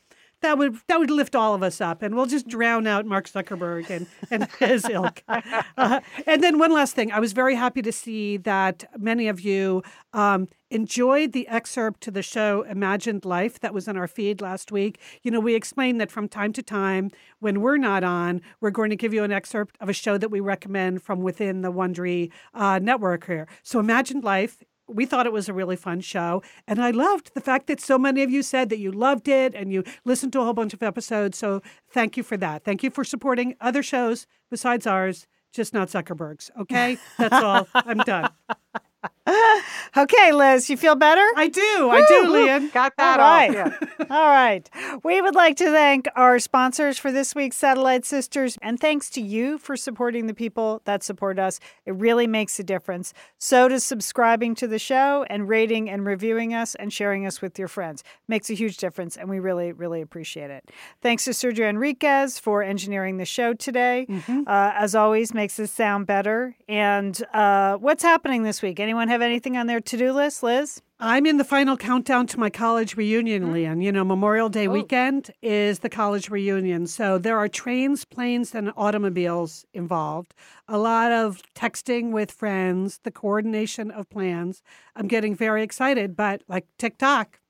That 0.42 0.58
would 0.58 0.78
that 0.88 0.98
would 0.98 1.10
lift 1.10 1.34
all 1.34 1.54
of 1.54 1.62
us 1.62 1.80
up, 1.80 2.02
and 2.02 2.14
we'll 2.14 2.26
just 2.26 2.48
drown 2.48 2.86
out 2.86 3.06
Mark 3.06 3.28
Zuckerberg 3.28 3.88
and, 3.90 4.06
and 4.30 4.48
his 4.58 4.88
ilk. 4.88 5.22
Uh, 5.28 6.00
and 6.26 6.42
then 6.42 6.58
one 6.58 6.72
last 6.72 6.94
thing, 6.94 7.12
I 7.12 7.20
was 7.20 7.32
very 7.32 7.54
happy 7.54 7.80
to 7.82 7.92
see 7.92 8.36
that 8.38 8.84
many 8.98 9.28
of 9.28 9.40
you 9.40 9.82
um, 10.12 10.48
enjoyed 10.72 11.32
the 11.32 11.46
excerpt 11.48 12.00
to 12.02 12.10
the 12.10 12.22
show 12.22 12.62
Imagined 12.62 13.24
Life 13.24 13.60
that 13.60 13.74
was 13.74 13.86
in 13.86 13.96
our 13.96 14.08
feed 14.08 14.40
last 14.40 14.72
week. 14.72 14.98
You 15.22 15.30
know, 15.30 15.40
we 15.40 15.54
explained 15.54 16.00
that 16.00 16.10
from 16.10 16.28
time 16.28 16.52
to 16.54 16.62
time, 16.62 17.10
when 17.40 17.60
we're 17.60 17.76
not 17.76 18.02
on, 18.02 18.40
we're 18.60 18.70
going 18.70 18.90
to 18.90 18.96
give 18.96 19.14
you 19.14 19.22
an 19.22 19.32
excerpt 19.32 19.76
of 19.80 19.88
a 19.88 19.92
show 19.92 20.18
that 20.18 20.30
we 20.30 20.40
recommend 20.40 21.02
from 21.02 21.20
within 21.20 21.62
the 21.62 21.72
Wondery 21.72 22.30
uh, 22.54 22.78
network 22.82 23.26
here. 23.26 23.46
So 23.62 23.78
Imagined 23.78 24.24
Life 24.24 24.62
we 24.88 25.06
thought 25.06 25.26
it 25.26 25.32
was 25.32 25.48
a 25.48 25.52
really 25.52 25.76
fun 25.76 26.00
show. 26.00 26.42
And 26.66 26.82
I 26.82 26.90
loved 26.90 27.32
the 27.34 27.40
fact 27.40 27.66
that 27.68 27.80
so 27.80 27.98
many 27.98 28.22
of 28.22 28.30
you 28.30 28.42
said 28.42 28.68
that 28.70 28.78
you 28.78 28.92
loved 28.92 29.28
it 29.28 29.54
and 29.54 29.72
you 29.72 29.84
listened 30.04 30.32
to 30.34 30.40
a 30.40 30.44
whole 30.44 30.52
bunch 30.52 30.74
of 30.74 30.82
episodes. 30.82 31.38
So 31.38 31.62
thank 31.90 32.16
you 32.16 32.22
for 32.22 32.36
that. 32.38 32.64
Thank 32.64 32.82
you 32.82 32.90
for 32.90 33.04
supporting 33.04 33.54
other 33.60 33.82
shows 33.82 34.26
besides 34.50 34.86
ours, 34.86 35.26
just 35.52 35.72
not 35.72 35.88
Zuckerberg's. 35.88 36.50
Okay? 36.58 36.98
That's 37.18 37.34
all. 37.34 37.68
I'm 37.74 37.98
done. 37.98 38.30
okay, 39.96 40.32
Liz, 40.32 40.68
you 40.68 40.76
feel 40.76 40.96
better? 40.96 41.24
I 41.36 41.48
do. 41.48 41.90
I 41.90 42.04
do, 42.08 42.28
Lian. 42.28 42.70
Got 42.72 42.96
that 42.96 43.20
All 43.20 43.26
right. 43.26 43.56
off. 43.56 43.78
Yeah. 44.00 44.06
All 44.10 44.28
right. 44.28 44.68
We 45.04 45.20
would 45.20 45.36
like 45.36 45.56
to 45.58 45.66
thank 45.66 46.08
our 46.16 46.40
sponsors 46.40 46.98
for 46.98 47.12
this 47.12 47.34
week's 47.34 47.56
Satellite 47.56 48.04
Sisters, 48.04 48.58
and 48.62 48.80
thanks 48.80 49.08
to 49.10 49.20
you 49.20 49.58
for 49.58 49.76
supporting 49.76 50.26
the 50.26 50.34
people 50.34 50.82
that 50.86 51.04
support 51.04 51.38
us. 51.38 51.60
It 51.86 51.94
really 51.94 52.26
makes 52.26 52.58
a 52.58 52.64
difference. 52.64 53.14
So 53.38 53.68
does 53.68 53.84
subscribing 53.84 54.56
to 54.56 54.66
the 54.66 54.78
show 54.78 55.24
and 55.30 55.48
rating 55.48 55.88
and 55.88 56.04
reviewing 56.04 56.52
us 56.52 56.74
and 56.74 56.92
sharing 56.92 57.24
us 57.24 57.40
with 57.40 57.58
your 57.58 57.68
friends. 57.68 58.02
Makes 58.26 58.50
a 58.50 58.54
huge 58.54 58.76
difference, 58.78 59.16
and 59.16 59.30
we 59.30 59.38
really, 59.38 59.72
really 59.72 60.00
appreciate 60.00 60.50
it. 60.50 60.68
Thanks 61.00 61.24
to 61.26 61.30
Sergio 61.30 61.68
Enriquez 61.68 62.40
for 62.40 62.62
engineering 62.62 63.18
the 63.18 63.24
show 63.24 63.54
today. 63.54 64.06
Uh, 64.28 64.72
as 64.74 64.94
always, 64.96 65.32
makes 65.32 65.60
us 65.60 65.70
sound 65.70 66.06
better. 66.06 66.56
And 66.68 67.22
uh, 67.32 67.76
what's 67.76 68.02
happening 68.02 68.42
this 68.42 68.62
week? 68.62 68.80
Anyone 68.80 69.08
have 69.12 69.22
anything 69.22 69.56
on 69.56 69.66
their 69.66 69.80
to-do 69.80 70.12
list, 70.12 70.42
Liz? 70.42 70.82
I'm 70.98 71.26
in 71.26 71.36
the 71.36 71.44
final 71.44 71.76
countdown 71.76 72.26
to 72.28 72.38
my 72.38 72.48
college 72.48 72.96
reunion, 72.96 73.46
mm. 73.46 73.52
Lian. 73.52 73.80
You 73.80 73.92
know, 73.92 74.04
Memorial 74.04 74.48
Day 74.48 74.66
oh. 74.66 74.70
weekend 74.70 75.30
is 75.42 75.80
the 75.80 75.88
college 75.88 76.30
reunion. 76.30 76.86
So 76.86 77.18
there 77.18 77.36
are 77.38 77.48
trains, 77.48 78.04
planes, 78.04 78.54
and 78.54 78.72
automobiles 78.76 79.64
involved. 79.74 80.34
A 80.68 80.78
lot 80.78 81.12
of 81.12 81.42
texting 81.54 82.12
with 82.12 82.30
friends, 82.30 83.00
the 83.02 83.10
coordination 83.10 83.90
of 83.90 84.08
plans. 84.10 84.62
I'm 84.94 85.08
getting 85.08 85.34
very 85.34 85.62
excited, 85.62 86.16
but 86.16 86.42
like 86.48 86.66
TikTok. 86.78 87.40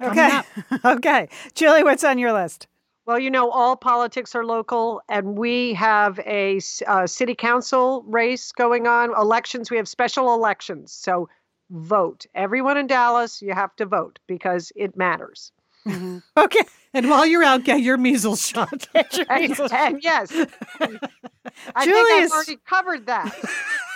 Okay. 0.00 0.40
okay. 0.84 1.28
Julie, 1.54 1.84
what's 1.84 2.04
on 2.04 2.18
your 2.18 2.32
list? 2.32 2.66
Well, 3.04 3.18
you 3.18 3.30
know, 3.30 3.50
all 3.50 3.76
politics 3.76 4.34
are 4.34 4.44
local, 4.44 5.02
and 5.08 5.36
we 5.36 5.74
have 5.74 6.20
a 6.20 6.60
uh, 6.86 7.06
city 7.06 7.34
council 7.34 8.04
race 8.06 8.52
going 8.52 8.86
on. 8.86 9.10
Elections, 9.16 9.70
we 9.70 9.76
have 9.76 9.88
special 9.88 10.32
elections. 10.34 10.92
So 10.92 11.28
vote. 11.70 12.26
Everyone 12.34 12.76
in 12.76 12.86
Dallas, 12.86 13.42
you 13.42 13.54
have 13.54 13.74
to 13.76 13.86
vote 13.86 14.18
because 14.26 14.72
it 14.76 14.96
matters. 14.96 15.52
Okay. 16.36 16.60
And 16.94 17.08
while 17.08 17.26
you're 17.26 17.42
out, 17.42 17.64
get 17.64 17.80
your 17.80 17.96
measles 17.96 18.46
shot. 18.46 18.86
And, 18.94 19.60
and 19.72 20.02
yes, 20.02 20.30
I 20.80 21.84
Julie 21.84 22.02
think 22.04 22.24
I've 22.24 22.30
already 22.30 22.58
covered 22.66 23.06
that. 23.06 23.34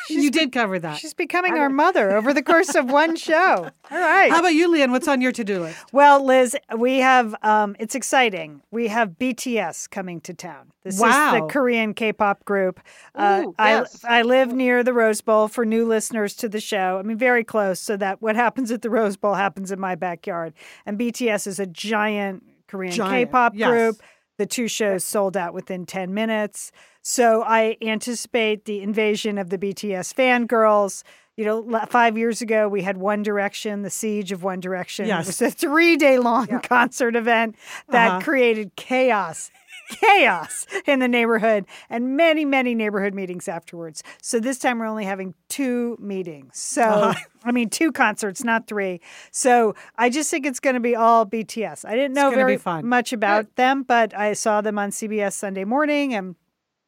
You 0.08 0.30
did 0.30 0.52
cover 0.52 0.78
that. 0.78 0.98
She's 0.98 1.14
becoming 1.14 1.54
our 1.54 1.68
mother 1.68 2.16
over 2.16 2.32
the 2.32 2.42
course 2.42 2.74
of 2.74 2.90
one 2.90 3.16
show. 3.16 3.70
All 3.90 3.98
right. 3.98 4.30
How 4.30 4.40
about 4.40 4.54
you, 4.54 4.70
Lian? 4.70 4.90
What's 4.90 5.08
on 5.08 5.20
your 5.20 5.32
to-do 5.32 5.60
list? 5.60 5.78
Well, 5.92 6.24
Liz, 6.24 6.56
we 6.76 6.98
have, 6.98 7.34
um, 7.42 7.76
it's 7.78 7.94
exciting. 7.94 8.62
We 8.70 8.88
have 8.88 9.10
BTS 9.10 9.90
coming 9.90 10.20
to 10.22 10.34
town. 10.34 10.72
This 10.82 10.94
is 10.94 11.00
the 11.00 11.46
Korean 11.50 11.94
K 11.94 12.12
pop 12.12 12.44
group. 12.44 12.80
Uh, 13.14 13.44
Ooh, 13.46 13.54
I, 13.58 13.70
yes. 13.70 14.04
I 14.04 14.22
live 14.22 14.52
near 14.52 14.84
the 14.84 14.92
Rose 14.92 15.20
Bowl 15.20 15.48
for 15.48 15.64
new 15.64 15.84
listeners 15.86 16.34
to 16.36 16.48
the 16.48 16.60
show. 16.60 16.98
I 16.98 17.02
mean, 17.02 17.18
very 17.18 17.42
close, 17.42 17.80
so 17.80 17.96
that 17.96 18.22
what 18.22 18.36
happens 18.36 18.70
at 18.70 18.82
the 18.82 18.90
Rose 18.90 19.16
Bowl 19.16 19.34
happens 19.34 19.72
in 19.72 19.80
my 19.80 19.96
backyard. 19.96 20.54
And 20.84 20.98
BTS 20.98 21.48
is 21.48 21.58
a 21.58 21.66
giant 21.66 22.44
Korean 22.68 22.92
K 22.92 23.26
pop 23.26 23.54
yes. 23.56 23.68
group. 23.68 24.02
The 24.38 24.46
two 24.46 24.68
shows 24.68 25.02
sold 25.02 25.36
out 25.36 25.54
within 25.54 25.86
10 25.86 26.12
minutes. 26.12 26.70
So 27.08 27.44
I 27.44 27.76
anticipate 27.80 28.64
the 28.64 28.80
invasion 28.82 29.38
of 29.38 29.48
the 29.48 29.58
BTS 29.58 30.12
fangirls. 30.12 31.04
You 31.36 31.44
know, 31.44 31.80
five 31.88 32.18
years 32.18 32.42
ago, 32.42 32.66
we 32.68 32.82
had 32.82 32.96
One 32.96 33.22
Direction, 33.22 33.82
the 33.82 33.90
siege 33.90 34.32
of 34.32 34.42
One 34.42 34.58
Direction. 34.58 35.06
Yes. 35.06 35.24
It 35.24 35.28
was 35.28 35.42
a 35.42 35.50
three 35.56 35.96
day 35.96 36.18
long 36.18 36.48
concert 36.64 37.14
event 37.14 37.54
that 37.90 38.08
Uh-huh. 38.10 38.20
created 38.22 38.74
chaos. 38.74 39.52
Chaos 39.88 40.66
in 40.84 40.98
the 40.98 41.06
neighborhood 41.06 41.64
and 41.88 42.16
many, 42.16 42.44
many 42.44 42.74
neighborhood 42.74 43.14
meetings 43.14 43.46
afterwards. 43.46 44.02
So 44.20 44.40
this 44.40 44.58
time 44.58 44.80
we're 44.80 44.86
only 44.86 45.04
having 45.04 45.32
two 45.48 45.96
meetings. 46.00 46.58
So, 46.58 46.82
Uh-huh. 46.82 47.14
I 47.44 47.52
mean, 47.52 47.70
two 47.70 47.92
concerts, 47.92 48.42
not 48.42 48.66
three. 48.66 49.00
So 49.30 49.76
I 49.96 50.10
just 50.10 50.28
think 50.28 50.44
it's 50.44 50.58
going 50.58 50.74
to 50.74 50.80
be 50.80 50.96
all 50.96 51.24
BTS. 51.24 51.84
I 51.84 51.94
didn't 51.94 52.14
know 52.14 52.30
very 52.30 52.58
much 52.82 53.12
about 53.12 53.54
them, 53.54 53.84
but 53.84 54.12
I 54.12 54.32
saw 54.32 54.60
them 54.60 54.76
on 54.76 54.90
CBS 54.90 55.34
Sunday 55.34 55.62
morning 55.64 56.12
and 56.12 56.34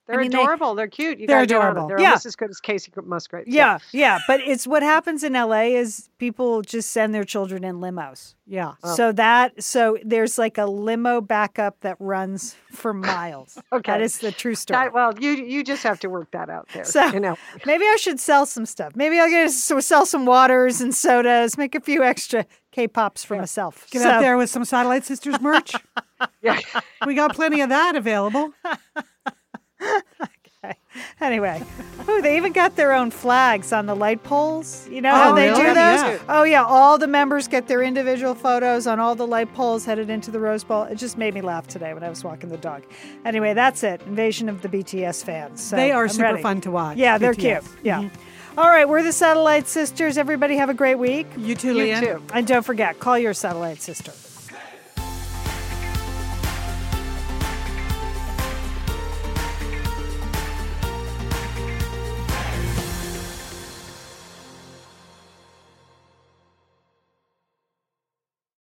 They're 0.09 0.21
mean, 0.21 0.33
adorable. 0.35 0.75
They're 0.75 0.89
cute. 0.89 1.19
You 1.19 1.27
They're 1.27 1.39
gotta 1.45 1.47
get 1.47 1.57
on 1.57 1.61
them. 1.61 1.71
adorable. 1.73 1.89
They're 1.89 2.01
Yeah. 2.01 2.07
almost 2.09 2.27
as 2.27 2.35
good 2.35 2.49
as 2.51 2.61
Kacey 2.61 2.91
Musgrave. 3.05 3.45
So- 3.47 3.53
Yeah, 3.55 3.79
yeah. 3.93 4.19
But 4.27 4.41
it's 4.41 4.67
what 4.67 4.83
happens 4.83 5.23
in 5.23 5.35
LA 5.37 5.77
is 5.77 6.09
people 6.19 6.63
just 6.63 6.91
send 6.93 7.15
their 7.15 7.25
children 7.25 7.63
in 7.63 7.77
limos. 7.81 8.35
Yeah. 8.47 8.73
Oh. 8.83 8.95
So 8.95 9.13
that 9.13 9.63
so 9.63 9.99
there's 10.03 10.39
like 10.39 10.57
a 10.57 10.65
limo 10.65 11.21
backup 11.21 11.81
that 11.81 11.97
runs 12.01 12.57
for 12.73 12.95
miles. 12.95 13.59
Okay. 13.73 13.93
That 13.93 14.01
is 14.01 14.19
the 14.19 14.33
true 14.33 14.55
story. 14.55 14.83
That- 14.87 14.95
well, 14.95 15.13
you 15.21 15.33
you 15.33 15.63
just 15.63 15.83
have 15.83 16.01
to 16.01 16.09
work 16.09 16.31
that 16.31 16.49
out 16.49 16.69
there. 16.73 16.85
So- 16.85 17.07
you 17.09 17.21
know, 17.21 17.37
Maybe 17.67 17.85
I 17.85 17.97
should 18.01 18.19
sell 18.19 18.47
some 18.47 18.65
stuff. 18.65 18.97
Maybe 18.97 19.21
I'll 19.21 19.29
get 19.29 19.51
so 19.51 19.79
sell 19.81 20.07
some 20.07 20.25
waters 20.25 20.81
and 20.81 20.95
sodas, 20.95 21.59
make 21.59 21.75
a 21.75 21.81
few 21.81 22.03
extra 22.03 22.47
K-pops 22.73 23.25
for 23.25 23.37
myself. 23.37 23.87
Get 23.91 24.03
So- 24.03 24.09
out 24.11 24.21
there 24.21 24.39
with 24.39 24.49
some 24.49 24.65
Satellite 24.65 25.05
Sisters 25.05 25.39
merch. 25.41 25.75
yeah. 26.43 26.59
we 27.07 27.15
got 27.15 27.35
plenty 27.35 27.61
of 27.61 27.69
that 27.69 27.95
available. 27.95 28.55
Anyway, 31.21 31.63
oh, 32.09 32.21
they 32.21 32.37
even 32.37 32.53
got 32.53 32.75
their 32.75 32.93
own 32.93 33.11
flags 33.13 33.73
on 33.73 33.87
the 33.87 33.95
light 33.95 34.23
poles. 34.25 34.89
You 34.89 35.01
know 35.01 35.13
how 35.15 35.31
Oh, 35.33 35.35
they 35.35 35.49
really? 35.51 35.61
do 35.63 35.67
those? 35.69 35.75
Yeah. 35.77 36.19
Oh 36.29 36.43
yeah, 36.43 36.65
all 36.65 36.99
the 36.99 37.07
members 37.07 37.47
get 37.47 37.69
their 37.69 37.83
individual 37.83 38.35
photos 38.35 38.87
on 38.89 38.99
all 38.99 39.15
the 39.15 39.27
light 39.27 39.53
poles 39.55 39.85
headed 39.85 40.11
into 40.11 40.33
the 40.33 40.41
Rose 40.41 40.65
Bowl. 40.65 40.83
It 40.85 40.97
just 40.97 41.17
made 41.17 41.35
me 41.35 41.41
laugh 41.43 41.69
today 41.69 41.95
when 41.95 42.03
I 42.03 42.09
was 42.09 42.25
walking 42.25 42.49
the 42.51 42.57
dog. 42.57 42.83
Anyway, 43.25 43.55
that's 43.55 43.85
it. 43.85 44.03
Invasion 44.03 44.49
of 44.49 44.61
the 44.63 44.69
BTS 44.69 45.25
fans. 45.25 45.63
So 45.63 45.77
they 45.77 45.93
are 45.93 46.05
I'm 46.05 46.09
super 46.09 46.23
ready. 46.25 46.43
fun 46.43 46.61
to 46.63 46.71
watch. 46.73 46.97
Yeah, 46.97 47.19
they're 47.19 47.35
cute. 47.35 47.63
Yeah. 47.85 48.03
Mm-hmm. 48.03 48.59
All 48.59 48.69
right, 48.69 48.89
we're 48.89 49.05
the 49.05 49.13
Satellite 49.13 49.69
Sisters. 49.69 50.19
Everybody 50.19 50.57
have 50.57 50.69
a 50.71 50.75
great 50.75 50.97
week. 50.99 51.29
You 51.37 51.55
too, 51.55 51.75
You 51.79 52.01
too. 52.01 52.23
And 52.35 52.45
don't 52.47 52.65
forget, 52.65 52.99
call 52.99 53.17
your 53.17 53.35
satellite 53.35 53.81
sister. 53.81 54.13